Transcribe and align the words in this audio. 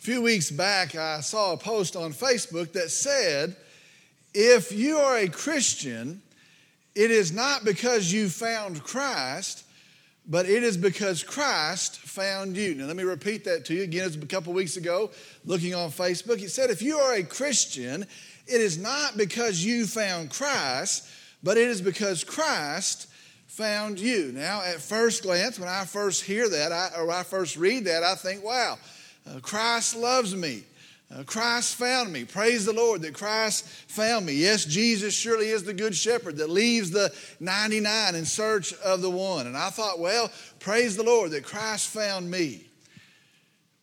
A 0.00 0.02
few 0.02 0.22
weeks 0.22 0.50
back, 0.50 0.94
I 0.94 1.20
saw 1.20 1.52
a 1.52 1.58
post 1.58 1.94
on 1.94 2.14
Facebook 2.14 2.72
that 2.72 2.90
said, 2.90 3.54
if 4.32 4.72
you 4.72 4.96
are 4.96 5.18
a 5.18 5.28
Christian, 5.28 6.22
it 6.94 7.10
is 7.10 7.32
not 7.32 7.66
because 7.66 8.10
you 8.10 8.30
found 8.30 8.82
Christ, 8.82 9.62
but 10.26 10.46
it 10.46 10.62
is 10.62 10.78
because 10.78 11.22
Christ 11.22 11.98
found 11.98 12.56
you. 12.56 12.76
Now, 12.76 12.86
let 12.86 12.96
me 12.96 13.02
repeat 13.02 13.44
that 13.44 13.66
to 13.66 13.74
you. 13.74 13.82
Again, 13.82 14.06
it's 14.06 14.16
a 14.16 14.20
couple 14.20 14.54
weeks 14.54 14.78
ago, 14.78 15.10
looking 15.44 15.74
on 15.74 15.90
Facebook. 15.90 16.40
It 16.42 16.48
said, 16.48 16.70
if 16.70 16.80
you 16.80 16.96
are 16.96 17.16
a 17.16 17.22
Christian, 17.22 18.06
it 18.46 18.60
is 18.62 18.78
not 18.78 19.18
because 19.18 19.62
you 19.62 19.84
found 19.84 20.30
Christ, 20.30 21.06
but 21.42 21.58
it 21.58 21.68
is 21.68 21.82
because 21.82 22.24
Christ 22.24 23.06
found 23.48 24.00
you. 24.00 24.32
Now, 24.32 24.62
at 24.62 24.80
first 24.80 25.24
glance, 25.24 25.58
when 25.58 25.68
I 25.68 25.84
first 25.84 26.24
hear 26.24 26.48
that, 26.48 26.72
I, 26.72 26.88
or 26.98 27.10
I 27.10 27.22
first 27.22 27.58
read 27.58 27.84
that, 27.84 28.02
I 28.02 28.14
think, 28.14 28.42
wow, 28.42 28.78
uh, 29.30 29.40
Christ 29.40 29.96
loves 29.96 30.34
me. 30.34 30.64
Uh, 31.12 31.24
Christ 31.24 31.74
found 31.74 32.12
me. 32.12 32.24
Praise 32.24 32.64
the 32.64 32.72
Lord 32.72 33.02
that 33.02 33.14
Christ 33.14 33.66
found 33.66 34.26
me. 34.26 34.34
Yes, 34.34 34.64
Jesus 34.64 35.12
surely 35.12 35.48
is 35.48 35.64
the 35.64 35.74
good 35.74 35.94
shepherd 35.94 36.36
that 36.36 36.50
leaves 36.50 36.90
the 36.90 37.12
99 37.40 38.14
in 38.14 38.24
search 38.24 38.72
of 38.74 39.02
the 39.02 39.10
one. 39.10 39.46
And 39.46 39.56
I 39.56 39.70
thought, 39.70 39.98
well, 39.98 40.30
praise 40.60 40.96
the 40.96 41.02
Lord 41.02 41.32
that 41.32 41.44
Christ 41.44 41.88
found 41.88 42.30
me. 42.30 42.64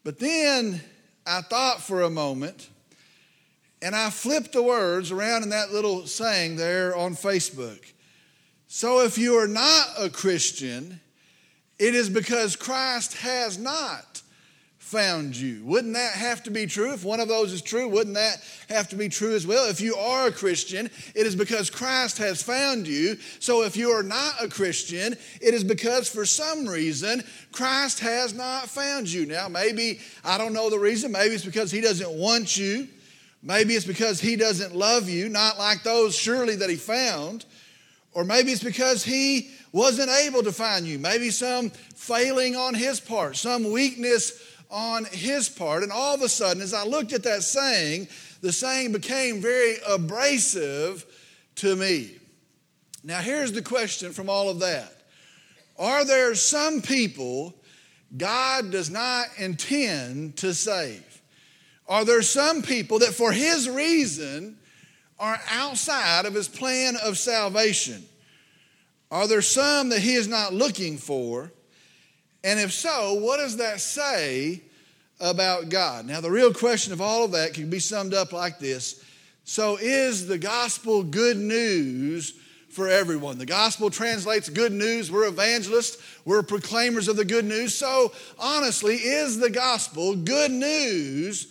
But 0.03 0.19
then 0.19 0.81
I 1.25 1.41
thought 1.41 1.81
for 1.81 2.03
a 2.03 2.09
moment 2.09 2.69
and 3.81 3.93
I 3.93 4.09
flipped 4.09 4.53
the 4.53 4.63
words 4.63 5.11
around 5.11 5.43
in 5.43 5.49
that 5.49 5.71
little 5.71 6.07
saying 6.07 6.55
there 6.55 6.95
on 6.95 7.13
Facebook. 7.13 7.91
So 8.67 9.01
if 9.01 9.17
you 9.17 9.35
are 9.35 9.47
not 9.47 9.87
a 9.99 10.09
Christian, 10.09 11.01
it 11.77 11.93
is 11.93 12.09
because 12.09 12.55
Christ 12.55 13.15
has 13.17 13.57
not 13.57 14.21
found 14.87 15.35
you. 15.35 15.61
Wouldn't 15.65 15.95
that 15.95 16.13
have 16.13 16.43
to 16.43 16.49
be 16.49 16.65
true? 16.65 16.93
If 16.93 17.03
one 17.03 17.19
of 17.19 17.27
those 17.27 17.51
is 17.51 17.61
true, 17.61 17.89
wouldn't 17.89 18.15
that 18.15 18.41
have 18.69 18.87
to 18.89 18.95
be 18.95 19.09
true 19.09 19.35
as 19.35 19.45
well? 19.45 19.69
If 19.69 19.81
you 19.81 19.95
are 19.95 20.27
a 20.27 20.31
Christian, 20.31 20.89
it 21.13 21.27
is 21.27 21.35
because 21.35 21.69
Christ 21.69 22.17
has 22.19 22.41
found 22.41 22.87
you. 22.87 23.17
So 23.39 23.63
if 23.63 23.75
you 23.75 23.89
are 23.91 24.01
not 24.01 24.41
a 24.41 24.47
Christian, 24.47 25.13
it 25.41 25.53
is 25.53 25.65
because 25.65 26.07
for 26.07 26.25
some 26.25 26.65
reason 26.65 27.21
Christ 27.51 27.99
has 27.99 28.33
not 28.33 28.69
found 28.69 29.11
you. 29.11 29.25
Now, 29.25 29.49
maybe, 29.49 29.99
I 30.23 30.37
don't 30.37 30.53
know 30.53 30.69
the 30.69 30.79
reason. 30.79 31.11
Maybe 31.11 31.35
it's 31.35 31.43
because 31.43 31.69
he 31.69 31.81
doesn't 31.81 32.13
want 32.13 32.55
you. 32.55 32.87
Maybe 33.43 33.73
it's 33.73 33.85
because 33.85 34.21
he 34.21 34.37
doesn't 34.37 34.73
love 34.73 35.09
you, 35.09 35.27
not 35.27 35.59
like 35.59 35.83
those 35.83 36.15
surely 36.15 36.55
that 36.55 36.69
he 36.69 36.77
found. 36.77 37.43
Or 38.13 38.23
maybe 38.23 38.53
it's 38.53 38.63
because 38.63 39.03
he 39.03 39.51
wasn't 39.77 40.09
able 40.09 40.41
to 40.41 40.51
find 40.51 40.87
you. 40.87 40.97
Maybe 40.97 41.29
some 41.29 41.69
failing 41.69 42.55
on 42.55 42.73
his 42.73 42.99
part, 42.99 43.37
some 43.37 43.71
weakness 43.71 44.43
on 44.71 45.05
his 45.05 45.47
part. 45.47 45.83
And 45.83 45.91
all 45.91 46.15
of 46.15 46.21
a 46.23 46.29
sudden, 46.29 46.63
as 46.63 46.73
I 46.73 46.83
looked 46.83 47.13
at 47.13 47.23
that 47.23 47.43
saying, 47.43 48.07
the 48.41 48.51
saying 48.51 48.91
became 48.91 49.39
very 49.39 49.75
abrasive 49.87 51.05
to 51.55 51.75
me. 51.75 52.15
Now, 53.03 53.21
here's 53.21 53.51
the 53.51 53.61
question 53.61 54.11
from 54.13 54.29
all 54.29 54.49
of 54.49 54.59
that 54.59 54.91
Are 55.77 56.03
there 56.03 56.33
some 56.33 56.81
people 56.81 57.53
God 58.15 58.71
does 58.71 58.89
not 58.89 59.27
intend 59.37 60.37
to 60.37 60.55
save? 60.55 61.03
Are 61.87 62.03
there 62.03 62.23
some 62.23 62.63
people 62.63 62.99
that, 62.99 63.13
for 63.13 63.31
his 63.31 63.69
reason, 63.69 64.57
are 65.19 65.39
outside 65.51 66.25
of 66.25 66.33
his 66.33 66.47
plan 66.47 66.95
of 67.01 67.17
salvation? 67.17 68.03
Are 69.11 69.27
there 69.27 69.41
some 69.41 69.89
that 69.89 69.99
he 69.99 70.15
is 70.15 70.27
not 70.27 70.53
looking 70.53 70.97
for? 70.97 71.51
And 72.43 72.59
if 72.59 72.71
so, 72.71 73.13
what 73.13 73.37
does 73.37 73.57
that 73.57 73.79
say 73.79 74.61
about 75.19 75.69
God? 75.69 76.05
Now, 76.05 76.21
the 76.21 76.31
real 76.31 76.53
question 76.53 76.93
of 76.93 77.01
all 77.01 77.23
of 77.23 77.31
that 77.31 77.53
can 77.53 77.69
be 77.69 77.79
summed 77.79 78.13
up 78.13 78.33
like 78.33 78.59
this 78.59 79.03
So, 79.43 79.77
is 79.77 80.27
the 80.27 80.37
gospel 80.37 81.03
good 81.03 81.37
news 81.37 82.33
for 82.69 82.89
everyone? 82.89 83.37
The 83.37 83.45
gospel 83.45 83.89
translates 83.89 84.49
good 84.49 84.73
news. 84.73 85.11
We're 85.11 85.27
evangelists, 85.27 86.01
we're 86.25 86.43
proclaimers 86.43 87.07
of 87.07 87.15
the 87.15 87.25
good 87.25 87.45
news. 87.45 87.73
So, 87.73 88.11
honestly, 88.37 88.95
is 88.95 89.39
the 89.39 89.49
gospel 89.49 90.15
good 90.15 90.51
news 90.51 91.47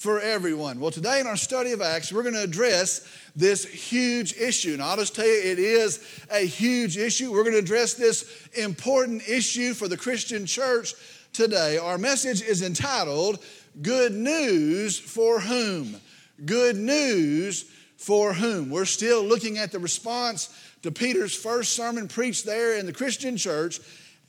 for 0.00 0.18
everyone? 0.18 0.80
Well, 0.80 0.90
today 0.90 1.20
in 1.20 1.26
our 1.26 1.36
study 1.36 1.72
of 1.72 1.82
Acts, 1.82 2.10
we're 2.10 2.22
going 2.22 2.34
to 2.34 2.42
address 2.42 3.06
this 3.36 3.66
huge 3.66 4.32
issue. 4.32 4.72
And 4.72 4.82
I'll 4.82 4.96
just 4.96 5.14
tell 5.14 5.26
you, 5.26 5.42
it 5.44 5.58
is 5.58 6.02
a 6.30 6.38
huge 6.38 6.96
issue. 6.96 7.30
We're 7.30 7.42
going 7.42 7.52
to 7.52 7.58
address 7.58 7.92
this 7.92 8.48
important 8.54 9.28
issue 9.28 9.74
for 9.74 9.88
the 9.88 9.98
Christian 9.98 10.46
church 10.46 10.94
today. 11.34 11.76
Our 11.76 11.98
message 11.98 12.40
is 12.40 12.62
entitled, 12.62 13.44
Good 13.82 14.14
News 14.14 14.98
for 14.98 15.38
Whom? 15.38 16.00
Good 16.46 16.76
News 16.76 17.66
for 17.98 18.32
Whom? 18.32 18.70
We're 18.70 18.86
still 18.86 19.22
looking 19.22 19.58
at 19.58 19.70
the 19.70 19.78
response 19.78 20.48
to 20.80 20.90
Peter's 20.90 21.34
first 21.34 21.74
sermon 21.74 22.08
preached 22.08 22.46
there 22.46 22.78
in 22.78 22.86
the 22.86 22.94
Christian 22.94 23.36
church, 23.36 23.80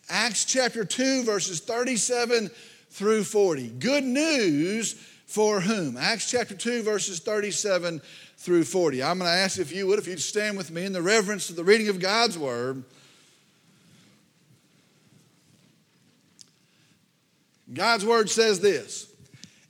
Acts 0.09 0.43
chapter 0.43 0.83
2, 0.83 1.23
verses 1.23 1.61
37 1.61 2.51
through 2.89 3.23
40. 3.23 3.69
Good 3.79 4.03
news 4.03 4.95
for 5.31 5.61
whom? 5.61 5.95
Acts 5.95 6.29
chapter 6.29 6.53
2, 6.53 6.83
verses 6.83 7.19
37 7.19 8.01
through 8.37 8.65
40. 8.65 9.01
I'm 9.01 9.17
going 9.17 9.31
to 9.31 9.37
ask 9.37 9.59
if 9.59 9.71
you 9.71 9.87
would, 9.87 9.97
if 9.97 10.07
you'd 10.07 10.19
stand 10.19 10.57
with 10.57 10.71
me 10.71 10.83
in 10.83 10.91
the 10.91 11.01
reverence 11.01 11.49
of 11.49 11.55
the 11.55 11.63
reading 11.63 11.87
of 11.87 11.99
God's 11.99 12.37
word. 12.37 12.83
God's 17.73 18.05
word 18.05 18.29
says 18.29 18.59
this 18.59 19.07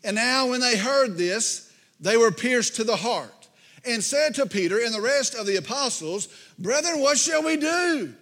And 0.03 0.15
now, 0.15 0.49
when 0.49 0.61
they 0.61 0.77
heard 0.77 1.15
this, 1.15 1.71
they 1.99 2.17
were 2.17 2.31
pierced 2.31 2.77
to 2.77 2.83
the 2.83 2.95
heart 2.95 3.47
and 3.85 4.03
said 4.03 4.33
to 4.35 4.47
Peter 4.47 4.79
and 4.79 4.93
the 4.93 5.01
rest 5.01 5.35
of 5.35 5.45
the 5.45 5.57
apostles, 5.57 6.27
Brethren, 6.57 7.01
what 7.01 7.19
shall 7.19 7.43
we 7.43 7.57
do? 7.57 8.15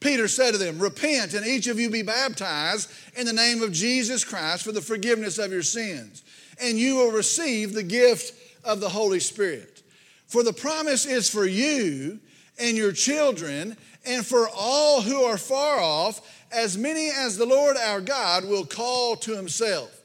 Peter 0.00 0.28
said 0.28 0.52
to 0.52 0.58
them, 0.58 0.78
Repent 0.78 1.34
and 1.34 1.46
each 1.46 1.66
of 1.66 1.78
you 1.78 1.88
be 1.88 2.02
baptized 2.02 2.90
in 3.16 3.26
the 3.26 3.32
name 3.32 3.62
of 3.62 3.72
Jesus 3.72 4.24
Christ 4.24 4.64
for 4.64 4.72
the 4.72 4.82
forgiveness 4.82 5.38
of 5.38 5.52
your 5.52 5.62
sins, 5.62 6.22
and 6.60 6.78
you 6.78 6.96
will 6.96 7.12
receive 7.12 7.72
the 7.72 7.82
gift 7.82 8.34
of 8.64 8.80
the 8.80 8.88
Holy 8.88 9.20
Spirit. 9.20 9.82
For 10.26 10.42
the 10.42 10.52
promise 10.52 11.06
is 11.06 11.30
for 11.30 11.46
you 11.46 12.18
and 12.58 12.76
your 12.76 12.92
children 12.92 13.76
and 14.06 14.24
for 14.24 14.48
all 14.54 15.00
who 15.00 15.22
are 15.22 15.38
far 15.38 15.78
off, 15.80 16.20
as 16.52 16.78
many 16.78 17.10
as 17.10 17.36
the 17.36 17.46
Lord 17.46 17.76
our 17.76 18.00
God 18.00 18.44
will 18.44 18.64
call 18.64 19.16
to 19.16 19.34
himself. 19.34 20.02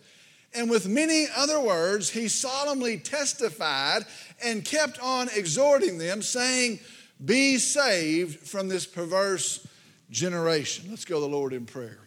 And 0.54 0.70
with 0.70 0.88
many 0.88 1.28
other 1.36 1.60
words, 1.60 2.10
he 2.10 2.28
solemnly 2.28 2.98
testified 2.98 4.04
and 4.44 4.66
kept 4.66 5.00
on 5.00 5.30
exhorting 5.36 5.98
them, 5.98 6.22
saying, 6.22 6.80
Be 7.24 7.58
saved 7.58 8.40
from 8.48 8.68
this 8.68 8.86
perverse 8.86 9.68
generation. 10.10 10.88
Let's 10.90 11.06
go 11.06 11.16
to 11.16 11.22
the 11.22 11.28
Lord 11.28 11.54
in 11.54 11.66
prayer. 11.66 12.00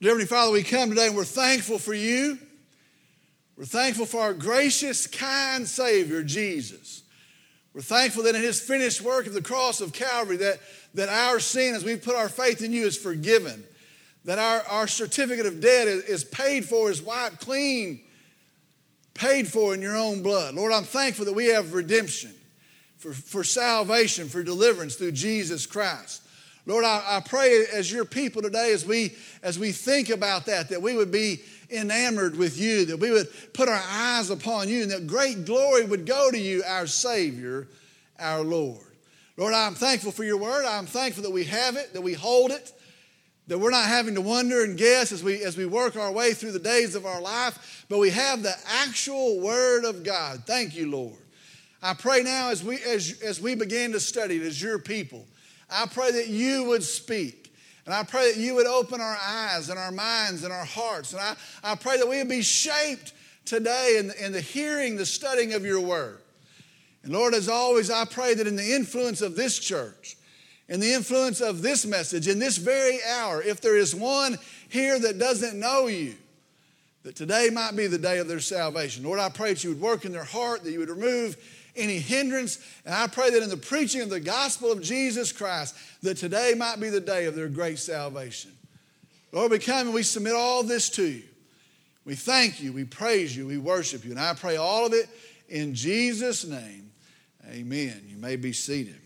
Dear 0.00 0.10
Heavenly 0.10 0.26
Father, 0.26 0.52
we 0.52 0.62
come 0.62 0.90
today 0.90 1.08
and 1.08 1.16
we're 1.16 1.24
thankful 1.24 1.76
for 1.76 1.92
you. 1.92 2.38
We're 3.56 3.64
thankful 3.64 4.06
for 4.06 4.20
our 4.20 4.32
gracious, 4.32 5.08
kind 5.08 5.66
Savior, 5.66 6.22
Jesus. 6.22 7.02
We're 7.74 7.80
thankful 7.80 8.22
that 8.22 8.36
in 8.36 8.42
his 8.42 8.60
finished 8.60 9.02
work 9.02 9.26
of 9.26 9.34
the 9.34 9.42
cross 9.42 9.80
of 9.80 9.92
Calvary, 9.92 10.36
that, 10.36 10.60
that 10.94 11.08
our 11.08 11.40
sin, 11.40 11.74
as 11.74 11.82
we 11.82 11.96
put 11.96 12.14
our 12.14 12.28
faith 12.28 12.62
in 12.62 12.72
you, 12.72 12.86
is 12.86 12.96
forgiven. 12.96 13.64
That 14.24 14.38
our, 14.38 14.62
our 14.68 14.86
certificate 14.86 15.46
of 15.46 15.60
debt 15.60 15.88
is, 15.88 16.04
is 16.04 16.22
paid 16.22 16.64
for, 16.64 16.92
is 16.92 17.02
wiped 17.02 17.40
clean, 17.40 18.00
paid 19.14 19.48
for 19.48 19.74
in 19.74 19.82
your 19.82 19.96
own 19.96 20.22
blood. 20.22 20.54
Lord, 20.54 20.72
I'm 20.72 20.84
thankful 20.84 21.24
that 21.24 21.34
we 21.34 21.46
have 21.46 21.74
redemption, 21.74 22.36
for, 22.98 23.12
for 23.12 23.42
salvation, 23.42 24.28
for 24.28 24.44
deliverance 24.44 24.94
through 24.94 25.12
Jesus 25.12 25.66
Christ. 25.66 26.22
Lord, 26.68 26.84
I, 26.84 27.02
I 27.16 27.20
pray 27.20 27.64
as 27.72 27.90
your 27.90 28.04
people 28.04 28.42
today, 28.42 28.74
as 28.74 28.84
we 28.84 29.16
as 29.42 29.58
we 29.58 29.72
think 29.72 30.10
about 30.10 30.44
that, 30.46 30.68
that 30.68 30.82
we 30.82 30.94
would 30.94 31.10
be 31.10 31.40
enamored 31.70 32.36
with 32.36 32.60
you, 32.60 32.84
that 32.84 32.98
we 32.98 33.10
would 33.10 33.28
put 33.54 33.70
our 33.70 33.82
eyes 33.88 34.28
upon 34.28 34.68
you, 34.68 34.82
and 34.82 34.90
that 34.90 35.06
great 35.06 35.46
glory 35.46 35.86
would 35.86 36.04
go 36.04 36.30
to 36.30 36.38
you, 36.38 36.62
our 36.66 36.86
Savior, 36.86 37.68
our 38.18 38.42
Lord. 38.42 38.84
Lord, 39.38 39.54
I'm 39.54 39.76
thankful 39.76 40.12
for 40.12 40.24
your 40.24 40.36
word. 40.36 40.66
I'm 40.66 40.84
thankful 40.84 41.22
that 41.22 41.30
we 41.30 41.44
have 41.44 41.76
it, 41.76 41.94
that 41.94 42.02
we 42.02 42.12
hold 42.12 42.50
it, 42.50 42.70
that 43.46 43.58
we're 43.58 43.70
not 43.70 43.86
having 43.86 44.14
to 44.16 44.20
wonder 44.20 44.62
and 44.62 44.76
guess 44.76 45.10
as 45.10 45.24
we, 45.24 45.42
as 45.42 45.56
we 45.56 45.64
work 45.64 45.96
our 45.96 46.12
way 46.12 46.34
through 46.34 46.52
the 46.52 46.58
days 46.58 46.94
of 46.94 47.06
our 47.06 47.22
life, 47.22 47.86
but 47.88 47.98
we 47.98 48.10
have 48.10 48.42
the 48.42 48.54
actual 48.66 49.40
word 49.40 49.86
of 49.86 50.04
God. 50.04 50.42
Thank 50.44 50.76
you, 50.76 50.90
Lord. 50.90 51.16
I 51.82 51.94
pray 51.94 52.22
now 52.22 52.50
as 52.50 52.62
we, 52.62 52.82
as, 52.82 53.22
as 53.22 53.40
we 53.40 53.54
begin 53.54 53.92
to 53.92 54.00
study 54.00 54.36
it 54.36 54.42
as 54.42 54.60
your 54.60 54.78
people, 54.78 55.24
I 55.70 55.86
pray 55.86 56.12
that 56.12 56.28
you 56.28 56.64
would 56.64 56.82
speak. 56.82 57.52
And 57.86 57.94
I 57.94 58.02
pray 58.02 58.32
that 58.32 58.40
you 58.40 58.54
would 58.54 58.66
open 58.66 59.00
our 59.00 59.18
eyes 59.20 59.70
and 59.70 59.78
our 59.78 59.90
minds 59.90 60.44
and 60.44 60.52
our 60.52 60.64
hearts. 60.64 61.12
And 61.12 61.22
I, 61.22 61.34
I 61.64 61.74
pray 61.74 61.96
that 61.96 62.08
we 62.08 62.18
would 62.18 62.28
be 62.28 62.42
shaped 62.42 63.14
today 63.46 63.96
in, 63.98 64.12
in 64.22 64.32
the 64.32 64.40
hearing, 64.40 64.96
the 64.96 65.06
studying 65.06 65.54
of 65.54 65.64
your 65.64 65.80
word. 65.80 66.18
And 67.02 67.12
Lord, 67.12 67.32
as 67.32 67.48
always, 67.48 67.90
I 67.90 68.04
pray 68.04 68.34
that 68.34 68.46
in 68.46 68.56
the 68.56 68.74
influence 68.74 69.22
of 69.22 69.36
this 69.36 69.58
church, 69.58 70.16
in 70.68 70.80
the 70.80 70.92
influence 70.92 71.40
of 71.40 71.62
this 71.62 71.86
message 71.86 72.28
in 72.28 72.38
this 72.38 72.58
very 72.58 72.98
hour, 73.08 73.42
if 73.42 73.60
there 73.60 73.76
is 73.76 73.94
one 73.94 74.36
here 74.68 74.98
that 74.98 75.18
doesn't 75.18 75.58
know 75.58 75.86
you, 75.86 76.14
that 77.04 77.16
today 77.16 77.48
might 77.50 77.74
be 77.74 77.86
the 77.86 77.96
day 77.96 78.18
of 78.18 78.28
their 78.28 78.40
salvation. 78.40 79.04
Lord, 79.04 79.18
I 79.18 79.30
pray 79.30 79.54
that 79.54 79.64
you 79.64 79.70
would 79.70 79.80
work 79.80 80.04
in 80.04 80.12
their 80.12 80.24
heart, 80.24 80.62
that 80.64 80.72
you 80.72 80.80
would 80.80 80.90
remove 80.90 81.36
any 81.78 81.98
hindrance, 81.98 82.58
and 82.84 82.94
I 82.94 83.06
pray 83.06 83.30
that 83.30 83.42
in 83.42 83.48
the 83.48 83.56
preaching 83.56 84.00
of 84.00 84.10
the 84.10 84.20
gospel 84.20 84.70
of 84.72 84.82
Jesus 84.82 85.32
Christ, 85.32 85.74
that 86.02 86.16
today 86.16 86.54
might 86.56 86.80
be 86.80 86.88
the 86.88 87.00
day 87.00 87.26
of 87.26 87.34
their 87.34 87.48
great 87.48 87.78
salvation. 87.78 88.52
Lord, 89.32 89.50
we 89.50 89.58
come 89.58 89.86
and 89.86 89.94
we 89.94 90.02
submit 90.02 90.34
all 90.34 90.62
this 90.62 90.88
to 90.90 91.04
you. 91.04 91.22
We 92.04 92.14
thank 92.14 92.62
you, 92.62 92.72
we 92.72 92.84
praise 92.84 93.36
you, 93.36 93.46
we 93.46 93.58
worship 93.58 94.04
you, 94.04 94.10
and 94.10 94.20
I 94.20 94.32
pray 94.34 94.56
all 94.56 94.86
of 94.86 94.92
it 94.92 95.08
in 95.48 95.74
Jesus' 95.74 96.46
name. 96.46 96.90
Amen. 97.50 98.02
You 98.08 98.16
may 98.16 98.36
be 98.36 98.52
seated. 98.52 98.96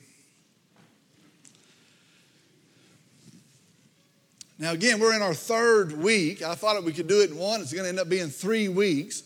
Now, 4.58 4.70
again, 4.70 5.00
we're 5.00 5.14
in 5.16 5.22
our 5.22 5.34
third 5.34 6.00
week. 6.00 6.42
I 6.42 6.54
thought 6.54 6.82
we 6.84 6.92
could 6.92 7.08
do 7.08 7.20
it 7.20 7.30
in 7.30 7.36
one. 7.36 7.60
It's 7.60 7.72
going 7.72 7.82
to 7.82 7.88
end 7.88 7.98
up 7.98 8.08
being 8.08 8.28
three 8.28 8.68
weeks. 8.68 9.24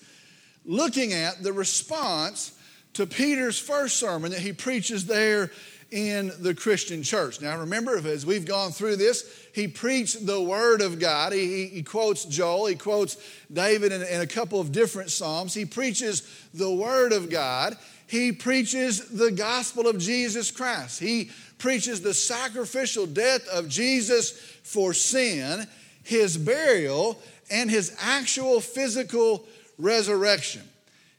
Looking 0.65 1.13
at 1.13 1.43
the 1.43 1.53
response 1.53 2.56
to 2.97 3.07
Peter's 3.07 3.59
first 3.59 3.99
sermon 3.99 4.31
that 4.31 4.41
he 4.41 4.55
preaches 4.55 5.05
there 5.05 5.51
in 5.91 6.33
the 6.41 6.55
Christian 6.55 7.03
church. 7.03 7.43
Now, 7.43 7.59
remember, 7.59 7.99
as 7.99 8.25
we've 8.25 8.47
gone 8.47 8.73
through 8.73 8.97
this, 8.97 9.31
he 9.55 9.69
preached 9.69 10.27
the 10.27 10.41
Word 10.41 10.81
of 10.81 10.99
God. 10.99 11.35
He, 11.35 11.67
he, 11.67 11.83
quotes 11.83 12.25
Joel, 12.25 12.67
he 12.67 12.75
quotes 12.75 13.19
David 13.53 13.93
in, 13.93 14.03
in 14.03 14.23
a 14.23 14.27
couple 14.27 14.61
of 14.61 14.73
different 14.73 15.11
Psalms. 15.11 15.53
He 15.53 15.67
preaches 15.67 16.23
the 16.55 16.71
Word 16.71 17.13
of 17.13 17.29
God. 17.29 17.77
He 18.07 18.33
preaches 18.33 19.11
the 19.11 19.31
gospel 19.31 19.87
of 19.87 19.99
Jesus 19.99 20.51
Christ. 20.51 20.99
He 20.99 21.31
preaches 21.59 22.01
the 22.01 22.15
sacrificial 22.15 23.07
death 23.07 23.47
of 23.49 23.69
Jesus 23.69 24.31
for 24.63 24.95
sin, 24.95 25.67
his 26.03 26.39
burial, 26.39 27.21
and 27.51 27.71
his 27.71 27.95
actual 28.01 28.63
physical 28.63 29.45
resurrection. 29.77 30.63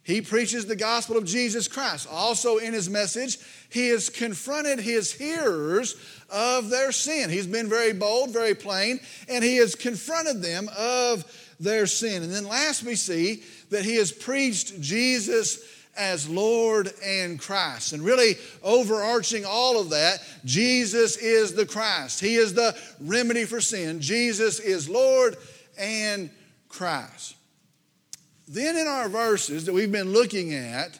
He 0.07 0.21
preaches 0.21 0.65
the 0.65 0.77
gospel 0.77 1.17
of 1.17 1.25
Jesus 1.25 1.67
Christ. 1.67 2.07
Also, 2.09 2.59
in 2.59 2.73
his 2.73 2.89
message, 2.89 3.39
he 3.69 3.89
has 3.89 4.07
confronted 4.07 4.79
his 4.79 5.11
hearers 5.11 5.97
of 6.29 6.69
their 6.69 6.93
sin. 6.93 7.29
He's 7.29 7.45
been 7.45 7.67
very 7.67 7.91
bold, 7.91 8.31
very 8.31 8.55
plain, 8.55 9.01
and 9.27 9.43
he 9.43 9.57
has 9.57 9.75
confronted 9.75 10.41
them 10.41 10.69
of 10.77 11.25
their 11.59 11.87
sin. 11.87 12.23
And 12.23 12.31
then 12.31 12.47
last, 12.47 12.83
we 12.83 12.95
see 12.95 13.43
that 13.69 13.83
he 13.83 13.97
has 13.97 14.13
preached 14.13 14.79
Jesus 14.79 15.59
as 15.97 16.29
Lord 16.29 16.89
and 17.03 17.37
Christ. 17.37 17.91
And 17.91 18.01
really, 18.01 18.35
overarching 18.63 19.43
all 19.43 19.77
of 19.77 19.89
that, 19.89 20.19
Jesus 20.45 21.17
is 21.17 21.53
the 21.53 21.65
Christ. 21.65 22.21
He 22.21 22.35
is 22.35 22.53
the 22.53 22.77
remedy 23.01 23.43
for 23.43 23.59
sin. 23.59 23.99
Jesus 23.99 24.61
is 24.61 24.87
Lord 24.87 25.35
and 25.77 26.29
Christ. 26.69 27.35
Then, 28.47 28.77
in 28.77 28.87
our 28.87 29.09
verses 29.09 29.65
that 29.65 29.73
we've 29.73 29.91
been 29.91 30.13
looking 30.13 30.53
at, 30.53 30.99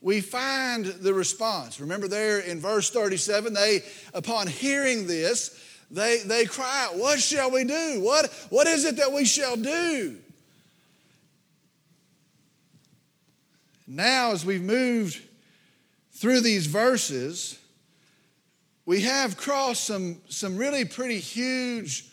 we 0.00 0.20
find 0.20 0.86
the 0.86 1.14
response. 1.14 1.78
Remember, 1.78 2.08
there 2.08 2.40
in 2.40 2.58
verse 2.58 2.90
37, 2.90 3.52
they, 3.52 3.82
upon 4.14 4.46
hearing 4.46 5.06
this, 5.06 5.58
they, 5.90 6.18
they 6.24 6.46
cry 6.46 6.86
out, 6.86 6.96
What 6.96 7.20
shall 7.20 7.50
we 7.50 7.64
do? 7.64 8.00
What, 8.00 8.26
what 8.50 8.66
is 8.66 8.84
it 8.84 8.96
that 8.96 9.12
we 9.12 9.24
shall 9.24 9.56
do? 9.56 10.16
Now, 13.86 14.32
as 14.32 14.46
we've 14.46 14.62
moved 14.62 15.20
through 16.12 16.40
these 16.40 16.66
verses, 16.66 17.58
we 18.86 19.02
have 19.02 19.36
crossed 19.36 19.84
some, 19.84 20.18
some 20.28 20.56
really 20.56 20.84
pretty 20.84 21.18
huge 21.18 22.06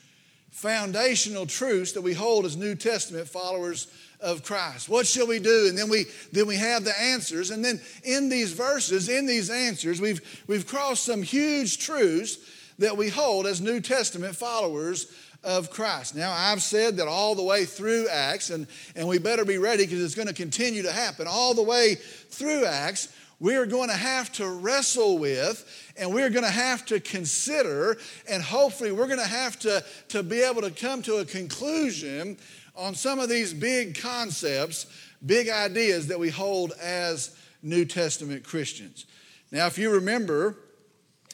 foundational 0.49 1.45
truths 1.45 1.91
that 1.91 2.01
we 2.01 2.13
hold 2.13 2.45
as 2.45 2.57
New 2.57 2.73
Testament 2.73 3.27
followers 3.27 3.87
of 4.19 4.43
Christ. 4.43 4.89
What 4.89 5.05
shall 5.05 5.27
we 5.27 5.39
do? 5.39 5.67
And 5.67 5.77
then 5.77 5.89
we 5.89 6.05
then 6.31 6.47
we 6.47 6.55
have 6.57 6.83
the 6.83 6.99
answers. 6.99 7.51
And 7.51 7.63
then 7.63 7.79
in 8.03 8.29
these 8.29 8.51
verses, 8.51 9.09
in 9.09 9.25
these 9.25 9.49
answers, 9.49 10.01
we've 10.01 10.43
we've 10.47 10.65
crossed 10.65 11.03
some 11.03 11.21
huge 11.21 11.79
truths 11.79 12.37
that 12.79 12.97
we 12.97 13.09
hold 13.09 13.47
as 13.47 13.61
New 13.61 13.79
Testament 13.79 14.35
followers 14.35 15.11
of 15.43 15.69
Christ. 15.69 16.15
Now, 16.15 16.33
I've 16.35 16.61
said 16.61 16.97
that 16.97 17.07
all 17.07 17.35
the 17.35 17.43
way 17.43 17.65
through 17.65 18.07
Acts, 18.09 18.49
and, 18.49 18.67
and 18.95 19.07
we 19.07 19.17
better 19.17 19.45
be 19.45 19.57
ready 19.57 19.85
because 19.85 20.03
it's 20.03 20.15
going 20.15 20.27
to 20.27 20.33
continue 20.33 20.83
to 20.83 20.91
happen. 20.91 21.27
All 21.27 21.53
the 21.53 21.63
way 21.63 21.95
through 21.95 22.65
Acts, 22.65 23.13
we're 23.39 23.67
going 23.67 23.89
to 23.89 23.95
have 23.95 24.31
to 24.33 24.47
wrestle 24.47 25.19
with 25.19 25.93
and 25.95 26.13
we're 26.13 26.29
going 26.29 26.43
to 26.43 26.51
have 26.51 26.85
to 26.87 26.99
consider, 26.99 27.97
and 28.29 28.43
hopefully, 28.43 28.91
we're 28.91 29.07
going 29.07 29.19
to 29.19 29.25
have 29.25 29.57
to, 29.59 29.83
to 30.09 30.21
be 30.21 30.41
able 30.41 30.61
to 30.61 30.71
come 30.71 31.01
to 31.03 31.17
a 31.17 31.25
conclusion 31.25 32.37
on 32.77 32.93
some 32.93 33.19
of 33.19 33.27
these 33.27 33.53
big 33.53 33.99
concepts, 33.99 34.85
big 35.25 35.49
ideas 35.49 36.07
that 36.07 36.19
we 36.19 36.29
hold 36.29 36.73
as 36.81 37.35
New 37.63 37.85
Testament 37.85 38.43
Christians. 38.43 39.05
Now, 39.51 39.65
if 39.65 39.77
you 39.77 39.89
remember, 39.89 40.55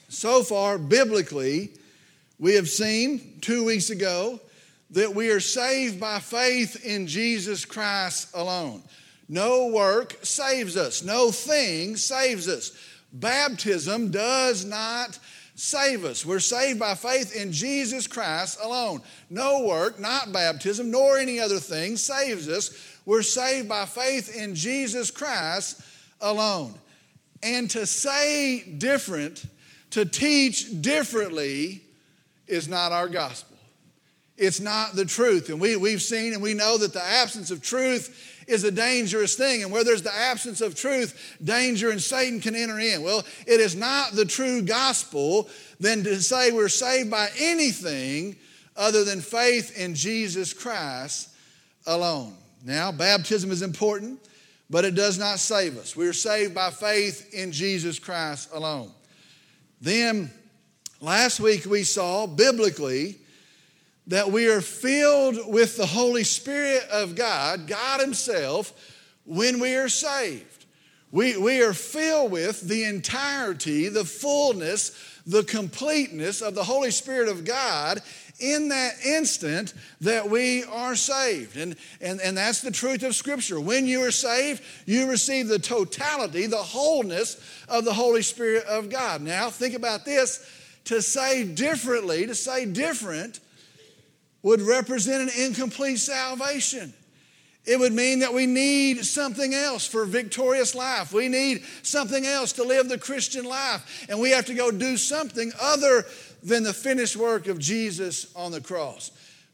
so 0.07 0.41
far, 0.41 0.77
biblically, 0.77 1.71
we 2.39 2.53
have 2.53 2.69
seen 2.69 3.39
two 3.41 3.65
weeks 3.65 3.89
ago 3.89 4.39
that 4.91 5.13
we 5.13 5.29
are 5.31 5.39
saved 5.39 5.99
by 5.99 6.19
faith 6.19 6.85
in 6.85 7.07
Jesus 7.07 7.65
Christ 7.65 8.29
alone. 8.33 8.83
No 9.27 9.67
work 9.67 10.17
saves 10.23 10.77
us, 10.77 11.03
no 11.03 11.31
thing 11.31 11.97
saves 11.97 12.47
us. 12.47 12.71
Baptism 13.11 14.11
does 14.11 14.65
not 14.65 15.19
save 15.63 16.03
us. 16.03 16.25
We're 16.25 16.41
saved 16.41 16.77
by 16.77 16.93
faith 16.93 17.33
in 17.33 17.53
Jesus 17.53 18.05
Christ 18.05 18.59
alone. 18.61 19.01
No 19.29 19.63
work, 19.63 19.97
not 19.97 20.33
baptism, 20.33 20.91
nor 20.91 21.17
any 21.17 21.39
other 21.39 21.57
thing 21.57 21.95
saves 21.95 22.49
us. 22.49 22.77
We're 23.05 23.23
saved 23.23 23.69
by 23.69 23.85
faith 23.85 24.35
in 24.35 24.55
Jesus 24.55 25.09
Christ 25.09 25.81
alone. 26.19 26.75
And 27.41 27.69
to 27.71 27.85
say 27.85 28.75
different, 28.77 29.45
to 29.91 30.03
teach 30.03 30.81
differently, 30.81 31.81
is 32.45 32.67
not 32.67 32.91
our 32.91 33.07
gospel. 33.07 33.57
It's 34.37 34.59
not 34.59 34.97
the 34.97 35.05
truth. 35.05 35.47
And 35.47 35.61
we, 35.61 35.77
we've 35.77 36.01
seen 36.01 36.33
and 36.33 36.41
we 36.41 36.53
know 36.53 36.77
that 36.77 36.91
the 36.91 37.03
absence 37.03 37.51
of 37.51 37.61
truth 37.61 38.32
is 38.47 38.63
a 38.63 38.71
dangerous 38.71 39.35
thing. 39.35 39.63
And 39.63 39.71
where 39.71 39.83
there's 39.83 40.01
the 40.01 40.15
absence 40.15 40.61
of 40.61 40.75
truth, 40.75 41.37
danger 41.43 41.89
and 41.89 42.01
Satan 42.01 42.39
can 42.39 42.55
enter 42.55 42.79
in. 42.79 43.01
Well, 43.03 43.23
it 43.47 43.59
is 43.59 43.75
not 43.75 44.13
the 44.13 44.25
true 44.25 44.61
gospel 44.61 45.49
than 45.79 46.03
to 46.03 46.21
say 46.21 46.51
we're 46.51 46.69
saved 46.69 47.11
by 47.11 47.29
anything 47.39 48.35
other 48.75 49.03
than 49.03 49.21
faith 49.21 49.77
in 49.77 49.95
Jesus 49.95 50.53
Christ 50.53 51.29
alone. 51.85 52.33
Now, 52.65 52.91
baptism 52.91 53.51
is 53.51 53.61
important, 53.61 54.19
but 54.69 54.85
it 54.85 54.95
does 54.95 55.19
not 55.19 55.39
save 55.39 55.77
us. 55.77 55.95
We 55.95 56.07
are 56.07 56.13
saved 56.13 56.55
by 56.55 56.69
faith 56.69 57.33
in 57.33 57.51
Jesus 57.51 57.99
Christ 57.99 58.49
alone. 58.53 58.91
Then, 59.81 60.31
Last 61.03 61.41
week 61.41 61.65
we 61.65 61.83
saw 61.83 62.25
biblically 62.25 63.17
that 64.07 64.31
we 64.31 64.49
are 64.49 64.61
filled 64.61 65.51
with 65.51 65.77
the 65.77 65.85
Holy 65.85 66.23
Spirit 66.23 66.83
of 66.91 67.15
God, 67.15 67.67
God 67.67 68.01
Himself, 68.01 68.73
when 69.25 69.59
we 69.59 69.75
are 69.75 69.89
saved. 69.89 70.65
We, 71.11 71.37
we 71.37 71.61
are 71.61 71.73
filled 71.73 72.31
with 72.31 72.61
the 72.61 72.85
entirety, 72.85 73.87
the 73.87 74.03
fullness, 74.03 74.97
the 75.27 75.43
completeness 75.43 76.41
of 76.41 76.55
the 76.55 76.63
Holy 76.63 76.91
Spirit 76.91 77.29
of 77.29 77.45
God 77.45 78.01
in 78.39 78.69
that 78.69 78.95
instant 79.05 79.73
that 80.01 80.27
we 80.27 80.63
are 80.63 80.95
saved. 80.95 81.55
And, 81.55 81.75
and, 82.01 82.19
and 82.19 82.35
that's 82.35 82.61
the 82.61 82.71
truth 82.71 83.03
of 83.03 83.15
Scripture. 83.15 83.59
When 83.59 83.85
you 83.85 84.01
are 84.03 84.11
saved, 84.11 84.63
you 84.85 85.07
receive 85.07 85.47
the 85.47 85.59
totality, 85.59 86.47
the 86.47 86.57
wholeness 86.57 87.39
of 87.69 87.85
the 87.85 87.93
Holy 87.93 88.23
Spirit 88.23 88.65
of 88.65 88.89
God. 88.89 89.21
Now, 89.21 89.49
think 89.49 89.75
about 89.75 90.05
this 90.05 90.45
to 90.85 91.01
say 91.01 91.45
differently, 91.45 92.25
to 92.25 92.35
say 92.35 92.65
different, 92.65 93.39
would 94.43 94.61
represent 94.61 95.23
an 95.23 95.45
incomplete 95.45 95.99
salvation. 95.99 96.93
It 97.65 97.79
would 97.79 97.93
mean 97.93 98.19
that 98.19 98.33
we 98.33 98.45
need 98.45 99.05
something 99.05 99.53
else 99.53 99.87
for 99.87 100.05
victorious 100.05 100.75
life. 100.75 101.13
We 101.13 101.29
need 101.29 101.63
something 101.81 102.25
else 102.25 102.51
to 102.53 102.63
live 102.63 102.89
the 102.89 102.97
Christian 102.97 103.45
life. 103.45 104.05
And 104.09 104.19
we 104.19 104.31
have 104.31 104.45
to 104.47 104.53
go 104.53 104.69
do 104.69 104.97
something 104.97 105.51
other 105.61 106.05
than 106.43 106.63
the 106.63 106.73
finished 106.73 107.15
work 107.15 107.47
of 107.47 107.59
Jesus 107.59 108.35
on 108.35 108.51
the 108.51 108.59
cross. 108.59 109.11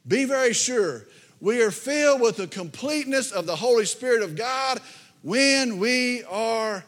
Be 0.07 0.25
very 0.25 0.53
sure 0.53 1.05
we 1.39 1.61
are 1.61 1.71
filled 1.71 2.19
with 2.19 2.37
the 2.37 2.47
completeness 2.47 3.31
of 3.31 3.45
the 3.45 3.55
Holy 3.55 3.85
Spirit 3.85 4.23
of 4.23 4.35
God 4.35 4.79
when 5.21 5.77
we 5.77 6.23
are 6.23 6.83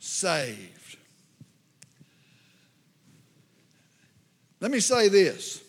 saved. 0.00 0.98
Let 4.60 4.70
me 4.70 4.80
say 4.80 5.08
this 5.08 5.63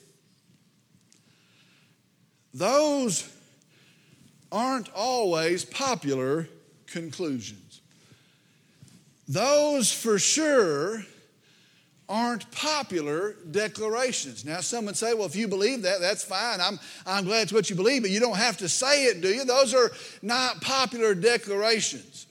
those 2.55 3.29
aren't 4.49 4.89
always 4.95 5.65
popular 5.65 6.47
conclusions. 6.87 7.81
Those 9.27 9.91
for 9.91 10.17
sure 10.17 11.03
aren't 12.07 12.49
popular 12.51 13.35
declarations. 13.51 14.45
Now, 14.45 14.61
some 14.61 14.85
would 14.85 14.95
say, 14.95 15.13
well, 15.13 15.25
if 15.25 15.35
you 15.35 15.49
believe 15.49 15.81
that, 15.81 15.99
that's 15.99 16.23
fine. 16.23 16.61
I'm, 16.61 16.79
I'm 17.05 17.25
glad 17.25 17.41
it's 17.43 17.51
what 17.51 17.69
you 17.69 17.75
believe, 17.75 18.03
but 18.03 18.11
you 18.11 18.21
don't 18.21 18.37
have 18.37 18.57
to 18.57 18.69
say 18.69 19.05
it, 19.05 19.19
do 19.21 19.27
you? 19.27 19.43
Those 19.43 19.73
are 19.73 19.91
not 20.21 20.61
popular 20.61 21.13
declarations. 21.13 22.27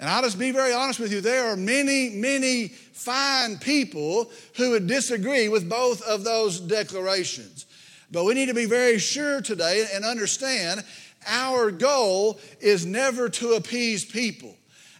And 0.00 0.08
I'll 0.08 0.22
just 0.22 0.38
be 0.38 0.50
very 0.50 0.72
honest 0.72 0.98
with 0.98 1.12
you, 1.12 1.20
there 1.20 1.44
are 1.52 1.56
many, 1.56 2.10
many 2.10 2.68
fine 2.68 3.58
people 3.58 4.32
who 4.56 4.70
would 4.70 4.88
disagree 4.88 5.48
with 5.48 5.68
both 5.68 6.02
of 6.02 6.24
those 6.24 6.58
declarations. 6.58 7.66
But 8.10 8.24
we 8.24 8.34
need 8.34 8.46
to 8.46 8.54
be 8.54 8.66
very 8.66 8.98
sure 8.98 9.40
today 9.40 9.86
and 9.94 10.04
understand 10.04 10.84
our 11.26 11.70
goal 11.70 12.40
is 12.60 12.86
never 12.86 13.28
to 13.28 13.52
appease 13.52 14.04
people. 14.04 14.56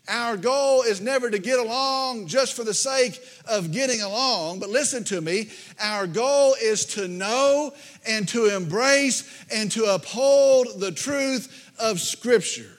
Our 0.08 0.36
goal 0.36 0.82
is 0.82 1.00
never 1.00 1.30
to 1.30 1.38
get 1.38 1.58
along 1.58 2.26
just 2.26 2.54
for 2.54 2.64
the 2.64 2.74
sake 2.74 3.22
of 3.46 3.70
getting 3.70 4.02
along, 4.02 4.58
but 4.58 4.68
listen 4.68 5.04
to 5.04 5.20
me. 5.20 5.50
Our 5.80 6.06
goal 6.06 6.56
is 6.60 6.84
to 6.86 7.06
know 7.06 7.72
and 8.08 8.26
to 8.28 8.54
embrace 8.56 9.44
and 9.52 9.70
to 9.72 9.84
uphold 9.84 10.80
the 10.80 10.90
truth 10.90 11.72
of 11.78 12.00
Scripture. 12.00 12.70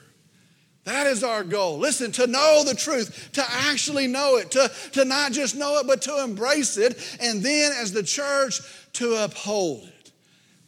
That 0.84 1.06
is 1.06 1.22
our 1.22 1.44
goal. 1.44 1.78
Listen, 1.78 2.10
to 2.12 2.26
know 2.26 2.64
the 2.66 2.74
truth, 2.74 3.30
to 3.34 3.44
actually 3.48 4.08
know 4.08 4.36
it, 4.36 4.50
to, 4.50 4.70
to 4.92 5.04
not 5.04 5.32
just 5.32 5.54
know 5.54 5.78
it, 5.78 5.86
but 5.86 6.02
to 6.02 6.22
embrace 6.22 6.76
it, 6.76 7.16
and 7.20 7.40
then 7.42 7.72
as 7.72 7.92
the 7.92 8.02
church, 8.02 8.60
to 8.94 9.14
uphold 9.24 9.84
it. 9.84 9.91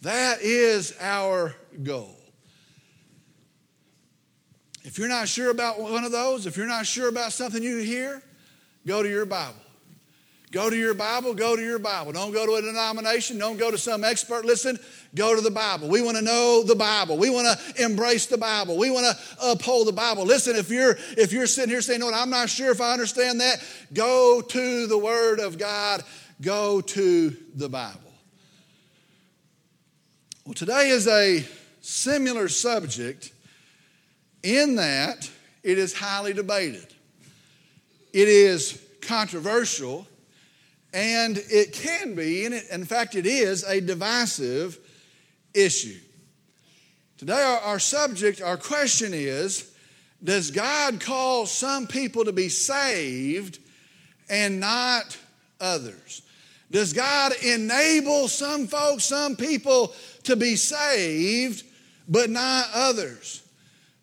That 0.04 0.42
is 0.42 0.94
our 1.00 1.54
goal. 1.82 2.14
If 4.82 4.98
you're 4.98 5.08
not 5.08 5.28
sure 5.28 5.50
about 5.50 5.80
one 5.80 6.04
of 6.04 6.12
those, 6.12 6.46
if 6.46 6.58
you're 6.58 6.66
not 6.66 6.84
sure 6.84 7.08
about 7.08 7.32
something 7.32 7.62
you 7.62 7.78
hear, 7.78 8.22
go 8.86 9.02
to 9.02 9.08
your 9.08 9.24
Bible. 9.24 9.56
Go 10.52 10.68
to 10.68 10.76
your 10.76 10.92
Bible, 10.92 11.32
go 11.32 11.56
to 11.56 11.62
your 11.62 11.78
Bible. 11.78 12.12
Don't 12.12 12.32
go 12.32 12.44
to 12.44 12.52
a 12.52 12.60
denomination, 12.60 13.38
don't 13.38 13.56
go 13.56 13.70
to 13.70 13.78
some 13.78 14.04
expert. 14.04 14.44
Listen, 14.44 14.78
go 15.14 15.34
to 15.34 15.40
the 15.40 15.50
Bible. 15.50 15.88
We 15.88 16.02
want 16.02 16.18
to 16.18 16.22
know 16.22 16.62
the 16.62 16.76
Bible. 16.76 17.16
We 17.16 17.30
want 17.30 17.58
to 17.58 17.82
embrace 17.82 18.26
the 18.26 18.38
Bible. 18.38 18.76
We 18.76 18.90
want 18.90 19.06
to 19.06 19.16
uphold 19.42 19.88
the 19.88 19.92
Bible. 19.92 20.26
Listen, 20.26 20.54
if 20.54 20.68
you're 20.68 20.98
if 21.16 21.32
you're 21.32 21.46
sitting 21.46 21.70
here 21.70 21.80
saying, 21.80 22.00
"No, 22.00 22.12
I'm 22.12 22.30
not 22.30 22.50
sure 22.50 22.70
if 22.70 22.82
I 22.82 22.92
understand 22.92 23.40
that," 23.40 23.64
go 23.94 24.42
to 24.42 24.86
the 24.86 24.98
word 24.98 25.40
of 25.40 25.56
God. 25.56 26.04
Go 26.42 26.82
to 26.82 27.34
the 27.54 27.70
Bible. 27.70 28.03
Well, 30.46 30.52
today 30.52 30.90
is 30.90 31.08
a 31.08 31.42
similar 31.80 32.48
subject 32.48 33.32
in 34.42 34.76
that 34.76 35.30
it 35.62 35.78
is 35.78 35.94
highly 35.94 36.34
debated, 36.34 36.86
it 38.12 38.28
is 38.28 38.78
controversial, 39.00 40.06
and 40.92 41.38
it 41.48 41.72
can 41.72 42.14
be, 42.14 42.44
and 42.44 42.54
in 42.54 42.84
fact, 42.84 43.14
it 43.14 43.24
is 43.24 43.64
a 43.64 43.80
divisive 43.80 44.78
issue. 45.54 45.98
Today, 47.16 47.40
our, 47.40 47.60
our 47.60 47.78
subject, 47.78 48.42
our 48.42 48.58
question 48.58 49.14
is 49.14 49.72
Does 50.22 50.50
God 50.50 51.00
call 51.00 51.46
some 51.46 51.86
people 51.86 52.26
to 52.26 52.32
be 52.32 52.50
saved 52.50 53.60
and 54.28 54.60
not 54.60 55.16
others? 55.58 56.20
Does 56.70 56.92
God 56.92 57.32
enable 57.42 58.26
some 58.26 58.66
folks, 58.66 59.04
some 59.04 59.36
people 59.36 59.94
to 60.24 60.36
be 60.36 60.56
saved, 60.56 61.64
but 62.08 62.30
not 62.30 62.66
others? 62.74 63.44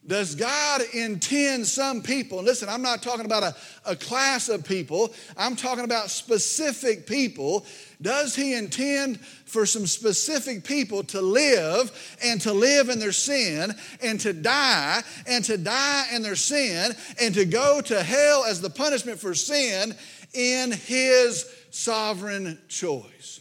Does 0.06 0.34
God 0.34 0.82
intend 0.94 1.68
some 1.68 2.02
people? 2.02 2.42
Listen, 2.42 2.68
I'm 2.70 2.82
not 2.82 3.04
talking 3.04 3.26
about 3.26 3.44
a, 3.44 3.56
a 3.86 3.96
class 3.96 4.50
of 4.50 4.66
people, 4.66 5.14
I'm 5.38 5.56
talking 5.56 5.84
about 5.84 6.10
specific 6.10 7.06
people. 7.06 7.66
Does 8.02 8.36
He 8.36 8.56
intend 8.56 9.20
for 9.46 9.68
some 9.68 9.86
specific 9.86 10.64
people 10.64 11.04
to 11.04 11.22
live 11.22 12.18
and 12.24 12.42
to 12.42 12.52
live 12.52 12.90
in 12.90 13.00
their 13.00 13.12
sin 13.12 13.76
and 14.02 14.20
to 14.22 14.34
die 14.34 15.04
and 15.28 15.46
to 15.46 15.56
die 15.58 16.08
in 16.12 16.24
their 16.24 16.36
sin 16.36 16.94
and 17.22 17.36
to 17.36 17.46
go 17.46 17.80
to 17.82 18.02
hell 18.02 18.44
as 18.44 18.60
the 18.60 18.72
punishment 18.72 19.20
for 19.20 19.36
sin 19.36 19.96
in 20.34 20.72
His 20.72 21.46
sovereign 21.70 22.58
choice? 22.68 23.40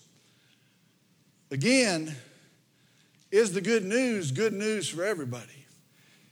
Again, 1.51 2.15
is 3.31 3.53
the 3.53 3.61
good 3.61 3.85
news 3.85 4.33
good 4.33 4.53
news 4.53 4.89
for 4.89 5.05
everybody? 5.05 5.67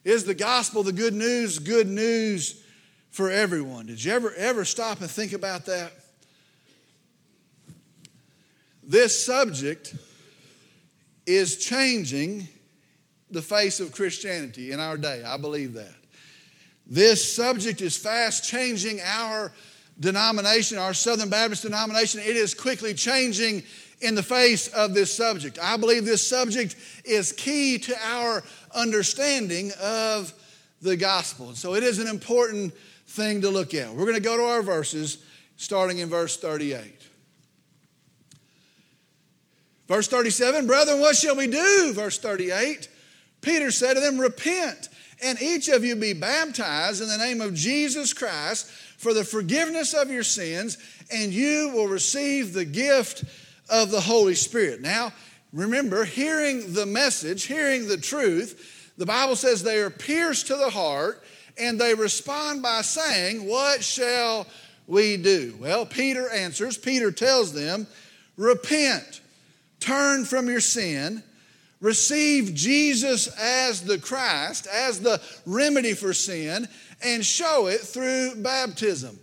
Is 0.05 0.25
the 0.25 0.35
gospel 0.35 0.83
the 0.83 0.93
good 0.93 1.15
news 1.15 1.59
good 1.59 1.89
news 1.89 2.63
for 3.11 3.31
everyone? 3.31 3.87
Did 3.87 4.03
you 4.05 4.13
ever 4.13 4.33
ever 4.35 4.65
stop 4.65 5.01
and 5.01 5.11
think 5.11 5.33
about 5.33 5.67
that? 5.67 5.93
This 8.83 9.25
subject 9.25 9.95
is 11.27 11.59
changing 11.59 12.49
the 13.31 13.43
face 13.43 13.81
of 13.81 13.93
Christianity 13.93 14.73
in 14.73 14.81
our 14.81 14.97
day. 14.97 15.23
I 15.23 15.37
believe 15.37 15.75
that. 15.75 15.95
This 16.87 17.37
subject 17.37 17.83
is 17.83 17.99
fast 17.99 18.45
changing 18.45 19.01
our 19.03 19.53
denomination, 20.01 20.79
our 20.79 20.95
Southern 20.95 21.29
Baptist 21.29 21.63
denomination. 21.63 22.21
It 22.21 22.37
is 22.37 22.55
quickly 22.55 22.95
changing 22.95 23.63
in 24.01 24.15
the 24.15 24.23
face 24.23 24.69
of 24.69 24.95
this 24.95 25.13
subject. 25.13 25.59
I 25.61 25.77
believe 25.77 26.05
this 26.05 26.27
subject 26.27 26.77
is 27.05 27.33
key 27.33 27.79
to 27.79 27.97
our 28.05 28.43
understanding 28.75 29.73
of 29.83 30.33
the 30.81 30.97
gospel. 30.97 31.55
So 31.55 31.75
it 31.75 31.83
is 31.83 31.99
an 31.99 32.09
important 32.09 32.75
thing 33.07 33.41
to 33.41 33.51
look 33.51 33.75
at. 33.75 33.93
We're 33.93 34.05
going 34.05 34.15
to 34.15 34.21
go 34.21 34.37
to 34.37 34.45
our 34.45 34.63
verses 34.63 35.19
starting 35.57 35.99
in 35.99 36.09
verse 36.09 36.37
38. 36.37 36.95
Verse 39.89 40.07
37, 40.07 40.67
brethren, 40.67 41.01
what 41.01 41.17
shall 41.17 41.35
we 41.35 41.47
do? 41.47 41.93
Verse 41.95 42.19
38, 42.19 42.89
Peter 43.41 43.71
said 43.71 43.95
to 43.95 44.01
them, 44.01 44.19
Repent, 44.19 44.91
and 45.23 45.41
each 45.41 45.69
of 45.69 45.83
you 45.83 45.97
be 45.97 46.13
baptized 46.13 47.01
in 47.01 47.09
the 47.09 47.17
name 47.17 47.41
of 47.41 47.55
Jesus 47.55 48.13
Christ 48.13 48.67
for 48.99 49.15
the 49.15 49.25
forgiveness 49.25 49.95
of 49.95 50.11
your 50.11 50.23
sins, 50.23 50.77
and 51.11 51.33
you 51.33 51.71
will 51.75 51.89
receive 51.89 52.53
the 52.53 52.67
gift 52.67 53.25
of 53.69 53.91
the 53.91 54.01
Holy 54.01 54.35
Spirit. 54.35 54.81
Now, 54.81 55.13
remember, 55.53 56.05
hearing 56.05 56.73
the 56.73 56.87
message, 56.87 57.45
hearing 57.45 57.89
the 57.89 57.97
truth, 57.97 58.93
the 58.97 59.07
Bible 59.07 59.37
says 59.37 59.63
they 59.63 59.79
are 59.79 59.91
pierced 59.91 60.49
to 60.49 60.57
the 60.57 60.71
heart 60.71 61.23
and 61.59 61.81
they 61.81 61.95
respond 61.95 62.63
by 62.63 62.83
saying, 62.83 63.47
What 63.47 63.83
shall 63.83 64.47
we 64.87 65.17
do? 65.17 65.57
Well, 65.61 65.87
Peter 65.87 66.29
answers, 66.31 66.79
Peter 66.79 67.11
tells 67.11 67.53
them, 67.53 67.87
Repent, 68.37 69.21
turn 69.81 70.25
from 70.25 70.49
your 70.49 70.61
sin, 70.61 71.23
receive 71.81 72.55
Jesus 72.55 73.29
as 73.39 73.83
the 73.83 73.99
Christ, 73.99 74.67
as 74.67 75.01
the 75.01 75.21
remedy 75.47 75.95
for 75.95 76.13
sin, 76.13 76.69
and 77.05 77.25
show 77.25 77.67
it 77.67 77.81
through 77.81 78.37
baptism. 78.37 79.19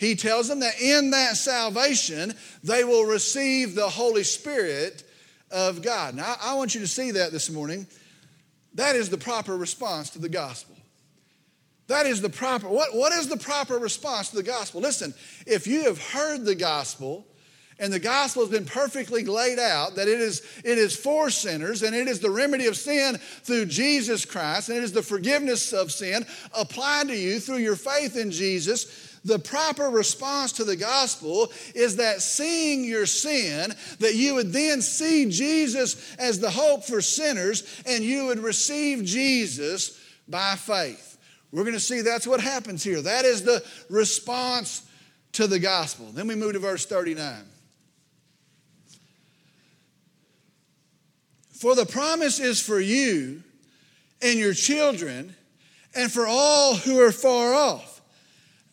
He 0.00 0.14
tells 0.14 0.48
them 0.48 0.60
that 0.60 0.80
in 0.80 1.10
that 1.10 1.36
salvation, 1.36 2.32
they 2.64 2.84
will 2.84 3.04
receive 3.04 3.74
the 3.74 3.88
Holy 3.88 4.24
Spirit 4.24 5.04
of 5.50 5.82
God. 5.82 6.14
Now, 6.14 6.36
I 6.40 6.54
want 6.54 6.74
you 6.74 6.80
to 6.80 6.88
see 6.88 7.10
that 7.10 7.32
this 7.32 7.50
morning. 7.50 7.86
That 8.74 8.96
is 8.96 9.10
the 9.10 9.18
proper 9.18 9.54
response 9.54 10.08
to 10.10 10.18
the 10.18 10.30
gospel. 10.30 10.74
That 11.88 12.06
is 12.06 12.22
the 12.22 12.30
proper, 12.30 12.66
what, 12.66 12.94
what 12.94 13.12
is 13.12 13.28
the 13.28 13.36
proper 13.36 13.76
response 13.76 14.30
to 14.30 14.36
the 14.36 14.42
gospel? 14.42 14.80
Listen, 14.80 15.12
if 15.46 15.66
you 15.66 15.84
have 15.84 16.02
heard 16.02 16.46
the 16.46 16.54
gospel, 16.54 17.26
and 17.78 17.92
the 17.92 17.98
gospel 17.98 18.42
has 18.42 18.50
been 18.50 18.66
perfectly 18.66 19.24
laid 19.24 19.58
out 19.58 19.96
that 19.96 20.06
it 20.06 20.20
is, 20.20 20.42
it 20.64 20.78
is 20.78 20.94
for 20.94 21.30
sinners 21.30 21.82
and 21.82 21.96
it 21.96 22.08
is 22.08 22.20
the 22.20 22.30
remedy 22.30 22.66
of 22.66 22.76
sin 22.76 23.16
through 23.16 23.64
Jesus 23.66 24.26
Christ 24.26 24.68
and 24.68 24.76
it 24.76 24.84
is 24.84 24.92
the 24.92 25.02
forgiveness 25.02 25.72
of 25.72 25.90
sin 25.90 26.26
applied 26.54 27.08
to 27.08 27.16
you 27.16 27.40
through 27.40 27.56
your 27.56 27.76
faith 27.76 28.18
in 28.18 28.30
Jesus 28.30 29.09
the 29.24 29.38
proper 29.38 29.88
response 29.88 30.52
to 30.52 30.64
the 30.64 30.76
gospel 30.76 31.52
is 31.74 31.96
that 31.96 32.22
seeing 32.22 32.84
your 32.84 33.06
sin, 33.06 33.74
that 33.98 34.14
you 34.14 34.34
would 34.34 34.52
then 34.52 34.80
see 34.80 35.30
Jesus 35.30 36.16
as 36.16 36.40
the 36.40 36.50
hope 36.50 36.84
for 36.84 37.00
sinners 37.00 37.82
and 37.86 38.02
you 38.02 38.26
would 38.26 38.38
receive 38.38 39.04
Jesus 39.04 40.00
by 40.28 40.54
faith. 40.56 41.18
We're 41.52 41.64
going 41.64 41.74
to 41.74 41.80
see 41.80 42.00
that's 42.00 42.26
what 42.26 42.40
happens 42.40 42.82
here. 42.82 43.02
That 43.02 43.24
is 43.24 43.42
the 43.42 43.62
response 43.90 44.86
to 45.32 45.46
the 45.46 45.58
gospel. 45.58 46.06
Then 46.06 46.26
we 46.26 46.34
move 46.34 46.54
to 46.54 46.58
verse 46.58 46.86
39. 46.86 47.44
For 51.50 51.74
the 51.74 51.84
promise 51.84 52.40
is 52.40 52.62
for 52.62 52.80
you 52.80 53.42
and 54.22 54.38
your 54.38 54.54
children 54.54 55.34
and 55.94 56.10
for 56.10 56.26
all 56.26 56.74
who 56.74 57.00
are 57.00 57.12
far 57.12 57.52
off 57.52 57.99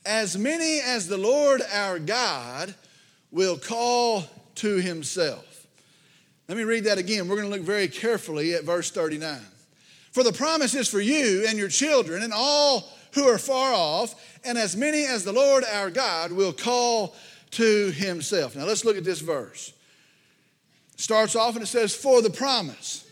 as 0.08 0.38
many 0.38 0.80
as 0.80 1.08
the 1.08 1.18
Lord 1.18 1.62
our 1.72 2.00
God 2.00 2.74
will 3.30 3.58
call 3.58 4.24
to 4.56 4.78
himself. 4.78 5.68
Let 6.48 6.58
me 6.58 6.64
read 6.64 6.86
that 6.86 6.98
again. 6.98 7.28
We're 7.28 7.36
going 7.36 7.50
to 7.50 7.56
look 7.56 7.66
very 7.66 7.90
carefully 7.90 8.54
at 8.54 8.64
verse 8.64 8.90
39. 8.90 9.40
For 10.14 10.24
the 10.24 10.32
promise 10.32 10.74
is 10.74 10.88
for 10.88 11.02
you 11.02 11.46
and 11.48 11.58
your 11.58 11.68
children 11.68 12.24
and 12.24 12.32
all 12.34 12.90
who 13.14 13.28
are 13.28 13.38
far 13.38 13.74
off, 13.74 14.16
and 14.46 14.58
as 14.58 14.76
many 14.76 15.06
as 15.06 15.24
the 15.24 15.34
Lord 15.34 15.64
our 15.74 15.90
God 15.90 16.32
will 16.32 16.54
call 16.54 17.16
to 17.52 17.92
himself. 17.92 18.56
Now 18.56 18.66
let's 18.66 18.86
look 18.86 18.98
at 18.98 19.04
this 19.04 19.20
verse. 19.20 19.74
Starts 20.96 21.36
off 21.36 21.56
and 21.56 21.64
it 21.64 21.68
says, 21.68 21.94
For 21.94 22.22
the 22.22 22.30
promise. 22.30 23.06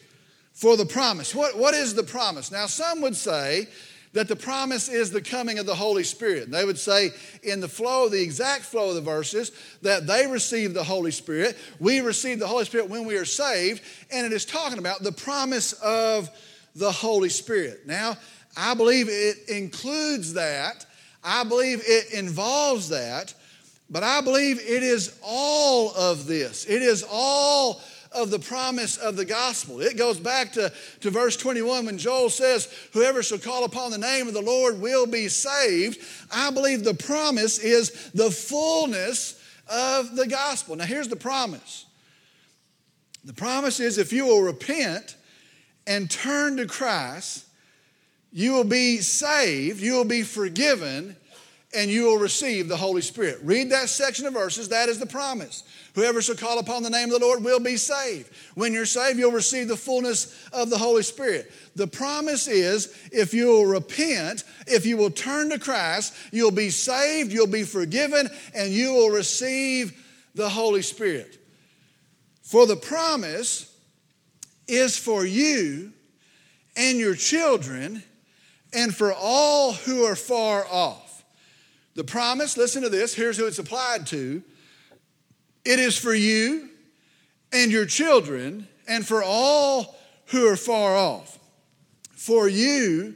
For 0.53 0.77
the 0.77 0.85
promise. 0.85 1.35
What, 1.35 1.57
what 1.57 1.73
is 1.73 1.93
the 1.93 2.03
promise? 2.03 2.51
Now, 2.51 2.65
some 2.67 3.01
would 3.01 3.15
say 3.15 3.67
that 4.15 4.29
the 4.29 4.35
promise 4.35 4.87
is 4.87 5.11
the 5.11 5.21
coming 5.21 5.59
of 5.59 5.65
the 5.65 5.75
Holy 5.75 6.03
Spirit. 6.05 6.49
They 6.49 6.63
would 6.63 6.79
say, 6.79 7.11
in 7.43 7.59
the 7.59 7.67
flow, 7.67 8.07
the 8.07 8.21
exact 8.21 8.63
flow 8.63 8.89
of 8.89 8.95
the 8.95 9.01
verses, 9.01 9.51
that 9.81 10.07
they 10.07 10.25
receive 10.25 10.73
the 10.73 10.85
Holy 10.85 11.11
Spirit. 11.11 11.57
We 11.79 11.99
receive 11.99 12.39
the 12.39 12.47
Holy 12.47 12.63
Spirit 12.63 12.89
when 12.89 13.05
we 13.05 13.17
are 13.17 13.25
saved, 13.25 13.83
and 14.09 14.25
it 14.25 14.31
is 14.31 14.45
talking 14.45 14.79
about 14.79 15.03
the 15.03 15.11
promise 15.11 15.73
of 15.73 16.29
the 16.75 16.93
Holy 16.93 17.27
Spirit. 17.27 17.85
Now, 17.85 18.15
I 18.55 18.73
believe 18.73 19.07
it 19.09 19.49
includes 19.49 20.33
that, 20.33 20.85
I 21.21 21.43
believe 21.43 21.81
it 21.85 22.13
involves 22.13 22.89
that, 22.89 23.33
but 23.89 24.01
I 24.01 24.21
believe 24.21 24.59
it 24.59 24.81
is 24.81 25.19
all 25.21 25.93
of 25.93 26.25
this. 26.25 26.65
It 26.65 26.81
is 26.81 27.05
all 27.11 27.81
of 28.15 28.31
the 28.31 28.39
promise 28.39 28.97
of 28.97 29.17
the 29.17 29.25
gospel. 29.25 29.81
It 29.81 29.97
goes 29.97 30.17
back 30.17 30.53
to, 30.53 30.71
to 31.01 31.11
verse 31.11 31.37
21 31.37 31.85
when 31.85 31.97
Joel 31.97 32.29
says, 32.29 32.73
Whoever 32.93 33.21
shall 33.21 33.37
call 33.37 33.65
upon 33.65 33.91
the 33.91 33.97
name 33.97 34.27
of 34.27 34.33
the 34.33 34.41
Lord 34.41 34.79
will 34.79 35.05
be 35.05 35.27
saved. 35.27 35.99
I 36.31 36.49
believe 36.49 36.83
the 36.83 36.93
promise 36.93 37.59
is 37.59 38.11
the 38.13 38.31
fullness 38.31 39.41
of 39.67 40.15
the 40.15 40.27
gospel. 40.27 40.75
Now, 40.75 40.85
here's 40.85 41.09
the 41.09 41.15
promise 41.15 41.85
the 43.23 43.33
promise 43.33 43.79
is 43.79 43.97
if 43.97 44.13
you 44.13 44.25
will 44.25 44.43
repent 44.43 45.15
and 45.87 46.09
turn 46.09 46.57
to 46.57 46.67
Christ, 46.67 47.45
you 48.31 48.53
will 48.53 48.63
be 48.63 48.99
saved, 48.99 49.81
you 49.81 49.93
will 49.93 50.05
be 50.05 50.21
forgiven, 50.21 51.15
and 51.75 51.91
you 51.91 52.05
will 52.05 52.17
receive 52.17 52.67
the 52.67 52.77
Holy 52.77 53.01
Spirit. 53.01 53.39
Read 53.43 53.69
that 53.71 53.89
section 53.89 54.25
of 54.25 54.33
verses, 54.33 54.69
that 54.69 54.89
is 54.89 54.99
the 54.99 55.05
promise. 55.05 55.63
Whoever 55.93 56.21
shall 56.21 56.35
call 56.35 56.59
upon 56.59 56.83
the 56.83 56.89
name 56.89 57.05
of 57.05 57.19
the 57.19 57.25
Lord 57.25 57.43
will 57.43 57.59
be 57.59 57.77
saved. 57.77 58.29
When 58.55 58.73
you're 58.73 58.85
saved, 58.85 59.17
you'll 59.19 59.31
receive 59.31 59.67
the 59.67 59.77
fullness 59.77 60.47
of 60.51 60.69
the 60.69 60.77
Holy 60.77 61.03
Spirit. 61.03 61.51
The 61.75 61.87
promise 61.87 62.47
is 62.47 62.95
if 63.11 63.33
you 63.33 63.47
will 63.47 63.65
repent, 63.65 64.43
if 64.67 64.85
you 64.85 64.97
will 64.97 65.11
turn 65.11 65.49
to 65.51 65.59
Christ, 65.59 66.13
you'll 66.31 66.51
be 66.51 66.69
saved, 66.69 67.31
you'll 67.31 67.47
be 67.47 67.63
forgiven, 67.63 68.29
and 68.53 68.71
you 68.71 68.93
will 68.93 69.09
receive 69.09 70.01
the 70.35 70.49
Holy 70.49 70.81
Spirit. 70.81 71.37
For 72.41 72.67
the 72.67 72.75
promise 72.75 73.73
is 74.67 74.97
for 74.97 75.25
you 75.25 75.91
and 76.75 76.97
your 76.97 77.15
children 77.15 78.03
and 78.73 78.93
for 78.93 79.13
all 79.13 79.73
who 79.73 80.03
are 80.03 80.15
far 80.15 80.65
off. 80.69 81.04
The 81.95 82.03
promise, 82.03 82.57
listen 82.57 82.83
to 82.83 82.89
this, 82.89 83.13
here's 83.13 83.37
who 83.37 83.47
it's 83.47 83.59
applied 83.59 84.07
to 84.07 84.43
it 85.63 85.79
is 85.79 85.97
for 85.97 86.13
you 86.13 86.69
and 87.51 87.71
your 87.71 87.85
children 87.85 88.67
and 88.87 89.05
for 89.05 89.23
all 89.23 89.95
who 90.27 90.47
are 90.47 90.55
far 90.55 90.95
off. 90.95 91.39
For 92.11 92.47
you 92.47 93.15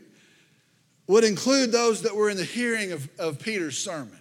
would 1.08 1.24
include 1.24 1.72
those 1.72 2.02
that 2.04 2.16
were 2.16 2.30
in 2.30 2.38
the 2.38 2.44
hearing 2.44 2.92
of, 2.92 3.08
of 3.20 3.40
Peter's 3.40 3.78
sermon. 3.78 4.19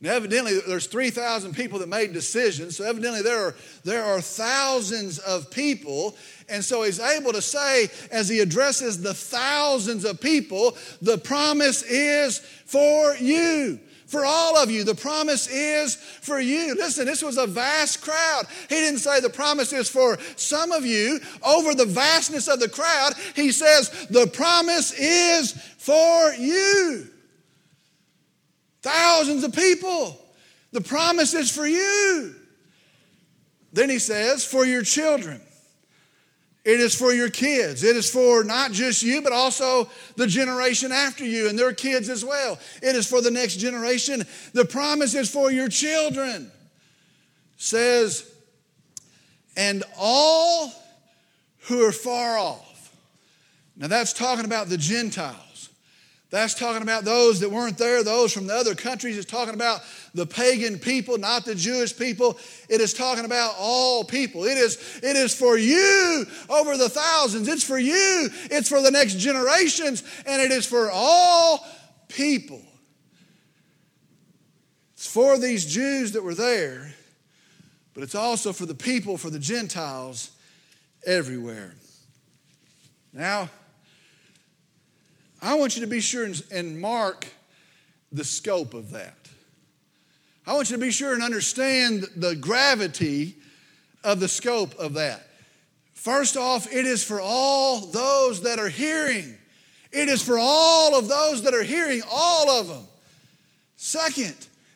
Now, 0.00 0.14
evidently, 0.14 0.60
there's 0.64 0.86
3,000 0.86 1.54
people 1.54 1.80
that 1.80 1.88
made 1.88 2.12
decisions. 2.12 2.76
So, 2.76 2.84
evidently, 2.84 3.22
there 3.22 3.48
are, 3.48 3.54
there 3.82 4.04
are 4.04 4.20
thousands 4.20 5.18
of 5.18 5.50
people. 5.50 6.16
And 6.48 6.64
so, 6.64 6.84
he's 6.84 7.00
able 7.00 7.32
to 7.32 7.42
say, 7.42 7.88
as 8.12 8.28
he 8.28 8.38
addresses 8.38 9.02
the 9.02 9.14
thousands 9.14 10.04
of 10.04 10.20
people, 10.20 10.76
the 11.02 11.18
promise 11.18 11.82
is 11.82 12.38
for 12.38 13.16
you 13.16 13.80
for 14.08 14.24
all 14.24 14.56
of 14.56 14.70
you. 14.70 14.84
The 14.84 14.94
promise 14.94 15.48
is 15.48 15.96
for 15.96 16.40
you. 16.40 16.74
Listen, 16.74 17.04
this 17.04 17.22
was 17.22 17.36
a 17.36 17.46
vast 17.46 18.00
crowd. 18.00 18.46
He 18.68 18.76
didn't 18.76 19.00
say 19.00 19.20
the 19.20 19.28
promise 19.28 19.72
is 19.72 19.88
for 19.88 20.18
some 20.36 20.72
of 20.72 20.86
you. 20.86 21.20
Over 21.46 21.74
the 21.74 21.84
vastness 21.84 22.48
of 22.48 22.58
the 22.58 22.70
crowd, 22.70 23.12
he 23.36 23.52
says 23.52 23.90
the 24.08 24.26
promise 24.26 24.92
is 24.98 25.52
for 25.76 26.32
you. 26.32 27.08
Thousands 28.82 29.44
of 29.44 29.52
people. 29.52 30.18
The 30.72 30.80
promise 30.80 31.34
is 31.34 31.50
for 31.50 31.66
you. 31.66 32.34
Then 33.72 33.90
he 33.90 33.98
says, 33.98 34.44
for 34.44 34.64
your 34.64 34.82
children. 34.82 35.40
It 36.64 36.80
is 36.80 36.94
for 36.94 37.14
your 37.14 37.30
kids. 37.30 37.82
It 37.82 37.96
is 37.96 38.10
for 38.10 38.44
not 38.44 38.72
just 38.72 39.02
you, 39.02 39.22
but 39.22 39.32
also 39.32 39.88
the 40.16 40.26
generation 40.26 40.92
after 40.92 41.24
you 41.24 41.48
and 41.48 41.58
their 41.58 41.72
kids 41.72 42.10
as 42.10 42.24
well. 42.24 42.58
It 42.82 42.94
is 42.94 43.06
for 43.06 43.22
the 43.22 43.30
next 43.30 43.56
generation. 43.56 44.24
The 44.52 44.66
promise 44.66 45.14
is 45.14 45.30
for 45.30 45.50
your 45.50 45.68
children. 45.68 46.50
Says, 47.56 48.30
and 49.56 49.82
all 49.98 50.72
who 51.68 51.84
are 51.86 51.92
far 51.92 52.36
off. 52.38 52.94
Now 53.76 53.86
that's 53.86 54.12
talking 54.12 54.44
about 54.44 54.68
the 54.68 54.78
Gentiles. 54.78 55.47
That's 56.30 56.52
talking 56.52 56.82
about 56.82 57.04
those 57.04 57.40
that 57.40 57.50
weren't 57.50 57.78
there, 57.78 58.04
those 58.04 58.34
from 58.34 58.46
the 58.46 58.54
other 58.54 58.74
countries. 58.74 59.16
It's 59.16 59.30
talking 59.30 59.54
about 59.54 59.80
the 60.12 60.26
pagan 60.26 60.78
people, 60.78 61.16
not 61.16 61.46
the 61.46 61.54
Jewish 61.54 61.96
people. 61.96 62.38
It 62.68 62.82
is 62.82 62.92
talking 62.92 63.24
about 63.24 63.54
all 63.58 64.04
people. 64.04 64.44
It 64.44 64.58
is, 64.58 65.00
it 65.02 65.16
is 65.16 65.34
for 65.34 65.56
you 65.56 66.26
over 66.50 66.76
the 66.76 66.90
thousands. 66.90 67.48
It's 67.48 67.64
for 67.64 67.78
you. 67.78 68.28
It's 68.50 68.68
for 68.68 68.82
the 68.82 68.90
next 68.90 69.18
generations. 69.18 70.02
And 70.26 70.42
it 70.42 70.50
is 70.50 70.66
for 70.66 70.90
all 70.92 71.66
people. 72.08 72.60
It's 74.92 75.06
for 75.06 75.38
these 75.38 75.64
Jews 75.64 76.12
that 76.12 76.24
were 76.24 76.34
there, 76.34 76.92
but 77.94 78.02
it's 78.02 78.16
also 78.16 78.52
for 78.52 78.66
the 78.66 78.74
people, 78.74 79.16
for 79.16 79.30
the 79.30 79.38
Gentiles 79.38 80.32
everywhere. 81.06 81.74
Now, 83.12 83.48
I 85.40 85.54
want 85.54 85.76
you 85.76 85.82
to 85.82 85.88
be 85.88 86.00
sure 86.00 86.28
and 86.50 86.80
mark 86.80 87.26
the 88.10 88.24
scope 88.24 88.74
of 88.74 88.90
that. 88.90 89.14
I 90.46 90.54
want 90.54 90.70
you 90.70 90.76
to 90.76 90.80
be 90.80 90.90
sure 90.90 91.12
and 91.12 91.22
understand 91.22 92.06
the 92.16 92.34
gravity 92.34 93.36
of 94.02 94.18
the 94.18 94.28
scope 94.28 94.74
of 94.76 94.94
that. 94.94 95.26
First 95.92 96.36
off, 96.36 96.72
it 96.72 96.86
is 96.86 97.04
for 97.04 97.20
all 97.20 97.86
those 97.86 98.42
that 98.42 98.58
are 98.58 98.68
hearing. 98.68 99.36
It 99.92 100.08
is 100.08 100.22
for 100.22 100.38
all 100.38 100.98
of 100.98 101.08
those 101.08 101.42
that 101.42 101.54
are 101.54 101.62
hearing, 101.62 102.02
all 102.10 102.50
of 102.50 102.68
them. 102.68 102.86
Second, 103.76 104.34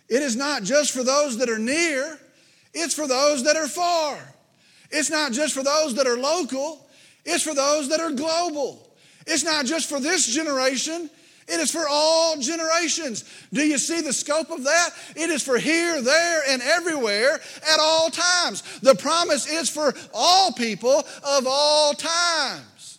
it 0.08 0.22
is 0.22 0.36
not 0.36 0.62
just 0.62 0.92
for 0.92 1.02
those 1.02 1.38
that 1.38 1.48
are 1.48 1.58
near, 1.58 2.18
it's 2.74 2.94
for 2.94 3.06
those 3.06 3.44
that 3.44 3.56
are 3.56 3.68
far. 3.68 4.18
It's 4.90 5.10
not 5.10 5.32
just 5.32 5.54
for 5.54 5.62
those 5.62 5.94
that 5.94 6.06
are 6.06 6.18
local, 6.18 6.86
it's 7.24 7.42
for 7.42 7.54
those 7.54 7.88
that 7.88 8.00
are 8.00 8.10
global. 8.10 8.91
It's 9.26 9.44
not 9.44 9.66
just 9.66 9.88
for 9.88 10.00
this 10.00 10.26
generation, 10.26 11.10
it 11.48 11.60
is 11.60 11.70
for 11.70 11.86
all 11.88 12.36
generations. 12.38 13.24
Do 13.52 13.62
you 13.62 13.78
see 13.78 14.00
the 14.00 14.12
scope 14.12 14.50
of 14.50 14.64
that? 14.64 14.90
It 15.16 15.28
is 15.28 15.42
for 15.42 15.58
here, 15.58 16.00
there, 16.00 16.42
and 16.48 16.62
everywhere 16.62 17.34
at 17.34 17.80
all 17.80 18.10
times. 18.10 18.62
The 18.80 18.94
promise 18.94 19.50
is 19.50 19.68
for 19.68 19.92
all 20.14 20.52
people 20.52 21.04
of 21.24 21.46
all 21.46 21.94
times. 21.94 22.98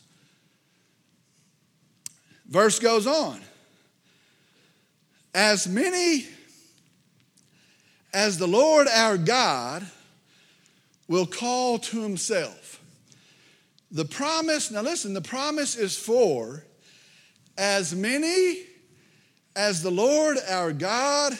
Verse 2.47 2.79
goes 2.79 3.07
on. 3.07 3.39
As 5.33 5.67
many 5.67 6.27
as 8.13 8.37
the 8.37 8.47
Lord 8.47 8.87
our 8.87 9.17
God 9.17 9.85
will 11.07 11.25
call 11.25 11.79
to 11.79 12.01
himself. 12.01 12.62
The 13.93 14.05
promise, 14.05 14.71
now 14.71 14.81
listen, 14.81 15.13
the 15.13 15.21
promise 15.21 15.75
is 15.75 15.95
for 15.95 16.65
as 17.59 17.93
many 17.93 18.57
as 19.55 19.83
the 19.83 19.91
Lord 19.91 20.37
our 20.49 20.73
God 20.73 21.37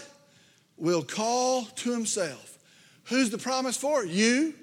will 0.78 1.02
call 1.02 1.66
to 1.66 1.92
himself. 1.92 2.60
Who's 3.06 3.32
the 3.32 3.40
promise 3.40 3.76
for? 3.76 4.06
You, 4.06 4.54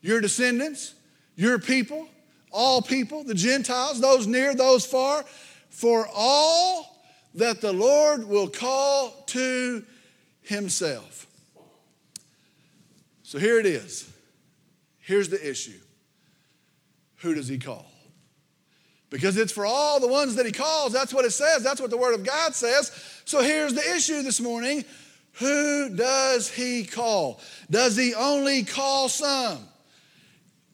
your 0.00 0.20
descendants, 0.20 0.94
your 1.34 1.58
people, 1.58 2.06
all 2.52 2.80
people, 2.80 3.24
the 3.24 3.34
Gentiles, 3.34 4.00
those 4.00 4.28
near, 4.28 4.54
those 4.54 4.86
far, 4.86 5.24
for 5.68 6.06
all 6.14 7.02
that 7.34 7.60
the 7.60 7.72
Lord 7.72 8.28
will 8.28 8.48
call 8.48 9.10
to 9.26 9.84
himself. 10.42 11.26
So 13.24 13.40
here 13.40 13.58
it 13.58 13.66
is. 13.66 14.08
Here's 15.00 15.28
the 15.28 15.50
issue 15.50 15.80
who 17.22 17.34
does 17.34 17.48
he 17.48 17.58
call? 17.58 17.86
Because 19.08 19.36
it's 19.36 19.52
for 19.52 19.64
all 19.64 20.00
the 20.00 20.08
ones 20.08 20.34
that 20.34 20.46
he 20.46 20.52
calls. 20.52 20.92
That's 20.92 21.14
what 21.14 21.24
it 21.24 21.30
says. 21.30 21.62
That's 21.62 21.80
what 21.80 21.90
the 21.90 21.96
Word 21.96 22.14
of 22.14 22.24
God 22.24 22.54
says. 22.54 22.90
So 23.24 23.40
here's 23.40 23.74
the 23.74 23.94
issue 23.94 24.22
this 24.22 24.40
morning 24.40 24.84
Who 25.34 25.94
does 25.94 26.50
he 26.50 26.84
call? 26.84 27.40
Does 27.70 27.96
he 27.96 28.14
only 28.14 28.64
call 28.64 29.08
some? 29.08 29.68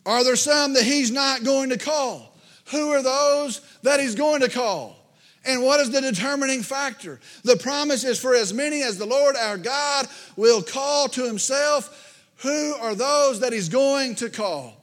Are 0.06 0.24
there 0.24 0.36
some 0.36 0.72
that 0.72 0.84
he's 0.84 1.10
not 1.10 1.44
going 1.44 1.68
to 1.68 1.78
call? 1.78 2.34
Who 2.70 2.90
are 2.90 3.02
those 3.02 3.60
that 3.82 4.00
he's 4.00 4.14
going 4.14 4.40
to 4.40 4.48
call? 4.48 4.96
And 5.44 5.62
what 5.62 5.80
is 5.80 5.90
the 5.90 6.00
determining 6.00 6.62
factor? 6.62 7.20
The 7.44 7.56
promise 7.56 8.04
is 8.04 8.18
for 8.18 8.34
as 8.34 8.54
many 8.54 8.82
as 8.82 8.96
the 8.98 9.06
Lord 9.06 9.36
our 9.36 9.58
God 9.58 10.06
will 10.36 10.62
call 10.62 11.08
to 11.08 11.26
himself. 11.26 12.24
Who 12.38 12.74
are 12.74 12.94
those 12.94 13.40
that 13.40 13.52
he's 13.52 13.68
going 13.68 14.14
to 14.16 14.30
call? 14.30 14.77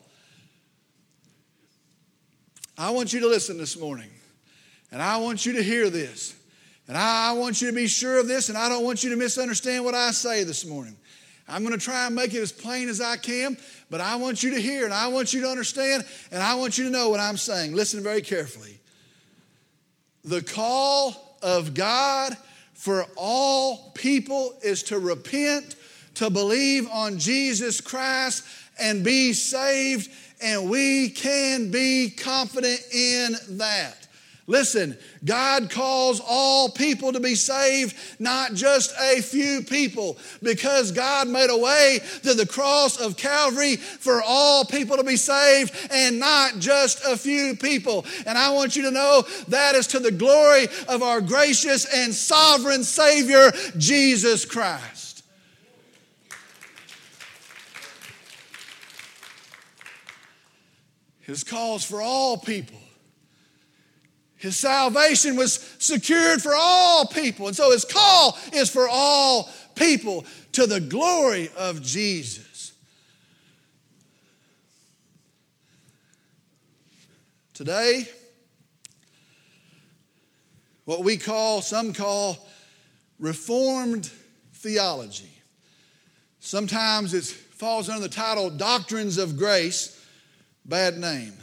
I 2.78 2.90
want 2.90 3.14
you 3.14 3.22
to 3.22 3.28
listen 3.28 3.58
this 3.58 3.80
morning, 3.80 4.10
and 4.92 5.02
I 5.02 5.18
want 5.18 5.46
you 5.46 5.54
to 5.54 5.64
hear 5.64 5.90
this, 5.90 6.36
and 6.90 6.98
I 6.98 7.32
want 7.32 7.62
you 7.62 7.70
to 7.70 7.74
be 7.74 7.88
sure 7.88 8.20
of 8.20 8.28
this, 8.28 8.50
and 8.50 8.58
I 8.58 8.68
don't 8.68 8.84
want 8.84 9.02
you 9.02 9.12
to 9.12 9.16
misunderstand 9.16 9.86
what 9.86 9.96
I 9.96 10.12
say 10.12 10.44
this 10.44 10.66
morning. 10.66 10.98
I'm 11.48 11.64
going 11.64 11.78
to 11.78 11.84
try 11.84 12.06
and 12.06 12.16
make 12.16 12.34
it 12.34 12.42
as 12.42 12.52
plain 12.52 12.90
as 12.90 13.00
I 13.00 13.16
can, 13.16 13.56
but 13.90 14.02
I 14.02 14.18
want 14.18 14.44
you 14.44 14.52
to 14.56 14.62
hear, 14.62 14.84
and 14.84 14.94
I 14.94 15.08
want 15.08 15.34
you 15.34 15.42
to 15.42 15.48
understand, 15.48 16.04
and 16.32 16.44
I 16.44 16.56
want 16.56 16.78
you 16.78 16.84
to 16.84 16.90
know 16.90 17.10
what 17.10 17.22
I'm 17.22 17.38
saying. 17.38 17.74
Listen 17.74 18.04
very 18.04 18.22
carefully. 18.22 18.78
The 20.26 20.42
call 20.42 21.38
of 21.42 21.74
God 21.74 22.36
for 22.74 23.06
all 23.16 23.92
people 23.92 24.54
is 24.64 24.84
to 24.84 25.00
repent, 25.00 25.78
to 26.16 26.30
believe 26.30 26.90
on 26.92 27.20
Jesus 27.20 27.80
Christ, 27.80 28.44
and 28.78 29.02
be 29.02 29.32
saved 29.32 30.12
and 30.46 30.70
we 30.70 31.10
can 31.10 31.72
be 31.72 32.12
confident 32.12 32.80
in 32.94 33.36
that. 33.58 34.08
Listen, 34.48 34.96
God 35.24 35.72
calls 35.72 36.22
all 36.24 36.70
people 36.70 37.12
to 37.12 37.20
be 37.20 37.34
saved, 37.34 37.96
not 38.20 38.54
just 38.54 38.94
a 39.02 39.20
few 39.24 39.64
people, 39.64 40.20
because 40.44 40.92
God 40.92 41.28
made 41.28 41.50
a 41.50 41.58
way 41.58 42.00
to 42.22 42.36
the 42.36 42.46
cross 42.46 43.02
of 43.02 43.18
Calvary 43.18 43.78
for 43.78 44.22
all 44.24 44.64
people 44.64 44.98
to 44.98 45.04
be 45.04 45.16
saved 45.16 45.74
and 45.90 46.20
not 46.20 46.60
just 46.60 47.04
a 47.04 47.18
few 47.18 47.56
people. 47.56 48.06
And 48.28 48.38
I 48.38 48.52
want 48.52 48.76
you 48.76 48.84
to 48.84 48.92
know 48.92 49.24
that 49.48 49.74
is 49.74 49.88
to 49.88 50.00
the 50.00 50.12
glory 50.12 50.68
of 50.88 51.02
our 51.02 51.22
gracious 51.22 51.86
and 51.92 52.14
sovereign 52.14 52.84
Savior, 52.84 53.52
Jesus 53.78 54.46
Christ. 54.46 55.05
His 61.26 61.44
calls 61.44 61.84
for 61.84 62.02
all 62.02 62.38
people. 62.38 62.78
His 64.36 64.56
salvation 64.56 65.36
was 65.36 65.56
secured 65.80 66.40
for 66.42 66.54
all 66.56 67.08
people. 67.08 67.48
And 67.48 67.56
so 67.56 67.72
his 67.72 67.84
call 67.84 68.38
is 68.54 68.70
for 68.70 68.88
all 68.88 69.50
people 69.74 70.24
to 70.52 70.68
the 70.68 70.80
glory 70.80 71.50
of 71.58 71.82
Jesus. 71.82 72.74
Today, 77.56 78.08
what 80.84 81.04
we 81.04 81.18
call, 81.18 81.62
some 81.62 81.92
call, 81.92 82.38
Reformed 83.18 84.12
theology. 84.56 85.32
Sometimes 86.42 87.14
it 87.14 87.24
falls 87.24 87.88
under 87.88 88.02
the 88.02 88.14
title 88.14 88.50
Doctrines 88.50 89.18
of 89.18 89.38
Grace 89.38 89.95
bad 90.66 90.98
name. 90.98 91.34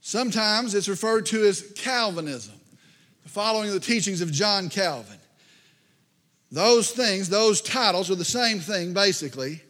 Sometimes 0.00 0.74
it's 0.74 0.88
referred 0.88 1.26
to 1.26 1.44
as 1.46 1.72
Calvinism, 1.76 2.54
following 3.26 3.70
the 3.70 3.80
teachings 3.80 4.20
of 4.20 4.32
John 4.32 4.68
Calvin. 4.68 5.18
Those 6.50 6.90
things, 6.90 7.28
those 7.28 7.60
titles 7.60 8.10
are 8.10 8.14
the 8.14 8.24
same 8.24 8.58
thing 8.58 8.94
basically, 8.94 9.62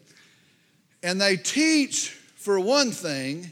and 1.03 1.19
they 1.19 1.35
teach, 1.37 2.09
for 2.35 2.59
one 2.59 2.91
thing, 2.91 3.51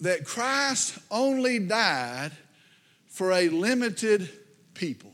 that 0.00 0.24
Christ 0.24 0.98
only 1.10 1.58
died 1.58 2.32
for 3.06 3.32
a 3.32 3.48
limited 3.48 4.28
people, 4.74 5.12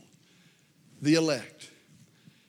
the 1.01 1.15
elect. 1.15 1.69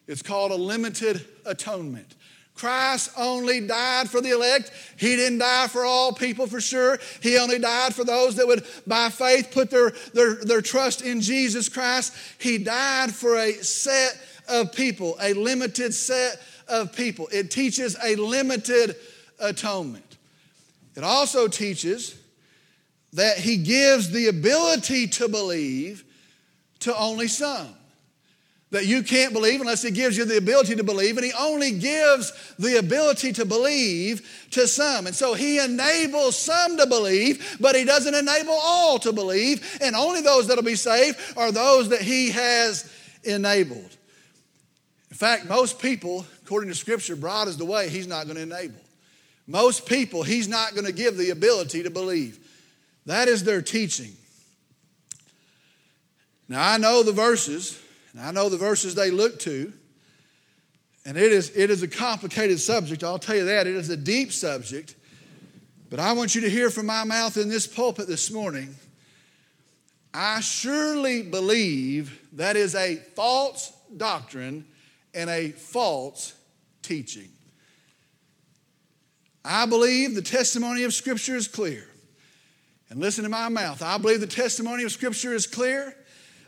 It's 0.07 0.23
called 0.23 0.53
a 0.53 0.57
limited 0.57 1.25
atonement. 1.45 2.15
Christ 2.57 3.11
only 3.16 3.61
died 3.61 4.09
for 4.09 4.21
the 4.21 4.31
elect. 4.31 4.73
He 4.97 5.14
didn't 5.14 5.38
die 5.38 5.69
for 5.69 5.85
all 5.85 6.12
people 6.12 6.47
for 6.47 6.61
sure. 6.61 6.99
He 7.21 7.38
only 7.38 7.59
died 7.59 7.95
for 7.95 8.03
those 8.03 8.37
that 8.37 8.47
would, 8.47 8.64
by 8.87 9.11
faith, 9.11 9.51
put 9.51 9.71
their, 9.71 9.92
their, 10.14 10.37
their 10.37 10.62
trust 10.62 11.03
in 11.03 11.21
Jesus 11.21 11.69
Christ. 11.69 12.14
He 12.38 12.59
died 12.59 13.14
for 13.14 13.37
a 13.37 13.53
set 13.53 14.19
of 14.49 14.73
people, 14.73 15.16
a 15.21 15.35
limited 15.35 15.92
set 15.92 16.40
of 16.66 16.95
people. 16.95 17.29
It 17.31 17.51
teaches 17.51 17.97
a 18.03 18.16
limited 18.16 18.97
atonement. 19.38 20.16
It 20.97 21.05
also 21.05 21.49
teaches 21.49 22.19
that 23.12 23.37
He 23.37 23.59
gives 23.59 24.11
the 24.11 24.29
ability 24.29 25.09
to 25.09 25.29
believe 25.29 26.05
to 26.81 26.97
only 26.97 27.29
some 27.29 27.69
that 28.70 28.87
you 28.87 29.02
can't 29.02 29.33
believe 29.33 29.61
unless 29.61 29.83
He 29.83 29.90
gives 29.90 30.16
you 30.16 30.24
the 30.24 30.38
ability 30.38 30.74
to 30.76 30.85
believe, 30.85 31.16
and 31.16 31.24
He 31.24 31.33
only 31.38 31.72
gives 31.72 32.33
the 32.59 32.79
ability 32.79 33.33
to 33.35 33.44
believe 33.44 34.48
to 34.50 34.66
some. 34.66 35.07
And 35.07 35.14
so 35.14 35.35
He 35.35 35.59
enables 35.59 36.37
some 36.37 36.76
to 36.76 36.87
believe, 36.87 37.59
but 37.61 37.76
He 37.76 37.85
doesn't 37.85 38.14
enable 38.14 38.59
all 38.61 38.98
to 39.00 39.12
believe, 39.12 39.79
and 39.81 39.94
only 39.94 40.20
those 40.20 40.48
that'll 40.48 40.64
be 40.64 40.74
saved 40.74 41.18
are 41.37 41.52
those 41.52 41.90
that 41.90 42.02
He 42.02 42.31
has 42.31 42.92
enabled. 43.22 43.96
In 45.11 45.16
fact, 45.16 45.46
most 45.46 45.79
people, 45.79 46.26
according 46.44 46.68
to 46.68 46.74
Scripture, 46.74 47.16
broad 47.16 47.48
is 47.48 47.57
the 47.57 47.64
way 47.64 47.88
He's 47.88 48.09
not 48.09 48.24
going 48.24 48.37
to 48.37 48.42
enable. 48.42 48.81
Most 49.46 49.87
people, 49.87 50.24
He's 50.24 50.48
not 50.48 50.74
going 50.74 50.87
to 50.87 50.92
give 50.92 51.16
the 51.16 51.31
ability 51.31 51.85
to 51.85 51.90
believe. 51.90 52.40
That 53.07 53.29
is 53.29 53.44
their 53.44 53.62
teaching. 53.62 54.12
Now, 56.48 56.68
I 56.68 56.79
know 56.79 57.05
the 57.05 57.12
verses 57.12 57.81
I 58.20 58.33
know 58.33 58.48
the 58.48 58.57
verses 58.57 58.94
they 58.94 59.11
look 59.11 59.38
to, 59.40 59.72
and 61.05 61.16
it 61.16 61.33
is, 61.33 61.50
it 61.55 61.70
is 61.70 61.83
a 61.83 61.88
complicated 61.88 62.59
subject, 62.61 63.05
I'll 63.05 63.18
tell 63.18 63.37
you 63.37 63.44
that. 63.44 63.66
It 63.66 63.76
is 63.76 63.90
a 63.90 63.96
deep 63.96 64.33
subject. 64.33 64.94
But 65.88 66.00
I 66.00 66.12
want 66.12 66.35
you 66.35 66.40
to 66.40 66.50
hear 66.50 66.68
from 66.70 66.87
my 66.87 67.05
mouth 67.05 67.37
in 67.37 67.48
this 67.48 67.66
pulpit 67.66 68.09
this 68.09 68.31
morning. 68.31 68.74
I 70.12 70.40
surely 70.40 71.22
believe 71.22 72.26
that 72.33 72.57
is 72.57 72.74
a 72.74 72.96
false 73.14 73.72
doctrine 73.96 74.64
and 75.14 75.31
a 75.31 75.50
false 75.50 76.35
teaching. 76.83 77.29
I 79.44 79.66
believe 79.66 80.14
the 80.14 80.22
testimony 80.22 80.83
of 80.83 80.92
Scripture 80.92 81.37
is 81.37 81.46
clear. 81.46 81.87
And 82.90 83.00
listen 83.00 83.24
to 83.24 83.31
my 83.31 83.48
mouth. 83.48 83.83
I 83.83 83.98
believe 83.98 84.20
the 84.20 84.26
testimony 84.26 84.83
of 84.85 84.90
Scripture 84.90 85.35
is 85.35 85.46
clear. 85.46 85.94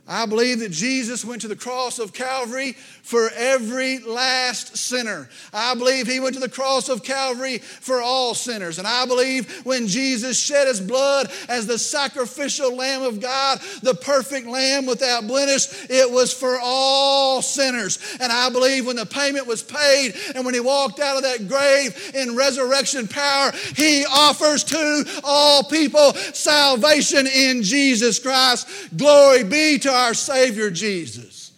I 0.08 0.24
believe 0.24 0.60
that 0.60 0.72
Jesus 0.72 1.22
went 1.22 1.42
to 1.42 1.48
the 1.48 1.56
cross 1.56 1.98
of 1.98 2.14
Calvary 2.14 2.72
for 2.72 3.30
every 3.36 3.98
last 3.98 4.76
sinner. 4.76 5.28
I 5.52 5.74
believe 5.74 6.06
he 6.06 6.18
went 6.18 6.34
to 6.34 6.40
the 6.40 6.48
cross 6.48 6.88
of 6.88 7.04
Calvary 7.04 7.58
for 7.58 8.00
all 8.00 8.34
sinners. 8.34 8.78
And 8.78 8.88
I 8.88 9.04
believe 9.04 9.66
when 9.66 9.86
Jesus 9.86 10.40
shed 10.40 10.66
his 10.66 10.80
blood 10.80 11.30
as 11.50 11.66
the 11.66 11.78
sacrificial 11.78 12.74
Lamb 12.74 13.02
of 13.02 13.20
God, 13.20 13.60
the 13.82 13.94
perfect 13.94 14.46
Lamb 14.46 14.86
without 14.86 15.26
blemish, 15.26 15.68
it 15.90 16.10
was 16.10 16.32
for 16.32 16.58
all 16.62 17.42
sinners. 17.42 17.98
And 18.18 18.32
I 18.32 18.48
believe 18.48 18.86
when 18.86 18.96
the 18.96 19.06
payment 19.06 19.46
was 19.46 19.62
paid 19.62 20.14
and 20.34 20.44
when 20.44 20.54
he 20.54 20.60
walked 20.60 21.00
out 21.00 21.16
of 21.16 21.22
that 21.22 21.48
grave 21.48 22.12
in 22.14 22.34
resurrection 22.34 23.08
power, 23.08 23.52
he 23.76 24.06
offers 24.06 24.64
to 24.64 25.20
all 25.22 25.64
people 25.64 26.14
salvation 26.14 27.26
in 27.26 27.62
Jesus 27.62 28.18
Christ. 28.18 28.68
Glory 28.96 29.44
be 29.44 29.78
to 29.80 29.97
our 29.98 30.14
Savior 30.14 30.70
Jesus. 30.70 31.52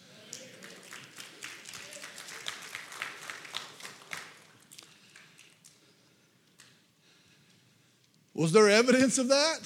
Was 8.35 8.53
there 8.53 8.71
evidence 8.71 9.19
of 9.19 9.29
that? 9.29 9.59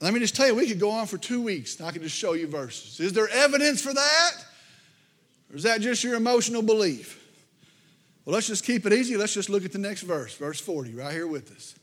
Let 0.00 0.14
me 0.14 0.20
just 0.20 0.34
tell 0.34 0.46
you, 0.46 0.54
we 0.54 0.66
could 0.66 0.80
go 0.80 0.90
on 0.90 1.06
for 1.06 1.18
two 1.18 1.42
weeks 1.42 1.78
and 1.78 1.86
I 1.86 1.92
could 1.92 2.02
just 2.02 2.16
show 2.16 2.32
you 2.32 2.46
verses. 2.46 2.98
Is 2.98 3.12
there 3.12 3.28
evidence 3.28 3.82
for 3.82 3.92
that? 3.92 4.32
Or 5.50 5.56
is 5.56 5.62
that 5.64 5.80
just 5.80 6.02
your 6.02 6.14
emotional 6.14 6.62
belief? 6.62 7.22
Well, 8.24 8.34
let's 8.34 8.46
just 8.46 8.64
keep 8.64 8.86
it 8.86 8.92
easy. 8.92 9.16
Let's 9.16 9.34
just 9.34 9.50
look 9.50 9.64
at 9.64 9.72
the 9.72 9.78
next 9.78 10.02
verse, 10.02 10.34
verse 10.34 10.60
40, 10.60 10.94
right 10.94 11.12
here 11.12 11.26
with 11.26 11.54
us. 11.54 11.74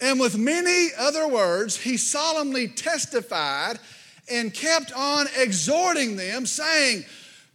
And 0.00 0.18
with 0.18 0.38
many 0.38 0.88
other 0.98 1.28
words, 1.28 1.76
he 1.76 1.96
solemnly 1.96 2.68
testified 2.68 3.78
and 4.30 4.52
kept 4.54 4.92
on 4.92 5.26
exhorting 5.36 6.16
them, 6.16 6.46
saying, 6.46 7.04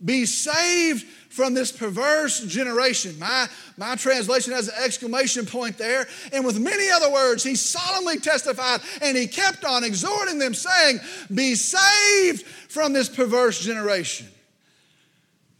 Be 0.04 0.26
saved 0.26 1.06
from 1.36 1.54
this 1.54 1.72
perverse 1.72 2.40
generation. 2.46 3.18
My, 3.20 3.48
my 3.78 3.96
translation 3.96 4.54
has 4.54 4.70
an 4.70 4.76
exclamation 4.82 5.46
point 5.46 5.78
there. 5.78 6.08
And 6.32 6.46
with 6.46 6.60
many 6.60 6.90
other 6.90 7.12
words, 7.12 7.44
he 7.44 7.56
solemnly 7.56 8.20
testified 8.20 8.82
and 9.02 9.18
he 9.18 9.28
kept 9.28 9.66
on 9.66 9.84
exhorting 9.84 10.40
them, 10.40 10.54
saying, 10.54 11.00
Be 11.34 11.56
saved 11.56 12.46
from 12.46 12.94
this 12.94 13.10
perverse 13.10 13.60
generation. 13.60 14.28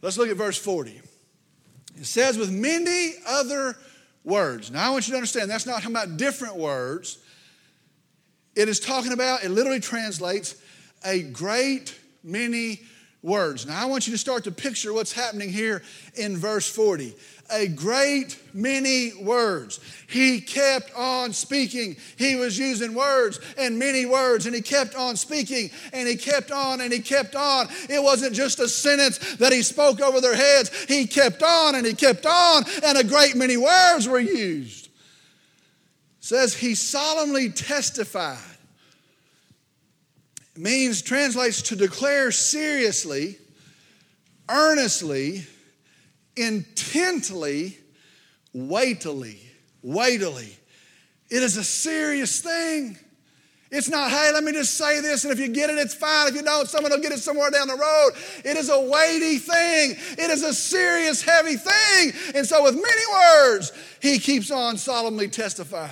Let's 0.02 0.18
look 0.18 0.28
at 0.28 0.36
verse 0.36 0.58
40. 0.58 1.00
It 1.98 2.06
says, 2.06 2.38
With 2.38 2.50
many 2.50 3.14
other 3.26 3.76
words. 4.26 4.70
Now, 4.70 4.88
I 4.88 4.90
want 4.90 5.06
you 5.06 5.12
to 5.12 5.16
understand 5.16 5.50
that's 5.50 5.64
not 5.64 5.76
talking 5.76 5.92
about 5.92 6.18
different 6.18 6.56
words. 6.56 7.18
It 8.54 8.68
is 8.68 8.80
talking 8.80 9.12
about, 9.12 9.44
it 9.44 9.50
literally 9.50 9.80
translates 9.80 10.56
a 11.04 11.22
great 11.22 11.98
many 12.24 12.82
words. 13.22 13.66
Now, 13.66 13.80
I 13.80 13.86
want 13.86 14.06
you 14.06 14.12
to 14.12 14.18
start 14.18 14.44
to 14.44 14.50
picture 14.50 14.92
what's 14.92 15.12
happening 15.12 15.50
here 15.50 15.82
in 16.14 16.36
verse 16.36 16.68
40 16.68 17.14
a 17.50 17.68
great 17.68 18.38
many 18.52 19.12
words. 19.22 19.80
He 20.08 20.40
kept 20.40 20.92
on 20.94 21.32
speaking. 21.32 21.96
He 22.16 22.36
was 22.36 22.58
using 22.58 22.94
words 22.94 23.40
and 23.58 23.78
many 23.78 24.06
words, 24.06 24.46
and 24.46 24.54
he 24.54 24.62
kept 24.62 24.94
on 24.94 25.16
speaking, 25.16 25.70
and 25.92 26.08
he 26.08 26.16
kept 26.16 26.50
on, 26.50 26.80
and 26.80 26.92
he 26.92 27.00
kept 27.00 27.34
on. 27.34 27.68
It 27.88 28.02
wasn't 28.02 28.34
just 28.34 28.60
a 28.60 28.68
sentence 28.68 29.36
that 29.36 29.52
he 29.52 29.62
spoke 29.62 30.00
over 30.00 30.20
their 30.20 30.36
heads. 30.36 30.84
He 30.84 31.06
kept 31.06 31.42
on, 31.42 31.74
and 31.74 31.86
he 31.86 31.94
kept 31.94 32.26
on, 32.26 32.64
and 32.84 32.98
a 32.98 33.04
great 33.04 33.36
many 33.36 33.56
words 33.56 34.08
were 34.08 34.20
used. 34.20 34.86
It 34.86 34.90
says 36.20 36.54
he 36.54 36.74
solemnly 36.74 37.50
testified. 37.50 38.38
It 40.54 40.62
means 40.62 41.02
translates 41.02 41.62
to 41.62 41.76
declare 41.76 42.32
seriously, 42.32 43.38
earnestly, 44.48 45.46
intently, 46.36 47.78
weightily, 48.52 49.40
weightily. 49.82 50.56
It 51.28 51.42
is 51.42 51.56
a 51.56 51.64
serious 51.64 52.40
thing. 52.40 52.98
It's 53.70 53.88
not, 53.88 54.10
hey, 54.10 54.30
let 54.32 54.44
me 54.44 54.52
just 54.52 54.74
say 54.74 55.00
this, 55.00 55.24
and 55.24 55.32
if 55.32 55.40
you 55.40 55.48
get 55.48 55.70
it, 55.70 55.76
it's 55.76 55.94
fine. 55.94 56.28
If 56.28 56.36
you 56.36 56.42
don't, 56.42 56.68
someone 56.68 56.92
will 56.92 57.00
get 57.00 57.10
it 57.10 57.18
somewhere 57.18 57.50
down 57.50 57.66
the 57.66 57.74
road. 57.74 58.10
It 58.44 58.56
is 58.56 58.70
a 58.70 58.80
weighty 58.80 59.38
thing. 59.38 59.96
It 60.16 60.30
is 60.30 60.44
a 60.44 60.54
serious, 60.54 61.20
heavy 61.20 61.56
thing. 61.56 62.12
And 62.36 62.46
so, 62.46 62.62
with 62.62 62.74
many 62.74 63.12
words, 63.12 63.72
he 64.00 64.20
keeps 64.20 64.52
on 64.52 64.76
solemnly 64.76 65.26
testifying. 65.28 65.90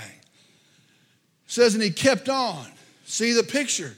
Says, 1.46 1.74
and 1.74 1.83
he 1.83 1.90
kept 1.90 2.28
on. 2.28 2.66
See 3.07 3.33
the 3.33 3.42
picture. 3.42 3.94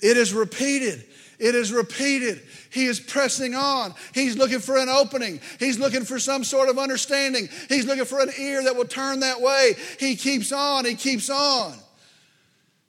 It 0.00 0.16
is 0.16 0.32
repeated. 0.32 1.04
It 1.40 1.54
is 1.54 1.72
repeated. 1.72 2.42
He 2.70 2.84
is 2.84 3.00
pressing 3.00 3.54
on. 3.54 3.94
He's 4.12 4.36
looking 4.36 4.58
for 4.58 4.76
an 4.76 4.90
opening. 4.90 5.40
He's 5.58 5.78
looking 5.78 6.04
for 6.04 6.18
some 6.18 6.44
sort 6.44 6.68
of 6.68 6.78
understanding. 6.78 7.48
He's 7.70 7.86
looking 7.86 8.04
for 8.04 8.20
an 8.20 8.30
ear 8.38 8.62
that 8.64 8.76
will 8.76 8.84
turn 8.84 9.20
that 9.20 9.40
way. 9.40 9.74
He 9.98 10.16
keeps 10.16 10.52
on. 10.52 10.84
He 10.84 10.94
keeps 10.94 11.30
on. 11.30 11.72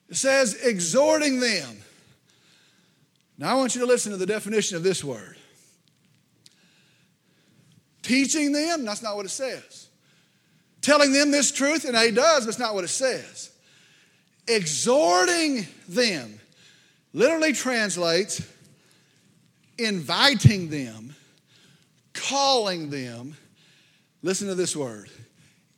It 0.10 0.18
says, 0.18 0.56
exhorting 0.56 1.40
them. 1.40 1.78
Now 3.38 3.52
I 3.52 3.54
want 3.54 3.74
you 3.74 3.82
to 3.82 3.88
listen 3.88 4.12
to 4.12 4.18
the 4.18 4.26
definition 4.26 4.76
of 4.76 4.84
this 4.84 5.02
word. 5.02 5.38
Teaching 8.02 8.52
them, 8.52 8.84
that's 8.84 9.02
not 9.02 9.16
what 9.16 9.26
it 9.26 9.30
says. 9.30 9.88
Telling 10.82 11.14
them 11.14 11.32
this 11.32 11.54
truth, 11.54 11.86
and 11.86 11.96
he 11.96 12.12
does, 12.12 12.44
but 12.44 12.50
it's 12.50 12.60
not 12.60 12.74
what 12.76 12.84
it 12.84 12.90
says. 12.90 13.50
Exhorting 14.46 15.66
them 15.88 16.41
literally 17.14 17.54
translates 17.54 18.42
inviting 19.78 20.70
them, 20.70 21.16
calling 22.14 22.90
them, 22.90 23.36
listen 24.22 24.48
to 24.48 24.56
this 24.56 24.76
word, 24.76 25.10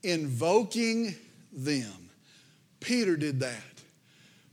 invoking 0.03 1.15
them. 1.51 2.09
Peter 2.79 3.15
did 3.15 3.39
that. 3.39 3.61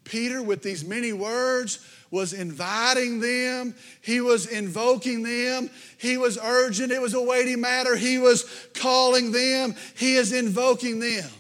Peter, 0.05 0.43
with 0.43 0.63
these 0.63 0.85
many 0.85 1.13
words, 1.13 1.79
was 2.11 2.33
inviting 2.33 3.21
them. 3.21 3.75
He 4.01 4.21
was 4.21 4.47
invoking 4.47 5.23
them. 5.23 5.71
He 5.99 6.17
was 6.17 6.39
urgent. 6.43 6.91
It 6.91 7.01
was 7.01 7.15
a 7.15 7.23
weighty 7.23 7.55
matter. 7.55 7.95
He 7.97 8.19
was 8.19 8.45
calling 8.75 9.31
them. 9.31 9.75
He 9.97 10.17
is 10.17 10.33
invoking 10.33 10.99
them. 10.99 11.31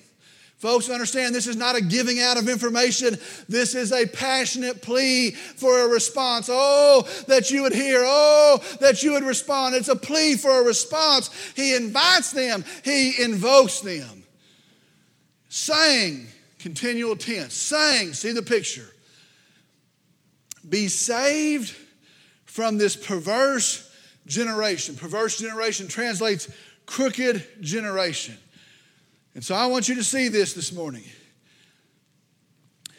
Folks, 0.60 0.90
understand 0.90 1.34
this 1.34 1.46
is 1.46 1.56
not 1.56 1.74
a 1.74 1.80
giving 1.80 2.20
out 2.20 2.36
of 2.36 2.46
information. 2.46 3.16
This 3.48 3.74
is 3.74 3.92
a 3.92 4.04
passionate 4.06 4.82
plea 4.82 5.30
for 5.30 5.80
a 5.80 5.88
response. 5.88 6.50
Oh, 6.52 7.08
that 7.28 7.50
you 7.50 7.62
would 7.62 7.72
hear. 7.72 8.02
Oh, 8.04 8.60
that 8.78 9.02
you 9.02 9.12
would 9.12 9.24
respond. 9.24 9.74
It's 9.74 9.88
a 9.88 9.96
plea 9.96 10.36
for 10.36 10.60
a 10.60 10.62
response. 10.62 11.30
He 11.56 11.74
invites 11.74 12.32
them, 12.32 12.62
he 12.84 13.22
invokes 13.22 13.80
them. 13.80 14.24
Saying, 15.48 16.26
continual 16.58 17.16
tense, 17.16 17.54
saying, 17.54 18.12
see 18.12 18.32
the 18.32 18.42
picture. 18.42 18.90
Be 20.68 20.88
saved 20.88 21.74
from 22.44 22.76
this 22.76 22.96
perverse 22.96 23.90
generation. 24.26 24.94
Perverse 24.94 25.38
generation 25.38 25.88
translates 25.88 26.52
crooked 26.84 27.46
generation. 27.62 28.36
And 29.34 29.44
so 29.44 29.54
I 29.54 29.66
want 29.66 29.88
you 29.88 29.94
to 29.94 30.04
see 30.04 30.28
this 30.28 30.54
this 30.54 30.72
morning. 30.72 31.04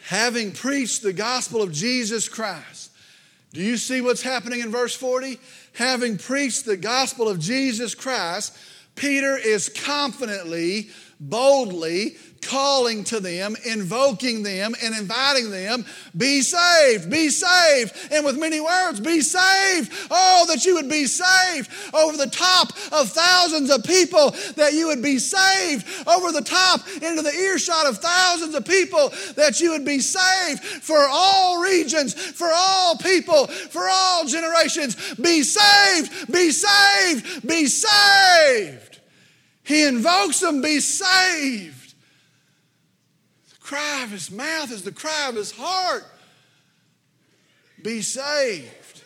Having 0.07 0.53
preached 0.53 1.03
the 1.03 1.13
gospel 1.13 1.61
of 1.61 1.71
Jesus 1.71 2.27
Christ, 2.27 2.91
do 3.53 3.61
you 3.61 3.77
see 3.77 4.01
what's 4.01 4.21
happening 4.21 4.61
in 4.61 4.71
verse 4.71 4.95
40? 4.95 5.39
Having 5.73 6.17
preached 6.17 6.65
the 6.65 6.77
gospel 6.77 7.27
of 7.27 7.39
Jesus 7.39 7.95
Christ, 7.95 8.57
Peter 8.95 9.37
is 9.37 9.69
confidently, 9.69 10.89
boldly 11.21 12.17
calling 12.41 13.03
to 13.03 13.19
them, 13.19 13.55
invoking 13.65 14.41
them, 14.41 14.73
and 14.83 14.95
inviting 14.95 15.51
them, 15.51 15.85
be 16.17 16.41
saved, 16.41 17.09
be 17.09 17.29
saved. 17.29 17.95
And 18.11 18.25
with 18.25 18.37
many 18.37 18.59
words, 18.59 18.99
be 18.99 19.21
saved. 19.21 19.91
Oh, 20.09 20.45
that 20.47 20.65
you 20.65 20.73
would 20.75 20.89
be 20.89 21.05
saved 21.05 21.69
over 21.93 22.17
the 22.17 22.29
top 22.29 22.71
of 22.91 23.09
thousands 23.09 23.69
of 23.69 23.83
people, 23.83 24.31
that 24.55 24.73
you 24.73 24.87
would 24.87 25.03
be 25.03 25.19
saved 25.19 25.87
over 26.07 26.31
the 26.31 26.41
top 26.41 26.81
into 27.01 27.21
the 27.21 27.33
earshot 27.33 27.85
of 27.85 27.99
thousands 27.99 28.55
of 28.55 28.65
people, 28.65 29.09
that 29.35 29.59
you 29.61 29.71
would 29.71 29.85
be 29.85 29.99
saved 29.99 30.63
for 30.63 31.05
all 31.09 31.61
regions, 31.61 32.13
for 32.13 32.49
all 32.53 32.97
people, 32.97 33.47
for 33.47 33.87
all 33.87 34.25
generations. 34.25 35.13
Be 35.15 35.43
saved, 35.43 36.31
be 36.31 36.51
saved, 36.51 37.47
be 37.47 37.67
saved. 37.67 38.90
He 39.71 39.85
invokes 39.85 40.41
them, 40.41 40.61
be 40.61 40.81
saved 40.81 41.93
The 43.51 43.55
cry 43.61 44.03
of 44.03 44.11
his 44.11 44.29
mouth 44.29 44.69
is 44.69 44.83
the 44.83 44.91
cry 44.91 45.29
of 45.29 45.35
his 45.35 45.53
heart. 45.53 46.03
Be 47.81 48.01
saved. 48.01 49.01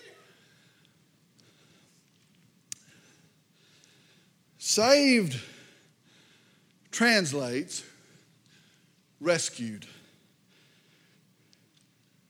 Saved 4.57 5.39
translates 6.89 7.83
rescued, 9.21 9.85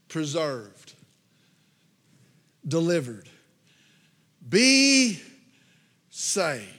preserved, 0.09 0.93
delivered. 2.67 3.29
Be 4.49 5.21
saved. 6.09 6.74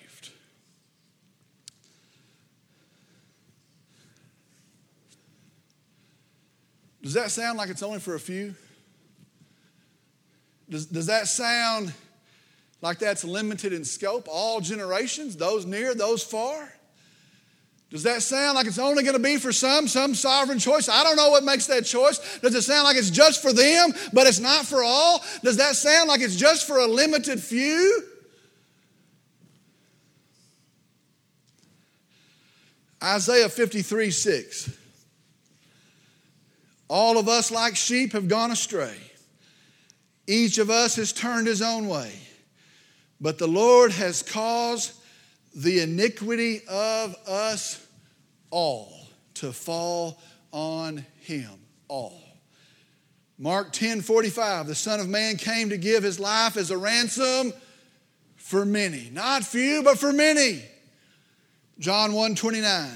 Does 7.07 7.15
that 7.15 7.31
sound 7.31 7.57
like 7.57 7.71
it's 7.71 7.85
only 7.85 8.01
for 8.01 8.17
a 8.17 8.19
few? 8.19 8.53
Does, 10.69 10.87
does 10.87 11.07
that 11.07 11.29
sound 11.29 11.95
like 12.83 12.99
that's 12.99 13.23
limited 13.23 13.73
in 13.73 13.85
scope? 13.85 14.27
All 14.29 14.61
generations, 14.61 15.37
those 15.37 15.65
near, 15.67 15.95
those 15.95 16.25
far? 16.25 16.69
Does 17.91 18.03
that 18.03 18.23
sound 18.23 18.57
like 18.57 18.67
it's 18.67 18.81
only 18.81 19.05
going 19.05 19.15
to 19.15 19.23
be 19.23 19.37
for 19.37 19.53
some, 19.53 19.87
some 19.87 20.17
sovereign 20.17 20.59
choice? 20.59 20.89
I 20.89 21.05
don't 21.05 21.15
know 21.15 21.31
what 21.31 21.45
makes 21.45 21.69
that 21.69 21.85
choice. 21.85 22.19
Does 22.41 22.57
it 22.57 22.63
sound 22.63 22.83
like 22.83 22.97
it's 22.97 23.11
just 23.11 23.41
for 23.41 23.53
them, 23.53 23.93
but 24.13 24.27
it's 24.27 24.41
not 24.41 24.67
for 24.67 24.83
all? 24.83 25.23
Does 25.45 25.59
that 25.59 25.77
sound 25.77 26.09
like 26.09 26.21
it's 26.21 26.35
just 26.35 26.67
for 26.67 26.81
a 26.81 26.89
limited 26.89 27.41
few? 27.41 28.03
Isaiah 33.01 33.49
53 33.49 34.11
6. 34.11 34.86
All 36.89 37.19
of 37.19 37.29
us, 37.29 37.51
like 37.51 37.77
sheep, 37.77 38.13
have 38.13 38.29
gone 38.29 38.51
astray. 38.51 38.97
Each 40.27 40.59
of 40.59 40.71
us 40.71 40.97
has 40.97 41.13
turned 41.13 41.47
his 41.47 41.63
own 41.63 41.89
way. 41.89 42.13
But 43.21 43.39
the 43.39 43.49
Lord 43.49 43.93
has 43.93 44.23
caused 44.23 44.93
the 45.55 45.81
iniquity 45.81 46.61
of 46.69 47.15
us 47.27 47.85
all 48.51 49.09
to 49.35 49.53
fall 49.53 50.21
on 50.53 51.05
him. 51.21 51.51
All. 51.89 52.23
Mark 53.39 53.73
10 53.73 54.01
45, 54.01 54.67
the 54.67 54.75
Son 54.75 54.99
of 54.99 55.09
Man 55.09 55.37
came 55.37 55.69
to 55.71 55.77
give 55.77 56.03
his 56.03 56.19
life 56.19 56.57
as 56.57 56.71
a 56.71 56.79
ransom 56.79 57.53
for 58.37 58.65
many. 58.65 59.11
Not 59.13 59.45
few, 59.45 59.83
but 59.83 59.99
for 59.99 60.13
many. 60.13 60.63
John 61.79 62.13
1 62.13 62.35
29. 62.35 62.89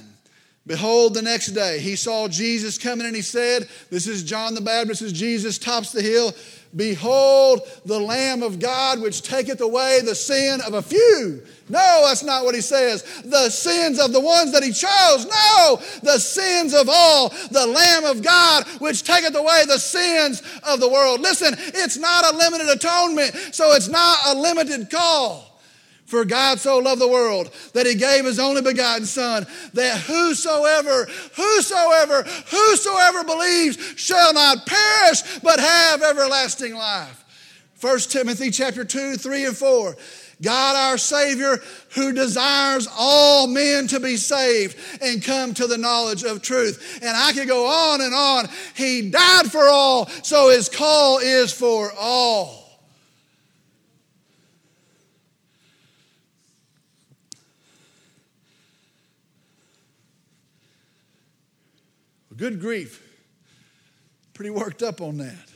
Behold, 0.71 1.15
the 1.15 1.23
next 1.23 1.49
day 1.49 1.81
he 1.81 1.97
saw 1.97 2.29
Jesus 2.29 2.79
coming 2.79 3.05
and 3.05 3.17
he 3.17 3.23
said, 3.23 3.69
This 3.91 4.07
is 4.07 4.23
John 4.23 4.55
the 4.55 4.61
Baptist 4.61 5.03
as 5.03 5.13
Jesus 5.13 5.59
tops 5.59 5.91
the 5.91 6.01
hill. 6.01 6.33
Behold, 6.77 7.63
the 7.85 7.99
Lamb 7.99 8.45
of 8.45 8.61
God 8.61 9.01
which 9.01 9.23
taketh 9.23 9.61
away 9.61 10.01
the 10.05 10.15
sin 10.15 10.61
of 10.65 10.75
a 10.75 10.81
few. 10.81 11.43
No, 11.69 12.05
that's 12.07 12.23
not 12.23 12.45
what 12.45 12.55
he 12.55 12.61
says. 12.61 13.03
The 13.25 13.51
sins 13.51 13.99
of 13.99 14.13
the 14.13 14.21
ones 14.21 14.53
that 14.53 14.63
he 14.63 14.71
chose. 14.71 15.27
No, 15.27 15.83
the 16.05 16.21
sins 16.21 16.73
of 16.73 16.89
all. 16.89 17.31
The 17.51 17.67
Lamb 17.67 18.05
of 18.05 18.23
God 18.23 18.65
which 18.79 19.03
taketh 19.03 19.35
away 19.35 19.65
the 19.67 19.81
sins 19.81 20.41
of 20.63 20.79
the 20.79 20.89
world. 20.89 21.21
Listen, 21.21 21.53
it's 21.59 21.97
not 21.97 22.33
a 22.33 22.37
limited 22.37 22.69
atonement, 22.69 23.35
so 23.53 23.73
it's 23.73 23.89
not 23.89 24.19
a 24.29 24.39
limited 24.39 24.89
call. 24.89 25.50
For 26.11 26.25
God 26.25 26.59
so 26.59 26.79
loved 26.79 27.01
the 27.01 27.07
world 27.07 27.53
that 27.73 27.87
he 27.87 27.95
gave 27.95 28.25
his 28.25 28.41
only 28.41 28.63
begotten 28.63 29.07
Son, 29.07 29.47
that 29.75 29.97
whosoever, 30.01 31.07
whosoever, 31.37 32.25
whosoever 32.25 33.23
believes 33.23 33.77
shall 33.97 34.35
not 34.35 34.67
perish, 34.67 35.39
but 35.39 35.61
have 35.61 36.03
everlasting 36.03 36.75
life. 36.75 37.25
1 37.81 37.99
Timothy 38.01 38.51
chapter 38.51 38.85
2, 38.85 39.19
3 39.19 39.47
and 39.47 39.57
4. 39.57 39.97
God 40.43 40.75
our 40.75 40.99
Savior, 40.99 41.59
who 41.91 42.13
desires 42.13 42.89
all 42.99 43.47
men 43.47 43.87
to 43.87 44.01
be 44.01 44.17
saved 44.17 44.77
and 45.01 45.23
come 45.23 45.55
to 45.55 45.69
the 45.69 45.79
knowledge 45.79 46.25
of 46.25 46.43
truth. 46.43 46.99
And 47.03 47.17
I 47.17 47.33
could 47.33 47.47
go 47.47 47.69
on 47.69 48.01
and 48.01 48.13
on. 48.13 48.49
He 48.75 49.11
died 49.11 49.47
for 49.47 49.69
all, 49.69 50.07
so 50.25 50.49
his 50.49 50.69
call 50.69 51.19
is 51.19 51.53
for 51.53 51.93
all. 51.97 52.60
Good 62.41 62.59
grief. 62.59 63.07
Pretty 64.33 64.49
worked 64.49 64.83
up 64.83 65.03
on 65.03 65.19
that. 65.19 65.47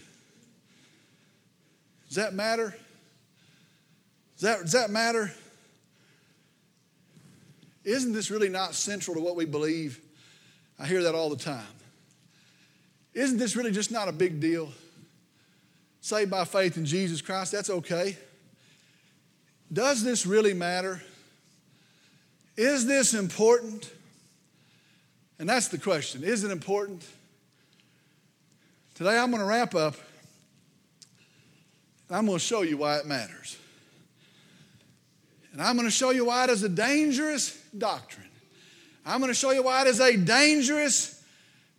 Does 2.09 2.17
that 2.17 2.35
matter? 2.35 2.77
Does 4.35 4.43
that, 4.43 4.61
does 4.61 4.73
that 4.73 4.91
matter? 4.91 5.33
Isn't 7.85 8.13
this 8.13 8.31
really 8.31 8.51
not 8.51 8.75
central 8.75 9.17
to 9.17 9.23
what 9.23 9.35
we 9.35 9.47
believe? 9.47 9.99
I 10.79 10.87
hear 10.87 11.05
that 11.05 11.15
all 11.15 11.31
the 11.31 11.43
time. 11.43 11.65
Isn't 13.15 13.39
this 13.39 13.57
really 13.57 13.73
just 13.73 13.91
not 13.91 14.09
a 14.09 14.13
big 14.13 14.39
deal? 14.39 14.71
Saved 16.03 16.31
by 16.31 16.45
faith 16.45 16.77
in 16.77 16.85
Jesus 16.85 17.23
Christ, 17.23 17.53
that's 17.53 17.71
okay. 17.71 18.15
Does 19.73 20.05
this 20.05 20.27
really 20.27 20.53
matter? 20.53 21.01
Is 22.59 22.85
this 22.85 23.15
important? 23.15 23.91
And 25.39 25.49
that's 25.49 25.69
the 25.69 25.79
question 25.79 26.23
is 26.25 26.45
it 26.45 26.51
important? 26.51 27.05
Today 28.95 29.19
I'm 29.19 29.31
going 29.31 29.43
to 29.43 29.49
wrap 29.49 29.75
up. 29.75 29.97
and 32.09 32.17
I'm 32.17 32.27
going 32.27 32.39
to 32.39 32.45
show 32.45 32.63
you 32.63 32.77
why 32.77 32.99
it 32.99 33.07
matters. 33.07 33.59
And 35.53 35.63
I'm 35.63 35.77
going 35.77 35.87
to 35.87 35.95
show 35.95 36.11
you 36.11 36.27
why 36.27 36.45
it 36.45 36.51
is 36.51 36.63
a 36.63 36.69
dangerous 36.69 37.61
doctrine. 37.77 38.27
I'm 39.07 39.21
going 39.21 39.31
to 39.31 39.39
show 39.39 39.51
you 39.51 39.63
why 39.63 39.83
it 39.83 39.87
is 39.89 40.01
a 40.01 40.17
dangerous 40.17 41.23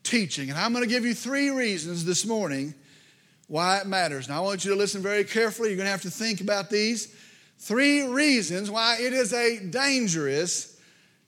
teaching. 0.03 0.49
And 0.49 0.57
I'm 0.59 0.71
going 0.71 0.83
to 0.83 0.89
give 0.89 1.05
you 1.05 1.13
three 1.13 1.49
reasons 1.49 2.05
this 2.05 2.25
morning 2.25 2.73
why 3.47 3.79
it 3.79 3.87
matters. 3.87 4.29
Now, 4.29 4.37
I 4.37 4.39
want 4.41 4.63
you 4.63 4.71
to 4.71 4.77
listen 4.77 5.01
very 5.01 5.23
carefully. 5.23 5.69
You're 5.69 5.77
going 5.77 5.87
to 5.87 5.91
have 5.91 6.03
to 6.03 6.09
think 6.09 6.41
about 6.41 6.69
these. 6.69 7.13
Three 7.57 8.07
reasons 8.07 8.69
why 8.69 8.97
it 8.99 9.13
is 9.13 9.33
a 9.33 9.59
dangerous 9.59 10.79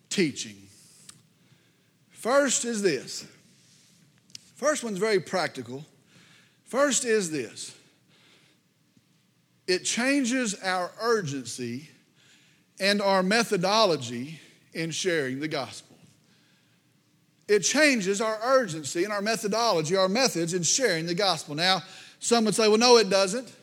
teaching. 0.10 0.67
First 2.18 2.66
is 2.66 2.82
this. 2.82 3.28
First 4.56 4.84
one's 4.84 4.98
very 4.98 5.20
practical. 5.20 5.86
First 6.66 7.06
is 7.06 7.30
this 7.30 7.76
it 9.68 9.84
changes 9.84 10.56
our 10.64 10.92
urgency 11.00 11.90
and 12.80 13.04
our 13.04 13.22
methodology 13.22 14.40
in 14.74 14.90
sharing 14.90 15.40
the 15.40 15.48
gospel. 15.48 15.96
It 17.48 17.60
changes 17.60 18.20
our 18.20 18.40
urgency 18.44 19.04
and 19.04 19.14
our 19.14 19.22
methodology, 19.22 19.96
our 19.96 20.10
methods 20.10 20.56
in 20.56 20.64
sharing 20.64 21.06
the 21.06 21.14
gospel. 21.14 21.54
Now, 21.54 21.84
some 22.20 22.46
would 22.46 22.56
say, 22.56 22.68
well, 22.68 22.80
no, 22.80 22.98
it 22.98 23.12
doesn't. 23.12 23.54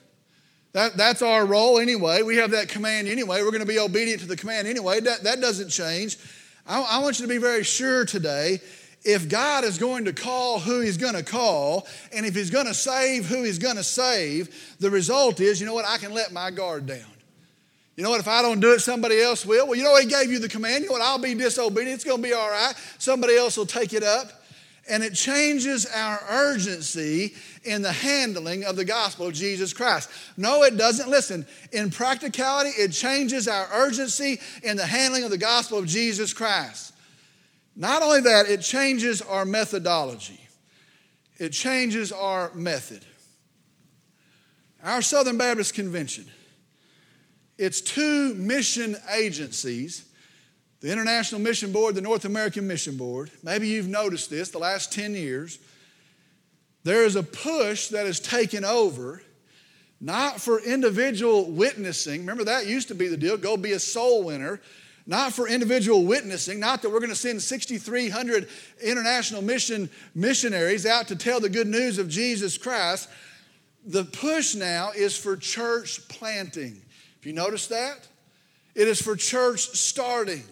That, 0.72 0.96
that's 0.96 1.22
our 1.22 1.44
role 1.44 1.78
anyway. 1.80 2.22
We 2.22 2.36
have 2.36 2.52
that 2.52 2.68
command 2.68 3.08
anyway. 3.08 3.42
We're 3.42 3.50
going 3.50 3.60
to 3.60 3.66
be 3.66 3.80
obedient 3.80 4.20
to 4.20 4.26
the 4.28 4.36
command 4.36 4.68
anyway. 4.68 5.00
That, 5.00 5.24
that 5.24 5.40
doesn't 5.40 5.70
change. 5.70 6.18
I, 6.66 6.80
I 6.80 6.98
want 6.98 7.18
you 7.18 7.26
to 7.26 7.28
be 7.28 7.38
very 7.38 7.64
sure 7.64 8.04
today 8.04 8.60
if 9.04 9.28
God 9.28 9.64
is 9.64 9.76
going 9.76 10.06
to 10.06 10.12
call 10.12 10.58
who 10.58 10.80
He's 10.80 10.96
going 10.96 11.14
to 11.14 11.22
call, 11.22 11.86
and 12.12 12.24
if 12.24 12.34
He's 12.34 12.50
going 12.50 12.66
to 12.66 12.74
save 12.74 13.26
who 13.26 13.42
He's 13.42 13.58
going 13.58 13.76
to 13.76 13.84
save, 13.84 14.76
the 14.80 14.90
result 14.90 15.40
is, 15.40 15.60
you 15.60 15.66
know 15.66 15.74
what, 15.74 15.84
I 15.84 15.98
can 15.98 16.12
let 16.14 16.32
my 16.32 16.50
guard 16.50 16.86
down. 16.86 17.04
You 17.96 18.02
know 18.02 18.10
what, 18.10 18.20
if 18.20 18.26
I 18.26 18.42
don't 18.42 18.60
do 18.60 18.72
it, 18.72 18.80
somebody 18.80 19.20
else 19.20 19.46
will. 19.46 19.66
Well, 19.66 19.76
you 19.76 19.84
know, 19.84 19.96
He 19.98 20.06
gave 20.06 20.32
you 20.32 20.38
the 20.38 20.48
command. 20.48 20.82
You 20.82 20.88
know 20.88 20.94
what, 20.94 21.02
I'll 21.02 21.18
be 21.18 21.34
disobedient. 21.34 21.96
It's 21.96 22.04
going 22.04 22.22
to 22.22 22.22
be 22.22 22.32
all 22.32 22.48
right. 22.48 22.74
Somebody 22.98 23.36
else 23.36 23.56
will 23.56 23.66
take 23.66 23.92
it 23.92 24.02
up. 24.02 24.43
And 24.88 25.02
it 25.02 25.14
changes 25.14 25.86
our 25.86 26.20
urgency 26.28 27.34
in 27.64 27.80
the 27.80 27.92
handling 27.92 28.64
of 28.64 28.76
the 28.76 28.84
gospel 28.84 29.28
of 29.28 29.34
Jesus 29.34 29.72
Christ. 29.72 30.10
No, 30.36 30.62
it 30.62 30.76
doesn't. 30.76 31.08
Listen, 31.08 31.46
in 31.72 31.90
practicality, 31.90 32.70
it 32.70 32.92
changes 32.92 33.48
our 33.48 33.66
urgency 33.72 34.40
in 34.62 34.76
the 34.76 34.86
handling 34.86 35.24
of 35.24 35.30
the 35.30 35.38
gospel 35.38 35.78
of 35.78 35.86
Jesus 35.86 36.34
Christ. 36.34 36.92
Not 37.76 38.02
only 38.02 38.20
that, 38.20 38.46
it 38.48 38.60
changes 38.60 39.22
our 39.22 39.44
methodology, 39.44 40.40
it 41.38 41.50
changes 41.50 42.12
our 42.12 42.52
method. 42.54 43.04
Our 44.82 45.00
Southern 45.00 45.38
Baptist 45.38 45.72
Convention, 45.72 46.26
it's 47.56 47.80
two 47.80 48.34
mission 48.34 48.96
agencies 49.16 50.04
the 50.84 50.92
International 50.92 51.40
Mission 51.40 51.72
Board, 51.72 51.94
the 51.94 52.02
North 52.02 52.26
American 52.26 52.66
Mission 52.66 52.98
Board. 52.98 53.30
Maybe 53.42 53.68
you've 53.68 53.88
noticed 53.88 54.28
this 54.28 54.50
the 54.50 54.58
last 54.58 54.92
10 54.92 55.14
years. 55.14 55.58
There 56.82 57.06
is 57.06 57.16
a 57.16 57.22
push 57.22 57.88
that 57.88 58.04
has 58.04 58.20
taken 58.20 58.66
over, 58.66 59.22
not 59.98 60.42
for 60.42 60.60
individual 60.60 61.50
witnessing. 61.50 62.20
Remember, 62.20 62.44
that 62.44 62.66
used 62.66 62.88
to 62.88 62.94
be 62.94 63.08
the 63.08 63.16
deal 63.16 63.38
go 63.38 63.56
be 63.56 63.72
a 63.72 63.80
soul 63.80 64.24
winner 64.24 64.60
not 65.06 65.34
for 65.34 65.48
individual 65.48 66.04
witnessing, 66.04 66.58
not 66.58 66.80
that 66.80 66.88
we're 66.88 66.98
going 66.98 67.10
to 67.10 67.16
send 67.16 67.42
6,300 67.42 68.48
international 68.82 69.42
mission 69.42 69.90
missionaries 70.14 70.86
out 70.86 71.08
to 71.08 71.16
tell 71.16 71.40
the 71.40 71.50
good 71.50 71.66
news 71.66 71.98
of 71.98 72.08
Jesus 72.08 72.56
Christ. 72.56 73.10
The 73.84 74.04
push 74.04 74.54
now 74.54 74.92
is 74.96 75.14
for 75.14 75.36
church 75.36 76.08
planting. 76.08 76.74
Have 77.16 77.26
you 77.26 77.34
noticed 77.34 77.68
that? 77.68 78.08
It 78.74 78.88
is 78.88 79.02
for 79.02 79.14
church 79.14 79.60
starting. 79.60 80.42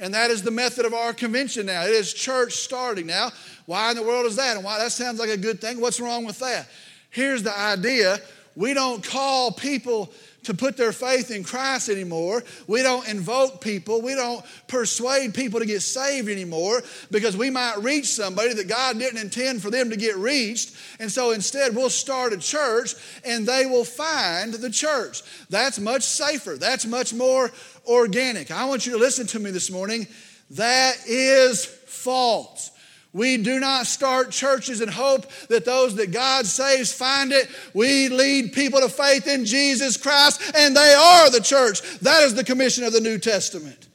And 0.00 0.12
that 0.14 0.30
is 0.30 0.42
the 0.42 0.50
method 0.50 0.86
of 0.86 0.92
our 0.92 1.12
convention 1.12 1.66
now. 1.66 1.84
It 1.84 1.92
is 1.92 2.12
church 2.12 2.54
starting. 2.54 3.06
Now, 3.06 3.30
why 3.66 3.90
in 3.90 3.96
the 3.96 4.02
world 4.02 4.26
is 4.26 4.36
that? 4.36 4.56
And 4.56 4.64
why 4.64 4.78
that 4.78 4.92
sounds 4.92 5.20
like 5.20 5.30
a 5.30 5.36
good 5.36 5.60
thing? 5.60 5.80
What's 5.80 6.00
wrong 6.00 6.24
with 6.24 6.38
that? 6.40 6.68
Here's 7.10 7.42
the 7.42 7.56
idea 7.56 8.18
we 8.56 8.74
don't 8.74 9.02
call 9.02 9.52
people 9.52 10.12
to 10.44 10.54
put 10.54 10.76
their 10.76 10.92
faith 10.92 11.30
in 11.30 11.42
Christ 11.42 11.88
anymore. 11.88 12.44
We 12.66 12.82
don't 12.82 13.08
invoke 13.08 13.60
people. 13.60 14.02
We 14.02 14.14
don't 14.14 14.44
persuade 14.68 15.34
people 15.34 15.60
to 15.60 15.66
get 15.66 15.80
saved 15.80 16.28
anymore 16.28 16.82
because 17.10 17.36
we 17.36 17.50
might 17.50 17.76
reach 17.82 18.06
somebody 18.06 18.54
that 18.54 18.68
God 18.68 18.98
didn't 18.98 19.20
intend 19.20 19.62
for 19.62 19.70
them 19.70 19.90
to 19.90 19.96
get 19.96 20.16
reached. 20.16 20.74
And 21.00 21.10
so 21.10 21.32
instead, 21.32 21.74
we'll 21.74 21.90
start 21.90 22.32
a 22.32 22.38
church 22.38 22.94
and 23.24 23.46
they 23.46 23.66
will 23.66 23.84
find 23.84 24.54
the 24.54 24.70
church. 24.70 25.22
That's 25.50 25.78
much 25.78 26.02
safer. 26.02 26.56
That's 26.56 26.86
much 26.86 27.14
more 27.14 27.50
organic. 27.86 28.50
I 28.50 28.64
want 28.66 28.86
you 28.86 28.92
to 28.92 28.98
listen 28.98 29.26
to 29.28 29.38
me 29.38 29.50
this 29.50 29.70
morning. 29.70 30.06
That 30.50 30.96
is 31.06 31.64
false. 31.64 32.70
We 33.12 33.36
do 33.36 33.60
not 33.60 33.86
start 33.86 34.32
churches 34.32 34.80
and 34.80 34.90
hope 34.90 35.30
that 35.48 35.64
those 35.64 35.94
that 35.96 36.10
God 36.10 36.46
saves 36.46 36.92
find 36.92 37.30
it. 37.30 37.48
We 37.72 38.08
lead 38.08 38.52
people 38.52 38.80
to 38.80 38.88
faith 38.88 39.28
in 39.28 39.44
Jesus 39.44 39.96
Christ, 39.96 40.52
and 40.56 40.76
they 40.76 40.94
are 40.94 41.30
the 41.30 41.40
church. 41.40 41.80
That 42.00 42.24
is 42.24 42.34
the 42.34 42.42
commission 42.42 42.82
of 42.82 42.92
the 42.92 43.00
New 43.00 43.18
Testament. 43.18 43.86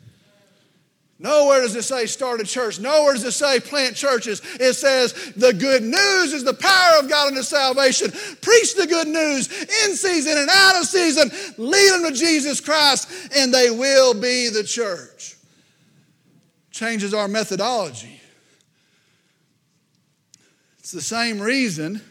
Nowhere 1.22 1.60
does 1.62 1.76
it 1.76 1.84
say 1.84 2.06
start 2.06 2.40
a 2.40 2.46
church. 2.46 2.80
Nowhere 2.80 3.14
does 3.14 3.26
it 3.26 3.34
say 3.34 3.60
plant 3.60 3.94
churches. 3.94 4.42
It 4.58 4.74
says 4.74 5.34
the 5.36 5.54
good 5.54 5.84
news 5.84 6.32
is 6.32 6.46
the 6.46 6.54
power 6.54 7.00
of 7.00 7.10
God 7.10 7.28
unto 7.28 7.42
salvation. 7.42 8.12
Preach 8.42 8.76
the 8.76 8.88
good 8.88 9.10
news 9.10 9.52
in 9.52 9.96
season 9.98 10.38
and 10.38 10.50
out 10.50 10.78
of 10.78 10.86
season. 10.86 11.30
Lead 11.58 11.92
them 11.92 12.12
to 12.12 12.18
Jesus 12.18 12.62
Christ, 12.62 13.12
and 13.36 13.54
they 13.54 13.70
will 13.70 14.14
be 14.14 14.48
the 14.48 14.64
church. 14.64 15.36
Changes 16.72 17.14
our 17.14 17.28
methodology. 17.28 18.22
It's 20.80 20.94
the 20.94 21.02
same 21.02 21.42
reason 21.42 22.02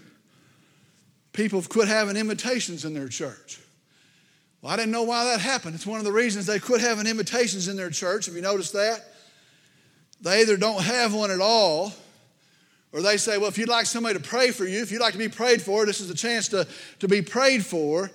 people 1.33 1.61
have 1.61 1.71
quit 1.71 1.89
having 1.89 2.17
invitations 2.17 2.85
in 2.85 2.93
their 2.93 3.09
church. 3.09 3.59
Well, 4.61 4.73
I 4.73 4.77
didn't 4.77 4.93
know 4.93 5.05
why 5.05 5.25
that 5.25 5.41
happened. 5.41 5.75
It's 5.75 5.87
one 5.87 5.99
of 5.99 6.05
the 6.05 6.13
reasons 6.13 6.47
they 6.47 6.59
quit 6.59 6.81
having 6.81 7.07
invitations 7.07 7.69
in 7.69 7.77
their 7.77 7.91
church. 7.91 8.27
Have 8.27 8.35
you 8.35 8.43
noticed 8.43 8.73
that? 8.73 9.05
they 10.21 10.41
either 10.41 10.57
don't 10.57 10.83
have 10.83 11.15
one 11.15 11.31
at 11.31 11.41
all, 11.41 11.93
or 12.93 13.03
they 13.03 13.17
say, 13.17 13.39
well, 13.39 13.49
if 13.49 13.59
you'd 13.59 13.69
like 13.69 13.87
somebody 13.87 14.19
to 14.19 14.25
pray 14.25 14.51
for 14.51 14.65
you, 14.65 14.81
if 14.81 14.91
you'd 14.91 15.01
like 15.01 15.13
to 15.13 15.19
be 15.19 15.29
prayed 15.29 15.63
for, 15.63 15.87
this 15.87 16.01
is 16.01 16.11
a 16.11 16.15
chance 16.15 16.49
to, 16.49 16.67
to 17.01 17.09
be 17.09 17.23
prayed 17.23 17.65
for. 17.65 18.11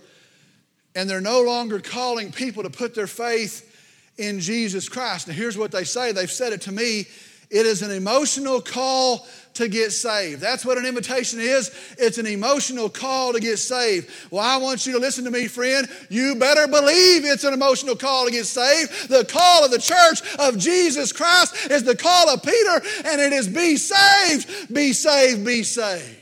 And 0.96 1.10
they're 1.10 1.22
no 1.22 1.42
longer 1.42 1.80
calling 1.80 2.32
people 2.32 2.64
to 2.64 2.70
put 2.70 2.94
their 2.94 3.08
faith 3.08 3.70
in 4.18 4.40
Jesus 4.40 4.90
Christ. 4.90 5.28
Now, 5.28 5.34
here's 5.34 5.58
what 5.58 5.72
they 5.72 5.84
say 5.84 6.12
they've 6.12 6.30
said 6.30 6.54
it 6.54 6.62
to 6.62 6.72
me 6.72 7.06
it 7.50 7.68
is 7.68 7.84
an 7.84 7.92
emotional 7.92 8.62
call 8.62 9.28
to 9.56 9.68
get 9.68 9.92
saved. 9.92 10.42
That's 10.42 10.66
what 10.66 10.78
an 10.78 10.86
invitation 10.86 11.40
is. 11.40 11.72
It's 11.98 12.18
an 12.18 12.26
emotional 12.26 12.90
call 12.90 13.34
to 13.34 13.40
get 13.40 13.58
saved. 13.58 14.10
Well, 14.32 14.44
I 14.44 14.58
want 14.58 14.86
you 14.86 14.94
to 14.94 15.00
listen 15.00 15.26
to 15.26 15.32
me, 15.32 15.48
friend. 15.48 15.88
You 16.10 16.36
better 16.36 16.68
believe 16.68 17.26
it's 17.26 17.44
an 17.44 17.54
emotional 17.54 17.96
call 17.96 18.26
to 18.26 18.32
get 18.32 18.46
saved. 18.46 19.10
The 19.10 19.26
call 19.26 19.64
of 19.64 19.72
the 19.72 19.80
church 19.80 20.22
of 20.40 20.58
Jesus 20.58 21.12
Christ 21.12 21.72
is 21.72 21.84
the 21.84 21.96
call 21.96 22.30
of 22.30 22.42
Peter, 22.42 22.82
and 23.06 23.22
it 23.22 23.34
is 23.34 23.48
be 23.48 23.78
saved, 23.78 24.74
be 24.74 24.94
saved, 24.94 25.46
be 25.46 25.64
saved. 25.64 26.20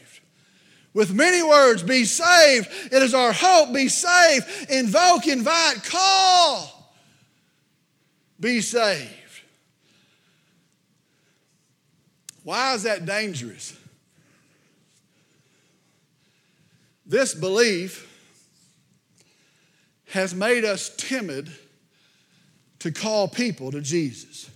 With 0.93 1.13
many 1.13 1.41
words, 1.41 1.83
be 1.83 2.03
saved. 2.03 2.67
It 2.91 3.01
is 3.01 3.13
our 3.13 3.31
hope, 3.31 3.73
be 3.73 3.87
saved. 3.87 4.69
Invoke, 4.69 5.27
invite, 5.27 5.83
call. 5.85 6.93
Be 8.39 8.59
saved. 8.59 9.20
Why 12.43 12.73
is 12.73 12.83
that 12.83 13.05
dangerous? 13.05 13.77
This 17.05 17.33
belief 17.33 18.07
has 20.09 20.33
made 20.33 20.65
us 20.65 20.93
timid 20.95 21.51
to 22.79 22.91
call 22.91 23.27
people 23.27 23.71
to 23.71 23.81
Jesus. 23.81 24.49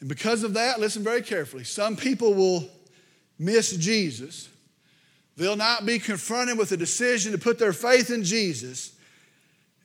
And 0.00 0.08
because 0.08 0.42
of 0.42 0.54
that, 0.54 0.80
listen 0.80 1.02
very 1.02 1.22
carefully. 1.22 1.64
Some 1.64 1.96
people 1.96 2.34
will 2.34 2.68
miss 3.38 3.76
Jesus. 3.76 4.48
They'll 5.36 5.56
not 5.56 5.84
be 5.84 5.98
confronted 5.98 6.56
with 6.56 6.72
a 6.72 6.76
decision 6.76 7.32
to 7.32 7.38
put 7.38 7.58
their 7.58 7.72
faith 7.72 8.10
in 8.10 8.22
Jesus, 8.22 8.92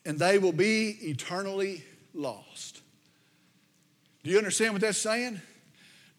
and 0.05 0.19
they 0.19 0.37
will 0.37 0.51
be 0.51 0.89
eternally 1.01 1.83
lost. 2.13 2.81
Do 4.23 4.29
you 4.29 4.37
understand 4.37 4.73
what 4.73 4.81
that's 4.81 4.97
saying? 4.97 5.41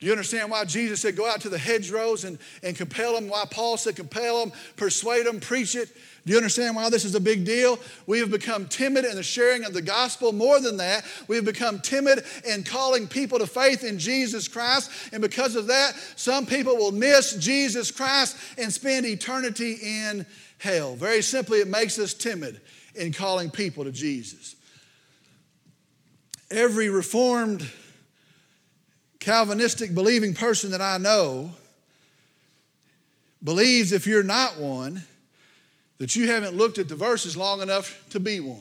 Do 0.01 0.07
you 0.07 0.12
understand 0.12 0.51
why 0.51 0.64
Jesus 0.64 1.03
said, 1.03 1.14
go 1.14 1.28
out 1.28 1.42
to 1.42 1.51
the 1.51 1.59
hedgerows 1.59 2.24
and, 2.24 2.38
and 2.62 2.74
compel 2.74 3.14
them? 3.14 3.28
Why 3.28 3.44
Paul 3.51 3.76
said, 3.76 3.96
compel 3.96 4.40
them, 4.40 4.59
persuade 4.76 5.26
them, 5.26 5.40
preach 5.40 5.76
it? 5.76 5.90
Do 6.24 6.32
you 6.32 6.38
understand 6.38 6.74
why 6.74 6.88
this 6.88 7.05
is 7.05 7.14
a 7.14 7.20
big 7.20 7.44
deal? 7.44 7.78
We 8.07 8.18
have 8.20 8.30
become 8.30 8.66
timid 8.66 9.05
in 9.05 9.16
the 9.16 9.22
sharing 9.22 9.64
of 9.64 9.74
the 9.74 9.82
gospel. 9.82 10.32
More 10.32 10.59
than 10.59 10.78
that, 10.78 11.05
we 11.28 11.36
have 11.36 11.44
become 11.44 11.80
timid 11.80 12.24
in 12.48 12.64
calling 12.64 13.09
people 13.09 13.38
to 13.38 13.46
faith 13.46 13.84
in 13.84 13.98
Jesus 13.98 14.48
Christ. 14.48 14.90
And 15.12 15.20
because 15.20 15.55
of 15.55 15.66
that, 15.66 15.94
some 16.16 16.46
people 16.46 16.76
will 16.76 16.92
miss 16.92 17.36
Jesus 17.36 17.90
Christ 17.90 18.38
and 18.57 18.72
spend 18.72 19.05
eternity 19.05 19.78
in 19.82 20.24
hell. 20.57 20.94
Very 20.94 21.20
simply, 21.20 21.61
it 21.61 21.68
makes 21.68 21.98
us 21.98 22.14
timid 22.14 22.61
in 22.94 23.12
calling 23.12 23.51
people 23.51 23.84
to 23.84 23.92
Jesus. 23.92 24.57
Every 26.51 26.88
reformed 26.88 27.70
Calvinistic 29.20 29.94
believing 29.94 30.34
person 30.34 30.70
that 30.72 30.80
I 30.80 30.98
know 30.98 31.52
believes 33.42 33.92
if 33.92 34.06
you're 34.06 34.22
not 34.22 34.58
one, 34.58 35.02
that 35.98 36.16
you 36.16 36.28
haven't 36.28 36.56
looked 36.56 36.78
at 36.78 36.88
the 36.88 36.96
verses 36.96 37.36
long 37.36 37.60
enough 37.60 38.02
to 38.10 38.20
be 38.20 38.40
one. 38.40 38.58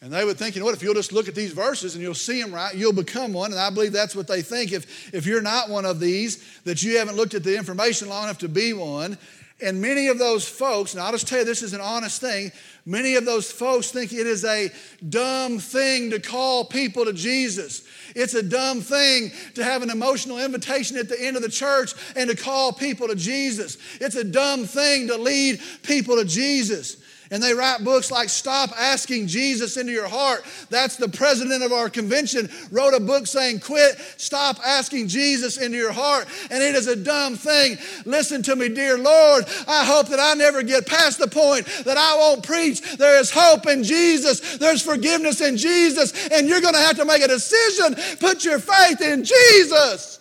And 0.00 0.12
they 0.12 0.24
would 0.24 0.36
think, 0.36 0.54
you 0.54 0.60
know 0.60 0.66
what, 0.66 0.76
if 0.76 0.82
you'll 0.82 0.94
just 0.94 1.12
look 1.12 1.26
at 1.26 1.34
these 1.34 1.50
verses 1.50 1.96
and 1.96 2.02
you'll 2.02 2.14
see 2.14 2.40
them 2.40 2.54
right, 2.54 2.72
you'll 2.72 2.92
become 2.92 3.32
one. 3.32 3.50
And 3.50 3.60
I 3.60 3.70
believe 3.70 3.92
that's 3.92 4.14
what 4.14 4.28
they 4.28 4.42
think. 4.42 4.72
If, 4.72 5.12
if 5.12 5.26
you're 5.26 5.42
not 5.42 5.68
one 5.68 5.84
of 5.84 5.98
these, 5.98 6.60
that 6.60 6.84
you 6.84 6.98
haven't 6.98 7.16
looked 7.16 7.34
at 7.34 7.42
the 7.42 7.56
information 7.56 8.08
long 8.08 8.24
enough 8.24 8.38
to 8.38 8.48
be 8.48 8.72
one. 8.72 9.18
And 9.60 9.80
many 9.80 10.06
of 10.06 10.18
those 10.18 10.48
folks, 10.48 10.94
and 10.94 11.02
I'll 11.02 11.10
just 11.10 11.26
tell 11.26 11.40
you 11.40 11.44
this 11.44 11.62
is 11.62 11.72
an 11.72 11.80
honest 11.80 12.20
thing, 12.20 12.52
many 12.86 13.16
of 13.16 13.24
those 13.24 13.50
folks 13.50 13.90
think 13.90 14.12
it 14.12 14.26
is 14.26 14.44
a 14.44 14.70
dumb 15.08 15.58
thing 15.58 16.10
to 16.10 16.20
call 16.20 16.64
people 16.64 17.04
to 17.04 17.12
Jesus. 17.12 17.82
It's 18.14 18.34
a 18.34 18.42
dumb 18.42 18.80
thing 18.80 19.32
to 19.54 19.64
have 19.64 19.82
an 19.82 19.90
emotional 19.90 20.38
invitation 20.38 20.96
at 20.96 21.08
the 21.08 21.20
end 21.20 21.36
of 21.36 21.42
the 21.42 21.48
church 21.48 21.92
and 22.14 22.30
to 22.30 22.36
call 22.36 22.72
people 22.72 23.08
to 23.08 23.16
Jesus. 23.16 23.78
It's 24.00 24.14
a 24.14 24.22
dumb 24.22 24.64
thing 24.64 25.08
to 25.08 25.16
lead 25.16 25.60
people 25.82 26.16
to 26.16 26.24
Jesus. 26.24 26.96
And 27.30 27.42
they 27.42 27.52
write 27.52 27.84
books 27.84 28.10
like 28.10 28.28
Stop 28.28 28.70
Asking 28.78 29.26
Jesus 29.26 29.76
into 29.76 29.92
Your 29.92 30.08
Heart. 30.08 30.44
That's 30.70 30.96
the 30.96 31.08
president 31.08 31.62
of 31.62 31.72
our 31.72 31.90
convention 31.90 32.48
wrote 32.70 32.94
a 32.94 33.00
book 33.00 33.26
saying, 33.26 33.60
Quit, 33.60 33.98
stop 34.16 34.58
asking 34.64 35.08
Jesus 35.08 35.58
into 35.58 35.76
your 35.76 35.92
heart. 35.92 36.26
And 36.50 36.62
it 36.62 36.74
is 36.74 36.86
a 36.86 36.96
dumb 36.96 37.36
thing. 37.36 37.78
Listen 38.04 38.42
to 38.44 38.56
me, 38.56 38.68
dear 38.68 38.98
Lord. 38.98 39.44
I 39.66 39.84
hope 39.84 40.08
that 40.08 40.20
I 40.20 40.34
never 40.34 40.62
get 40.62 40.86
past 40.86 41.18
the 41.18 41.28
point 41.28 41.66
that 41.84 41.96
I 41.96 42.16
won't 42.16 42.44
preach. 42.44 42.96
There 42.96 43.18
is 43.18 43.30
hope 43.30 43.66
in 43.66 43.84
Jesus, 43.84 44.58
there's 44.58 44.82
forgiveness 44.82 45.40
in 45.40 45.56
Jesus, 45.56 46.28
and 46.28 46.48
you're 46.48 46.60
going 46.60 46.74
to 46.74 46.80
have 46.80 46.96
to 46.96 47.04
make 47.04 47.22
a 47.22 47.28
decision. 47.28 47.96
Put 48.20 48.44
your 48.44 48.58
faith 48.58 49.00
in 49.00 49.24
Jesus. 49.24 50.20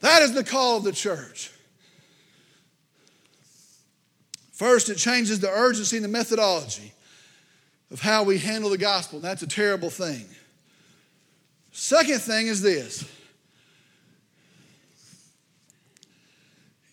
That 0.00 0.22
is 0.22 0.32
the 0.32 0.44
call 0.44 0.78
of 0.78 0.84
the 0.84 0.92
church. 0.92 1.50
First, 4.60 4.90
it 4.90 4.98
changes 4.98 5.40
the 5.40 5.48
urgency 5.48 5.96
and 5.96 6.04
the 6.04 6.10
methodology 6.10 6.92
of 7.90 7.98
how 7.98 8.24
we 8.24 8.36
handle 8.36 8.68
the 8.68 8.76
gospel. 8.76 9.16
And 9.16 9.24
that's 9.24 9.40
a 9.40 9.46
terrible 9.46 9.88
thing. 9.88 10.26
Second 11.72 12.20
thing 12.20 12.46
is 12.46 12.60
this 12.60 13.10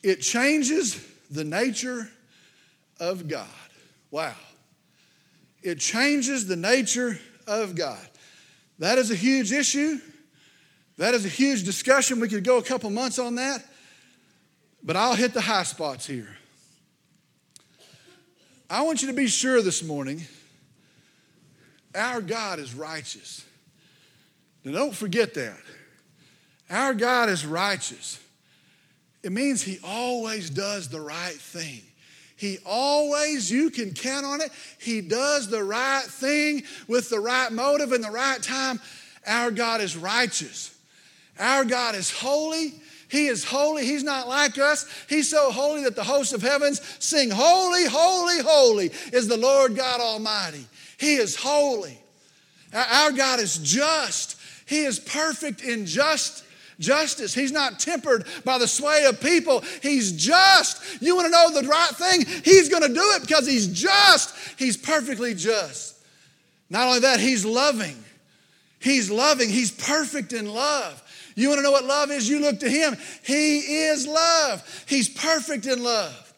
it 0.02 0.22
changes 0.22 1.06
the 1.30 1.44
nature 1.44 2.10
of 3.02 3.28
God. 3.28 3.50
Wow. 4.12 4.36
It 5.62 5.80
changes 5.80 6.48
the 6.48 6.56
nature 6.56 7.20
of 7.48 7.76
God. 7.76 8.08
That 8.80 8.98
is 8.98 9.12
a 9.12 9.16
huge 9.16 9.52
issue. 9.52 9.98
That 10.98 11.16
is 11.16 11.26
a 11.26 11.30
huge 11.30 11.66
discussion. 11.66 12.22
We 12.22 12.30
could 12.30 12.46
go 12.46 12.60
a 12.60 12.64
couple 12.64 12.90
months 12.92 13.20
on 13.20 13.36
that. 13.36 13.66
But 14.82 14.96
I'll 14.96 15.16
hit 15.16 15.34
the 15.34 15.42
high 15.42 15.64
spots 15.64 16.08
here. 16.08 16.37
I 18.70 18.82
want 18.82 19.02
you 19.02 19.08
to 19.08 19.14
be 19.14 19.28
sure 19.28 19.62
this 19.62 19.82
morning 19.82 20.26
our 21.96 22.22
God 22.22 22.60
is 22.60 22.76
righteous. 22.76 23.46
Now, 24.64 24.74
don't 24.74 24.96
forget 24.96 25.34
that. 25.36 25.58
Our 26.70 26.94
God 26.94 27.30
is 27.30 27.46
righteous. 27.46 28.20
It 29.24 29.32
means 29.32 29.62
He 29.62 29.80
always 29.84 30.50
does 30.50 30.90
the 30.90 31.00
right 31.00 31.34
thing. 31.34 31.82
He 32.36 32.60
always, 32.66 33.50
you 33.50 33.70
can 33.70 33.94
count 33.94 34.26
on 34.26 34.42
it, 34.42 34.52
He 34.80 35.02
does 35.02 35.50
the 35.50 35.64
right 35.64 36.04
thing 36.04 36.64
with 36.88 37.10
the 37.10 37.20
right 37.20 37.52
motive 37.52 37.94
and 37.94 38.04
the 38.04 38.12
right 38.12 38.42
time. 38.44 38.82
Our 39.26 39.50
God 39.50 39.82
is 39.82 39.96
righteous. 39.96 40.78
Our 41.40 41.64
God 41.64 41.96
is 41.96 42.12
holy. 42.12 42.74
He 43.10 43.28
is 43.28 43.44
holy. 43.44 43.86
He's 43.86 44.04
not 44.04 44.28
like 44.28 44.58
us. 44.58 44.86
He's 45.08 45.30
so 45.30 45.52
holy 45.52 45.84
that 45.84 45.96
the 45.96 46.04
hosts 46.04 46.34
of 46.34 46.42
heavens 46.42 46.82
sing, 47.00 47.30
Holy, 47.32 47.86
holy, 47.86 48.42
holy 48.42 48.92
is 49.14 49.28
the 49.28 49.38
Lord 49.38 49.76
God 49.76 50.02
Almighty. 50.02 50.66
He 50.98 51.16
is 51.16 51.36
holy. 51.36 51.98
Our 52.74 53.12
God 53.12 53.40
is 53.40 53.58
just. 53.58 54.38
He 54.66 54.84
is 54.84 55.00
perfect 55.00 55.64
in 55.64 55.86
just 55.86 56.44
justice. 56.80 57.34
He's 57.34 57.52
not 57.52 57.80
tempered 57.80 58.26
by 58.44 58.58
the 58.58 58.68
sway 58.68 59.06
of 59.06 59.22
people. 59.22 59.64
He's 59.82 60.12
just. 60.12 61.02
You 61.02 61.16
want 61.16 61.28
to 61.28 61.32
know 61.32 61.62
the 61.62 61.68
right 61.68 61.90
thing? 61.90 62.26
He's 62.44 62.70
going 62.70 62.84
to 62.84 62.94
do 62.94 63.14
it 63.16 63.22
because 63.22 63.48
he's 63.48 63.68
just. 63.68 64.36
He's 64.58 64.78
perfectly 64.78 65.34
just. 65.34 65.96
Not 66.70 66.88
only 66.88 67.00
that, 67.02 67.20
he's 67.20 67.46
loving. 67.46 67.96
He's 68.80 69.10
loving. 69.10 69.50
He's 69.50 69.72
perfect 69.72 70.34
in 70.34 70.46
love. 70.54 71.02
You 71.38 71.50
want 71.50 71.60
to 71.60 71.64
know 71.64 71.72
what 71.72 71.86
love 71.86 72.10
is? 72.10 72.28
You 72.28 72.40
look 72.40 72.60
to 72.62 72.70
Him. 72.70 72.98
He 73.24 73.60
is 73.60 74.08
love. 74.08 74.86
He's 74.88 75.08
perfect 75.08 75.68
in 75.68 75.84
love. 75.84 76.34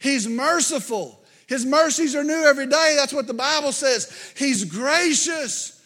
He's 0.00 0.26
merciful. 0.26 1.22
His 1.46 1.64
mercies 1.64 2.16
are 2.16 2.24
new 2.24 2.42
every 2.44 2.66
day. 2.66 2.94
That's 2.96 3.12
what 3.12 3.28
the 3.28 3.34
Bible 3.34 3.70
says. 3.70 4.34
He's 4.36 4.64
gracious. 4.64 5.80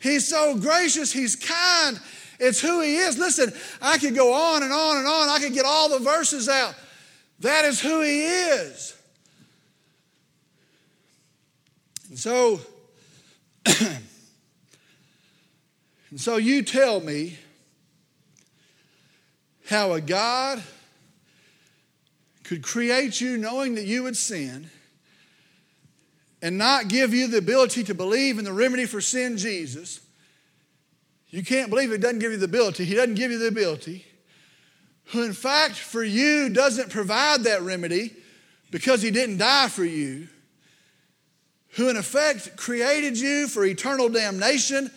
He's 0.00 0.28
so 0.28 0.56
gracious. 0.56 1.12
He's 1.12 1.34
kind. 1.34 2.00
It's 2.38 2.60
who 2.60 2.80
He 2.80 2.94
is. 2.94 3.18
Listen, 3.18 3.52
I 3.82 3.98
could 3.98 4.14
go 4.14 4.32
on 4.34 4.62
and 4.62 4.72
on 4.72 4.98
and 4.98 5.08
on. 5.08 5.28
I 5.28 5.40
could 5.40 5.52
get 5.52 5.64
all 5.64 5.88
the 5.88 5.98
verses 5.98 6.48
out. 6.48 6.76
That 7.40 7.64
is 7.64 7.80
who 7.80 8.02
He 8.02 8.22
is. 8.22 8.96
And 12.08 12.18
so, 12.18 12.60
and 13.66 13.80
so 16.14 16.36
you 16.36 16.62
tell 16.62 17.00
me 17.00 17.36
how 19.70 19.92
a 19.92 20.00
God 20.00 20.60
could 22.42 22.60
create 22.60 23.20
you 23.20 23.36
knowing 23.36 23.76
that 23.76 23.86
you 23.86 24.02
would 24.02 24.16
sin 24.16 24.68
and 26.42 26.58
not 26.58 26.88
give 26.88 27.14
you 27.14 27.28
the 27.28 27.38
ability 27.38 27.84
to 27.84 27.94
believe 27.94 28.40
in 28.40 28.44
the 28.44 28.52
remedy 28.52 28.84
for 28.84 29.00
sin, 29.00 29.38
Jesus. 29.38 30.00
You 31.28 31.44
can't 31.44 31.70
believe 31.70 31.92
it 31.92 32.00
doesn't 32.00 32.18
give 32.18 32.32
you 32.32 32.38
the 32.38 32.46
ability. 32.46 32.84
He 32.84 32.96
doesn't 32.96 33.14
give 33.14 33.30
you 33.30 33.38
the 33.38 33.46
ability. 33.46 34.04
Who, 35.12 35.22
in 35.22 35.32
fact, 35.32 35.76
for 35.76 36.02
you 36.02 36.48
doesn't 36.48 36.90
provide 36.90 37.44
that 37.44 37.62
remedy 37.62 38.16
because 38.72 39.02
He 39.02 39.12
didn't 39.12 39.38
die 39.38 39.68
for 39.68 39.84
you. 39.84 40.26
Who, 41.76 41.88
in 41.88 41.96
effect, 41.96 42.56
created 42.56 43.16
you 43.16 43.46
for 43.46 43.64
eternal 43.64 44.08
damnation 44.08 44.90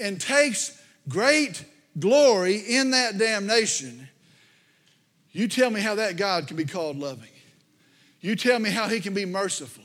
and 0.00 0.18
takes 0.18 0.80
great 1.06 1.62
glory 1.98 2.56
in 2.56 2.90
that 2.92 3.18
damnation. 3.18 4.08
You 5.32 5.48
tell 5.48 5.70
me 5.70 5.80
how 5.80 5.96
that 5.96 6.16
God 6.16 6.46
can 6.46 6.56
be 6.56 6.64
called 6.64 6.98
loving. 6.98 7.28
You 8.20 8.36
tell 8.36 8.58
me 8.58 8.70
how 8.70 8.88
He 8.88 9.00
can 9.00 9.14
be 9.14 9.24
merciful. 9.24 9.84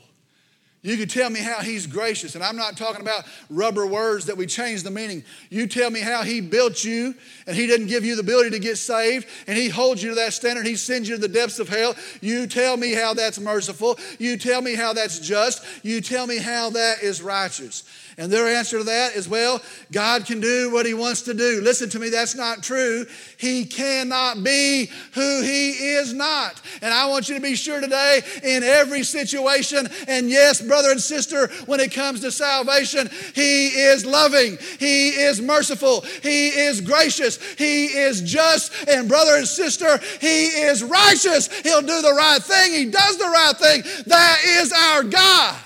You 0.84 0.96
can 0.96 1.06
tell 1.06 1.30
me 1.30 1.38
how 1.38 1.60
he's 1.60 1.86
gracious. 1.86 2.34
And 2.34 2.42
I'm 2.42 2.56
not 2.56 2.76
talking 2.76 3.02
about 3.02 3.24
rubber 3.48 3.86
words 3.86 4.26
that 4.26 4.36
we 4.36 4.46
change 4.46 4.82
the 4.82 4.90
meaning. 4.90 5.22
You 5.48 5.68
tell 5.68 5.90
me 5.90 6.00
how 6.00 6.24
he 6.24 6.40
built 6.40 6.82
you 6.82 7.14
and 7.46 7.54
he 7.54 7.68
didn't 7.68 7.86
give 7.86 8.04
you 8.04 8.16
the 8.16 8.22
ability 8.22 8.50
to 8.50 8.58
get 8.58 8.78
saved 8.78 9.28
and 9.46 9.56
he 9.56 9.68
holds 9.68 10.02
you 10.02 10.08
to 10.10 10.16
that 10.16 10.32
standard. 10.32 10.66
He 10.66 10.74
sends 10.74 11.08
you 11.08 11.14
to 11.14 11.20
the 11.20 11.28
depths 11.28 11.60
of 11.60 11.68
hell. 11.68 11.94
You 12.20 12.48
tell 12.48 12.76
me 12.76 12.94
how 12.94 13.14
that's 13.14 13.38
merciful. 13.38 13.96
You 14.18 14.36
tell 14.36 14.60
me 14.60 14.74
how 14.74 14.92
that's 14.92 15.20
just. 15.20 15.64
You 15.84 16.00
tell 16.00 16.26
me 16.26 16.38
how 16.38 16.70
that 16.70 17.04
is 17.04 17.22
righteous. 17.22 17.84
And 18.18 18.30
their 18.30 18.46
answer 18.46 18.78
to 18.78 18.84
that 18.84 19.14
is, 19.14 19.28
well, 19.28 19.62
God 19.90 20.26
can 20.26 20.40
do 20.40 20.70
what 20.72 20.86
He 20.86 20.94
wants 20.94 21.22
to 21.22 21.34
do. 21.34 21.60
Listen 21.62 21.88
to 21.90 21.98
me, 21.98 22.10
that's 22.10 22.34
not 22.34 22.62
true. 22.62 23.06
He 23.38 23.64
cannot 23.64 24.44
be 24.44 24.90
who 25.14 25.42
He 25.42 25.70
is 25.70 26.12
not. 26.12 26.60
And 26.82 26.92
I 26.92 27.06
want 27.06 27.28
you 27.28 27.34
to 27.36 27.40
be 27.40 27.54
sure 27.54 27.80
today 27.80 28.20
in 28.42 28.62
every 28.62 29.02
situation, 29.02 29.88
and 30.08 30.28
yes, 30.28 30.60
brother 30.60 30.90
and 30.90 31.00
sister, 31.00 31.48
when 31.66 31.80
it 31.80 31.92
comes 31.92 32.20
to 32.20 32.30
salvation, 32.30 33.08
He 33.34 33.68
is 33.68 34.04
loving, 34.04 34.58
He 34.78 35.10
is 35.10 35.40
merciful, 35.40 36.02
He 36.22 36.48
is 36.48 36.80
gracious, 36.80 37.38
He 37.54 37.86
is 37.86 38.20
just, 38.22 38.72
and 38.88 39.08
brother 39.08 39.36
and 39.36 39.48
sister, 39.48 39.98
He 40.20 40.44
is 40.44 40.84
righteous. 40.84 41.48
He'll 41.62 41.80
do 41.80 42.02
the 42.02 42.14
right 42.16 42.42
thing, 42.42 42.72
He 42.72 42.90
does 42.90 43.16
the 43.16 43.24
right 43.24 43.56
thing. 43.56 43.82
That 44.06 44.38
is 44.44 44.72
our 44.72 45.02
God. 45.04 45.56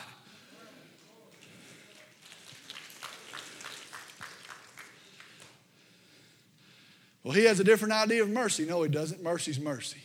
Well, 7.27 7.35
he 7.35 7.43
has 7.47 7.59
a 7.59 7.65
different 7.65 7.93
idea 7.93 8.23
of 8.23 8.31
mercy. 8.31 8.67
No, 8.67 8.85
he 8.85 8.89
doesn't. 8.89 9.21
Mercy's 9.21 9.59
mercy. 9.59 9.99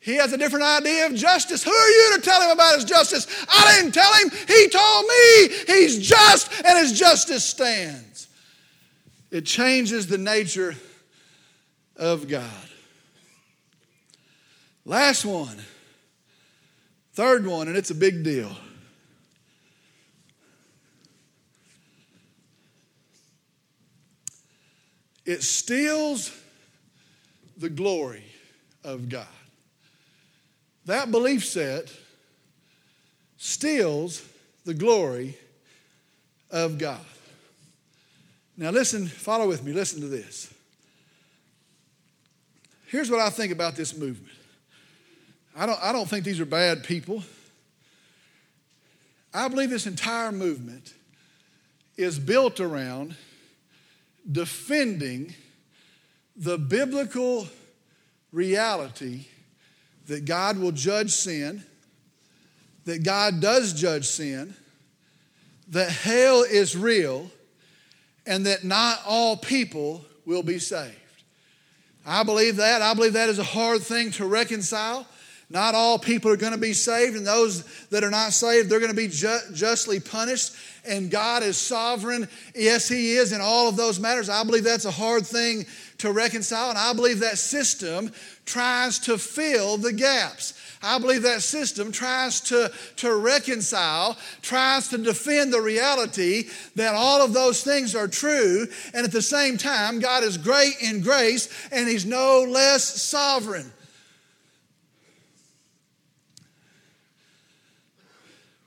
He 0.00 0.16
has 0.16 0.32
a 0.32 0.36
different 0.36 0.64
idea 0.64 1.06
of 1.06 1.14
justice. 1.14 1.62
Who 1.62 1.70
are 1.70 1.88
you 1.88 2.16
to 2.16 2.22
tell 2.22 2.42
him 2.42 2.50
about 2.50 2.74
his 2.74 2.84
justice? 2.84 3.28
I 3.48 3.76
didn't 3.76 3.92
tell 3.92 4.12
him. 4.14 4.30
He 4.48 4.68
told 4.68 5.06
me 5.06 5.48
he's 5.68 6.04
just 6.04 6.50
and 6.64 6.76
his 6.76 6.98
justice 6.98 7.44
stands. 7.44 8.26
It 9.30 9.46
changes 9.46 10.08
the 10.08 10.18
nature 10.18 10.74
of 11.94 12.26
God. 12.26 12.50
Last 14.84 15.24
one, 15.24 15.62
third 17.12 17.46
one, 17.46 17.68
and 17.68 17.76
it's 17.76 17.90
a 17.92 17.94
big 17.94 18.24
deal. 18.24 18.50
It 25.24 25.42
steals 25.42 26.30
the 27.56 27.68
glory 27.68 28.24
of 28.82 29.08
God. 29.08 29.26
That 30.86 31.10
belief 31.10 31.44
set 31.44 31.92
steals 33.38 34.26
the 34.64 34.74
glory 34.74 35.36
of 36.50 36.78
God. 36.78 37.00
Now, 38.56 38.70
listen, 38.70 39.06
follow 39.06 39.48
with 39.48 39.64
me, 39.64 39.72
listen 39.72 40.00
to 40.00 40.08
this. 40.08 40.52
Here's 42.86 43.10
what 43.10 43.20
I 43.20 43.30
think 43.30 43.52
about 43.52 43.74
this 43.74 43.96
movement 43.96 44.32
I 45.56 45.66
don't, 45.66 45.78
I 45.82 45.92
don't 45.92 46.08
think 46.08 46.24
these 46.24 46.40
are 46.40 46.46
bad 46.46 46.84
people. 46.84 47.22
I 49.32 49.48
believe 49.48 49.70
this 49.70 49.86
entire 49.86 50.30
movement 50.30 50.94
is 51.96 52.18
built 52.18 52.60
around 52.60 53.16
defending 54.30 55.34
the 56.36 56.58
biblical 56.58 57.46
reality 58.32 59.26
that 60.06 60.24
God 60.24 60.58
will 60.58 60.72
judge 60.72 61.12
sin, 61.12 61.62
that 62.84 63.02
God 63.04 63.40
does 63.40 63.72
judge 63.72 64.06
sin, 64.06 64.54
that 65.68 65.90
hell 65.90 66.42
is 66.42 66.76
real, 66.76 67.30
and 68.26 68.46
that 68.46 68.64
not 68.64 69.00
all 69.06 69.36
people 69.36 70.04
will 70.26 70.42
be 70.42 70.58
saved. 70.58 70.94
I 72.06 72.22
believe 72.22 72.56
that. 72.56 72.82
I 72.82 72.92
believe 72.94 73.14
that 73.14 73.30
is 73.30 73.38
a 73.38 73.44
hard 73.44 73.80
thing 73.82 74.10
to 74.12 74.26
reconcile. 74.26 75.06
Not 75.48 75.74
all 75.74 75.98
people 75.98 76.30
are 76.30 76.36
going 76.36 76.52
to 76.52 76.58
be 76.58 76.72
saved, 76.72 77.16
and 77.16 77.26
those 77.26 77.64
that 77.88 78.02
are 78.04 78.10
not 78.10 78.32
saved, 78.32 78.68
they're 78.68 78.80
going 78.80 78.90
to 78.90 78.96
be 78.96 79.08
ju- 79.08 79.38
justly 79.52 80.00
punished. 80.00 80.54
And 80.86 81.10
God 81.10 81.42
is 81.42 81.56
sovereign. 81.56 82.28
Yes, 82.54 82.88
He 82.88 83.14
is 83.14 83.32
in 83.32 83.40
all 83.40 83.68
of 83.68 83.76
those 83.76 83.98
matters. 83.98 84.28
I 84.28 84.44
believe 84.44 84.64
that's 84.64 84.84
a 84.84 84.90
hard 84.90 85.26
thing 85.26 85.66
to 85.98 86.12
reconcile, 86.12 86.70
and 86.70 86.78
I 86.78 86.92
believe 86.92 87.20
that 87.20 87.38
system 87.38 88.12
tries 88.44 88.98
to 89.00 89.16
fill 89.16 89.76
the 89.78 89.92
gaps. 89.92 90.54
I 90.82 90.98
believe 90.98 91.22
that 91.22 91.42
system 91.42 91.92
tries 91.92 92.42
to, 92.42 92.70
to 92.96 93.16
reconcile, 93.16 94.18
tries 94.42 94.88
to 94.88 94.98
defend 94.98 95.52
the 95.52 95.62
reality 95.62 96.44
that 96.76 96.94
all 96.94 97.22
of 97.22 97.32
those 97.32 97.64
things 97.64 97.94
are 97.94 98.08
true, 98.08 98.66
and 98.92 99.06
at 99.06 99.12
the 99.12 99.22
same 99.22 99.56
time, 99.56 99.98
God 99.98 100.22
is 100.22 100.36
great 100.36 100.74
in 100.82 101.00
grace 101.00 101.48
and 101.72 101.88
He's 101.88 102.04
no 102.04 102.42
less 102.46 102.84
sovereign. 103.02 103.72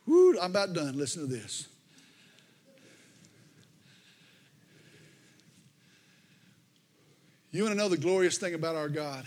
Woo, 0.07 0.39
I'm 0.39 0.51
about 0.51 0.74
done. 0.74 0.97
Listen 0.97 1.28
to 1.28 1.28
this. 1.28 1.68
You 7.57 7.63
want 7.63 7.73
to 7.73 7.77
know 7.79 7.89
the 7.89 7.97
glorious 7.97 8.37
thing 8.37 8.53
about 8.53 8.75
our 8.75 8.87
God? 8.87 9.25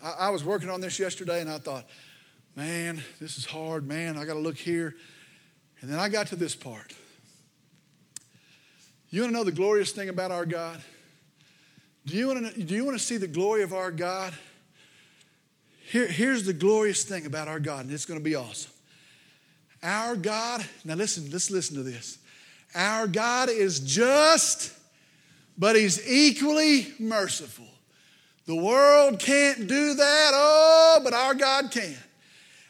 I, 0.00 0.12
I 0.26 0.30
was 0.30 0.44
working 0.44 0.70
on 0.70 0.80
this 0.80 1.00
yesterday 1.00 1.40
and 1.40 1.50
I 1.50 1.58
thought, 1.58 1.86
man, 2.54 3.02
this 3.20 3.36
is 3.36 3.44
hard. 3.44 3.88
Man, 3.88 4.16
I 4.16 4.24
got 4.24 4.34
to 4.34 4.38
look 4.38 4.56
here. 4.56 4.94
And 5.80 5.90
then 5.90 5.98
I 5.98 6.08
got 6.08 6.28
to 6.28 6.36
this 6.36 6.54
part. 6.54 6.94
You 9.10 9.22
want 9.22 9.32
to 9.32 9.36
know 9.36 9.42
the 9.42 9.50
glorious 9.50 9.90
thing 9.90 10.08
about 10.08 10.30
our 10.30 10.46
God? 10.46 10.80
Do 12.06 12.16
you 12.16 12.28
want 12.28 12.54
to, 12.54 12.62
do 12.62 12.76
you 12.76 12.84
want 12.84 12.96
to 12.96 13.04
see 13.04 13.16
the 13.16 13.26
glory 13.26 13.64
of 13.64 13.72
our 13.72 13.90
God? 13.90 14.32
Here, 15.90 16.06
here's 16.06 16.46
the 16.46 16.52
glorious 16.52 17.02
thing 17.02 17.26
about 17.26 17.48
our 17.48 17.58
God, 17.58 17.86
and 17.86 17.92
it's 17.92 18.06
going 18.06 18.20
to 18.20 18.24
be 18.24 18.36
awesome. 18.36 18.70
Our 19.82 20.14
God, 20.14 20.64
now 20.84 20.94
listen, 20.94 21.28
let's 21.32 21.50
listen 21.50 21.74
to 21.74 21.82
this. 21.82 22.18
Our 22.72 23.08
God 23.08 23.48
is 23.48 23.80
just, 23.80 24.70
but 25.58 25.76
He's 25.76 26.06
equally 26.08 26.88
merciful. 26.98 27.66
The 28.46 28.56
world 28.56 29.18
can't 29.18 29.66
do 29.66 29.94
that, 29.94 30.30
oh, 30.34 31.00
but 31.02 31.14
our 31.14 31.34
God 31.34 31.70
can. 31.70 31.96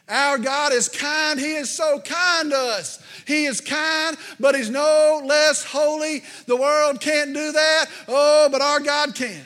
Our 0.07 0.37
God 0.37 0.71
is 0.71 0.87
kind. 0.87 1.39
He 1.39 1.55
is 1.55 1.69
so 1.69 1.99
kind 1.99 2.51
to 2.51 2.57
us. 2.57 3.03
He 3.27 3.45
is 3.45 3.59
kind, 3.59 4.15
but 4.39 4.55
He's 4.55 4.69
no 4.69 5.21
less 5.25 5.63
holy. 5.63 6.23
The 6.45 6.55
world 6.55 7.01
can't 7.01 7.33
do 7.33 7.51
that, 7.51 7.85
oh, 8.07 8.47
but 8.51 8.61
our 8.61 8.79
God 8.79 9.15
can. 9.15 9.45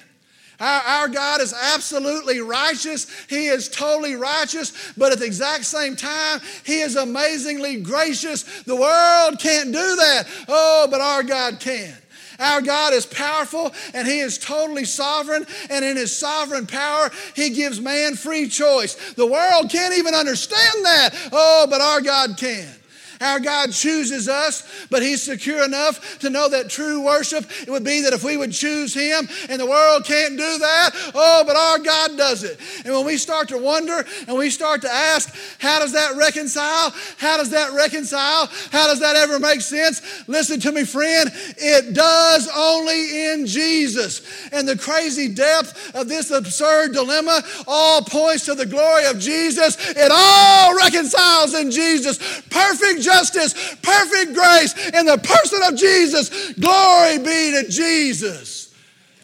Our, 0.60 1.08
God 1.08 1.40
is 1.40 1.54
absolutely 1.54 2.42
righteous. 2.42 3.08
He 3.30 3.48
is 3.48 3.70
totally 3.70 4.16
righteous, 4.16 4.92
but 4.98 5.14
at 5.14 5.20
the 5.20 5.26
exact 5.26 5.64
same 5.64 5.96
time, 5.96 6.42
He 6.66 6.82
is 6.82 6.98
amazingly 6.98 7.80
gracious. 7.80 8.64
The 8.64 8.76
world 8.76 9.40
can't 9.40 9.72
do 9.72 9.96
that. 9.96 10.26
Oh, 10.50 10.88
but 10.92 11.00
our 11.00 11.24
God 11.24 11.62
can. 11.62 11.96
Our 12.40 12.62
God 12.62 12.94
is 12.94 13.06
powerful 13.06 13.74
and 13.94 14.08
He 14.08 14.20
is 14.20 14.38
totally 14.38 14.86
sovereign, 14.86 15.46
and 15.70 15.84
in 15.84 15.98
His 15.98 16.16
sovereign 16.16 16.68
power, 16.68 17.12
He 17.36 17.50
gives 17.50 17.80
man 17.80 18.16
free 18.16 18.48
choice. 18.48 19.14
The 19.14 19.26
world 19.26 19.70
can't 19.70 19.98
even 19.98 20.14
understand 20.14 20.86
that. 20.86 21.30
Oh, 21.32 21.68
but 21.70 21.82
our 21.82 22.02
God 22.02 22.38
can. 22.38 22.79
Our 23.22 23.40
God 23.40 23.74
chooses 23.74 24.30
us, 24.30 24.88
but 24.90 25.02
He's 25.02 25.22
secure 25.22 25.64
enough 25.64 26.20
to 26.20 26.30
know 26.30 26.50
that 26.50 26.70
true 26.70 27.04
worship 27.04 27.46
it 27.62 27.70
would 27.70 27.84
be 27.84 28.02
that 28.02 28.14
if 28.14 28.24
we 28.24 28.38
would 28.38 28.52
choose 28.52 28.94
Him, 28.94 29.28
and 29.50 29.60
the 29.60 29.66
world 29.66 30.06
can't 30.06 30.38
do 30.38 30.58
that, 30.58 30.92
oh, 31.14 31.44
but 31.46 31.56
our 31.56 31.80
God 31.80 32.18
does 32.18 32.44
it. 32.44 32.60
And 32.86 32.94
when 32.94 33.06
we 33.06 33.18
start 33.18 33.50
to 33.50 33.58
wonder 33.58 34.06
and 34.28 34.38
we 34.38 34.50
start 34.50 34.82
to 34.82 34.92
ask, 34.92 35.36
how 35.60 35.80
does 35.80 35.94
that 35.94 36.16
reconcile? 36.16 36.94
How 37.18 37.38
does 37.38 37.50
that 37.52 37.74
reconcile? 37.74 38.48
How 38.72 38.88
does 38.88 39.00
that 39.02 39.16
ever 39.16 39.40
make 39.40 39.62
sense? 39.62 40.02
Listen 40.28 40.60
to 40.62 40.72
me, 40.72 40.86
friend. 40.86 41.30
It 41.58 41.94
does 41.94 42.50
only 42.56 43.32
in 43.32 43.46
Jesus. 43.46 44.50
And 44.52 44.68
the 44.68 44.78
crazy 44.78 45.28
depth 45.28 45.96
of 45.96 46.08
this 46.08 46.32
absurd 46.32 46.94
dilemma 46.94 47.42
all 47.68 48.02
points 48.02 48.46
to 48.46 48.56
the 48.56 48.66
glory 48.66 49.06
of 49.06 49.20
Jesus. 49.20 49.78
It 49.90 50.12
all 50.12 50.76
reconciles 50.78 51.54
in 51.54 51.72
Jesus. 51.72 52.18
Perfect 52.50 53.02
justice, 53.10 53.54
perfect 53.82 54.34
grace 54.34 54.74
in 54.90 55.06
the 55.06 55.18
person 55.18 55.62
of 55.68 55.78
Jesus. 55.78 56.54
Glory 56.54 57.18
be 57.18 57.52
to 57.52 57.66
Jesus. 57.70 58.74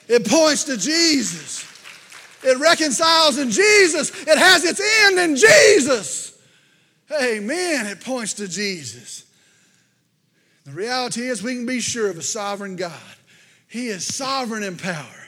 It 0.07 0.27
points 0.27 0.63
to 0.65 0.77
Jesus. 0.77 1.63
It 2.43 2.57
reconciles 2.59 3.37
in 3.37 3.49
Jesus. 3.49 4.11
It 4.27 4.37
has 4.37 4.63
its 4.63 4.81
end 5.05 5.19
in 5.19 5.35
Jesus. 5.35 6.37
Amen. 7.11 7.87
It 7.87 8.01
points 8.01 8.33
to 8.33 8.47
Jesus. 8.47 9.23
The 10.65 10.71
reality 10.71 11.27
is, 11.27 11.43
we 11.43 11.53
can 11.53 11.65
be 11.65 11.79
sure 11.79 12.09
of 12.09 12.17
a 12.17 12.23
sovereign 12.23 12.75
God. 12.75 12.93
He 13.67 13.87
is 13.87 14.05
sovereign 14.05 14.63
in 14.63 14.77
power. 14.77 15.27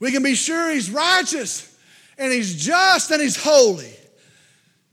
We 0.00 0.10
can 0.12 0.22
be 0.22 0.34
sure 0.34 0.72
He's 0.72 0.90
righteous 0.90 1.76
and 2.18 2.32
He's 2.32 2.64
just 2.64 3.10
and 3.10 3.20
He's 3.22 3.36
holy. 3.36 3.92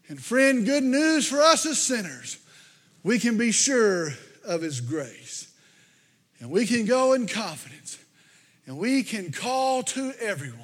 And, 0.08 0.22
friend, 0.22 0.66
good 0.66 0.84
news 0.84 1.28
for 1.28 1.42
us 1.42 1.66
as 1.66 1.82
sinners. 1.82 2.38
We 3.06 3.20
can 3.20 3.38
be 3.38 3.51
sure 3.51 4.10
of 4.43 4.64
His 4.64 4.82
grace. 4.82 5.53
And 6.39 6.49
we 6.49 6.66
can 6.66 6.86
go 6.86 7.14
in 7.14 7.28
confidence 7.28 7.99
and 8.66 8.80
we 8.80 9.03
can 9.03 9.32
call 9.32 9.84
to 9.84 10.12
everyone 10.20 10.60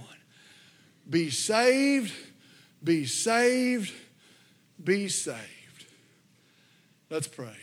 be 1.07 1.29
saved, 1.29 2.11
be 2.83 3.05
saved, 3.05 3.93
be 4.83 5.07
saved. 5.07 5.85
Let's 7.11 7.27
pray. 7.27 7.57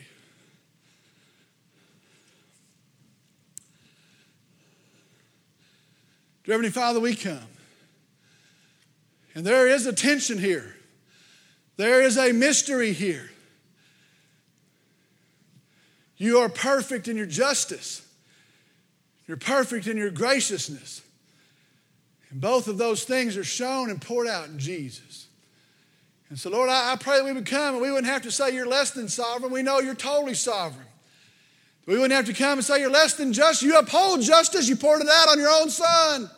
Dear 6.44 6.54
Heavenly 6.54 6.70
Father, 6.70 7.00
we 7.00 7.16
come. 7.16 7.40
And 9.34 9.44
there 9.44 9.66
is 9.66 9.86
a 9.86 9.92
tension 9.92 10.38
here. 10.38 10.76
There 11.76 12.00
is 12.00 12.16
a 12.16 12.32
mystery 12.32 12.92
here. 12.92 13.30
You 16.18 16.38
are 16.38 16.48
perfect 16.48 17.08
in 17.08 17.16
your 17.16 17.26
justice. 17.26 18.06
You're 19.26 19.36
perfect 19.36 19.86
in 19.86 19.96
your 19.96 20.10
graciousness. 20.10 21.00
And 22.30 22.40
both 22.40 22.68
of 22.68 22.76
those 22.76 23.04
things 23.04 23.36
are 23.36 23.44
shown 23.44 23.88
and 23.88 24.02
poured 24.02 24.26
out 24.26 24.48
in 24.48 24.58
Jesus. 24.58 25.28
And 26.28 26.38
so, 26.38 26.50
Lord, 26.50 26.68
I, 26.68 26.92
I 26.92 26.96
pray 26.96 27.18
that 27.18 27.24
we 27.24 27.32
would 27.32 27.46
come 27.46 27.74
and 27.74 27.82
we 27.82 27.90
wouldn't 27.90 28.12
have 28.12 28.22
to 28.22 28.30
say 28.30 28.54
you're 28.54 28.66
less 28.66 28.90
than 28.90 29.08
sovereign. 29.08 29.52
We 29.52 29.62
know 29.62 29.80
you're 29.80 29.94
totally 29.94 30.34
sovereign. 30.34 30.86
We 31.86 31.94
wouldn't 31.94 32.12
have 32.12 32.26
to 32.26 32.34
come 32.34 32.58
and 32.58 32.64
say 32.64 32.80
you're 32.80 32.90
less 32.90 33.14
than 33.14 33.32
just. 33.32 33.62
You 33.62 33.78
uphold 33.78 34.20
justice. 34.20 34.68
You 34.68 34.76
poured 34.76 35.00
it 35.00 35.08
out 35.08 35.28
on 35.28 35.38
your 35.38 35.48
own 35.48 35.70
son. 35.70 36.28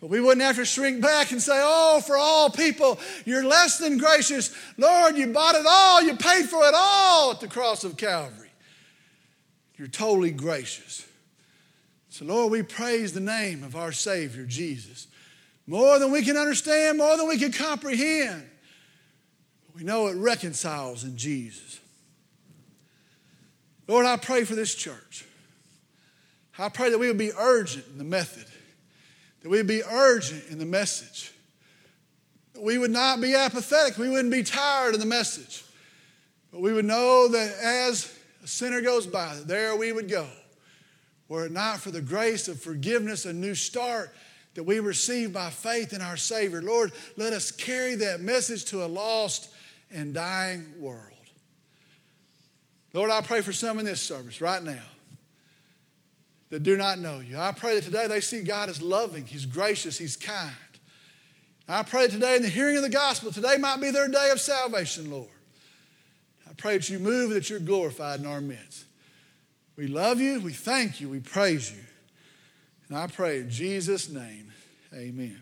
But 0.00 0.10
we 0.10 0.20
wouldn't 0.20 0.42
have 0.42 0.56
to 0.56 0.64
shrink 0.64 1.00
back 1.00 1.30
and 1.30 1.40
say, 1.40 1.60
Oh, 1.62 2.02
for 2.04 2.16
all 2.16 2.50
people, 2.50 2.98
you're 3.24 3.44
less 3.44 3.78
than 3.78 3.96
gracious. 3.96 4.54
Lord, 4.76 5.16
you 5.16 5.28
bought 5.28 5.54
it 5.54 5.64
all. 5.68 6.02
You 6.02 6.16
paid 6.16 6.46
for 6.46 6.66
it 6.66 6.74
all 6.76 7.30
at 7.30 7.40
the 7.40 7.46
cross 7.46 7.84
of 7.84 7.96
Calvary. 7.96 8.43
You're 9.76 9.88
totally 9.88 10.30
gracious. 10.30 11.06
So, 12.08 12.24
Lord, 12.24 12.52
we 12.52 12.62
praise 12.62 13.12
the 13.12 13.20
name 13.20 13.64
of 13.64 13.74
our 13.74 13.90
Savior, 13.90 14.44
Jesus. 14.44 15.08
More 15.66 15.98
than 15.98 16.12
we 16.12 16.22
can 16.22 16.36
understand, 16.36 16.98
more 16.98 17.16
than 17.16 17.26
we 17.26 17.38
can 17.38 17.50
comprehend. 17.50 18.48
We 19.74 19.82
know 19.82 20.06
it 20.06 20.14
reconciles 20.14 21.02
in 21.02 21.16
Jesus. 21.16 21.80
Lord, 23.88 24.06
I 24.06 24.16
pray 24.16 24.44
for 24.44 24.54
this 24.54 24.74
church. 24.74 25.26
I 26.56 26.68
pray 26.68 26.90
that 26.90 26.98
we 26.98 27.08
would 27.08 27.18
be 27.18 27.32
urgent 27.36 27.84
in 27.90 27.98
the 27.98 28.04
method, 28.04 28.46
that 29.42 29.48
we 29.48 29.56
would 29.56 29.66
be 29.66 29.82
urgent 29.82 30.44
in 30.50 30.58
the 30.58 30.64
message. 30.64 31.32
We 32.56 32.78
would 32.78 32.92
not 32.92 33.20
be 33.20 33.34
apathetic. 33.34 33.98
We 33.98 34.08
wouldn't 34.08 34.32
be 34.32 34.44
tired 34.44 34.94
of 34.94 35.00
the 35.00 35.06
message. 35.06 35.64
But 36.52 36.60
we 36.60 36.72
would 36.72 36.84
know 36.84 37.26
that 37.26 37.56
as 37.60 38.13
a 38.44 38.46
sinner 38.46 38.80
goes 38.80 39.06
by, 39.06 39.36
there 39.44 39.74
we 39.74 39.90
would 39.90 40.08
go 40.08 40.28
were 41.28 41.46
it 41.46 41.52
not 41.52 41.80
for 41.80 41.90
the 41.90 42.00
grace 42.00 42.48
of 42.48 42.60
forgiveness, 42.60 43.24
a 43.24 43.32
new 43.32 43.54
start 43.54 44.14
that 44.54 44.62
we 44.62 44.78
receive 44.78 45.32
by 45.32 45.50
faith 45.50 45.92
in 45.92 46.00
our 46.00 46.16
Savior. 46.16 46.62
Lord, 46.62 46.92
let 47.16 47.32
us 47.32 47.50
carry 47.50 47.96
that 47.96 48.20
message 48.20 48.66
to 48.66 48.84
a 48.84 48.86
lost 48.86 49.50
and 49.90 50.14
dying 50.14 50.72
world. 50.78 51.10
Lord, 52.92 53.10
I 53.10 53.20
pray 53.22 53.40
for 53.40 53.52
some 53.52 53.78
in 53.78 53.84
this 53.84 54.00
service 54.00 54.40
right 54.40 54.62
now 54.62 54.82
that 56.50 56.62
do 56.62 56.76
not 56.76 57.00
know 57.00 57.18
you. 57.18 57.36
I 57.36 57.50
pray 57.50 57.74
that 57.74 57.84
today 57.84 58.06
they 58.06 58.20
see 58.20 58.42
God 58.42 58.68
as 58.68 58.80
loving, 58.80 59.26
He's 59.26 59.46
gracious, 59.46 59.98
He's 59.98 60.16
kind. 60.16 60.52
I 61.66 61.82
pray 61.82 62.06
today 62.08 62.36
in 62.36 62.42
the 62.42 62.48
hearing 62.48 62.76
of 62.76 62.82
the 62.82 62.90
gospel, 62.90 63.32
today 63.32 63.56
might 63.56 63.80
be 63.80 63.90
their 63.90 64.06
day 64.06 64.30
of 64.30 64.40
salvation, 64.40 65.10
Lord. 65.10 65.28
I 66.54 66.62
pray 66.62 66.78
that 66.78 66.88
you 66.88 67.00
move, 67.00 67.30
that 67.30 67.50
you're 67.50 67.58
glorified 67.58 68.20
in 68.20 68.26
our 68.26 68.40
midst. 68.40 68.84
We 69.76 69.88
love 69.88 70.20
you, 70.20 70.40
we 70.40 70.52
thank 70.52 71.00
you, 71.00 71.08
we 71.08 71.18
praise 71.18 71.72
you. 71.72 71.82
And 72.88 72.96
I 72.96 73.08
pray 73.08 73.40
in 73.40 73.50
Jesus' 73.50 74.08
name, 74.08 74.52
amen. 74.94 75.40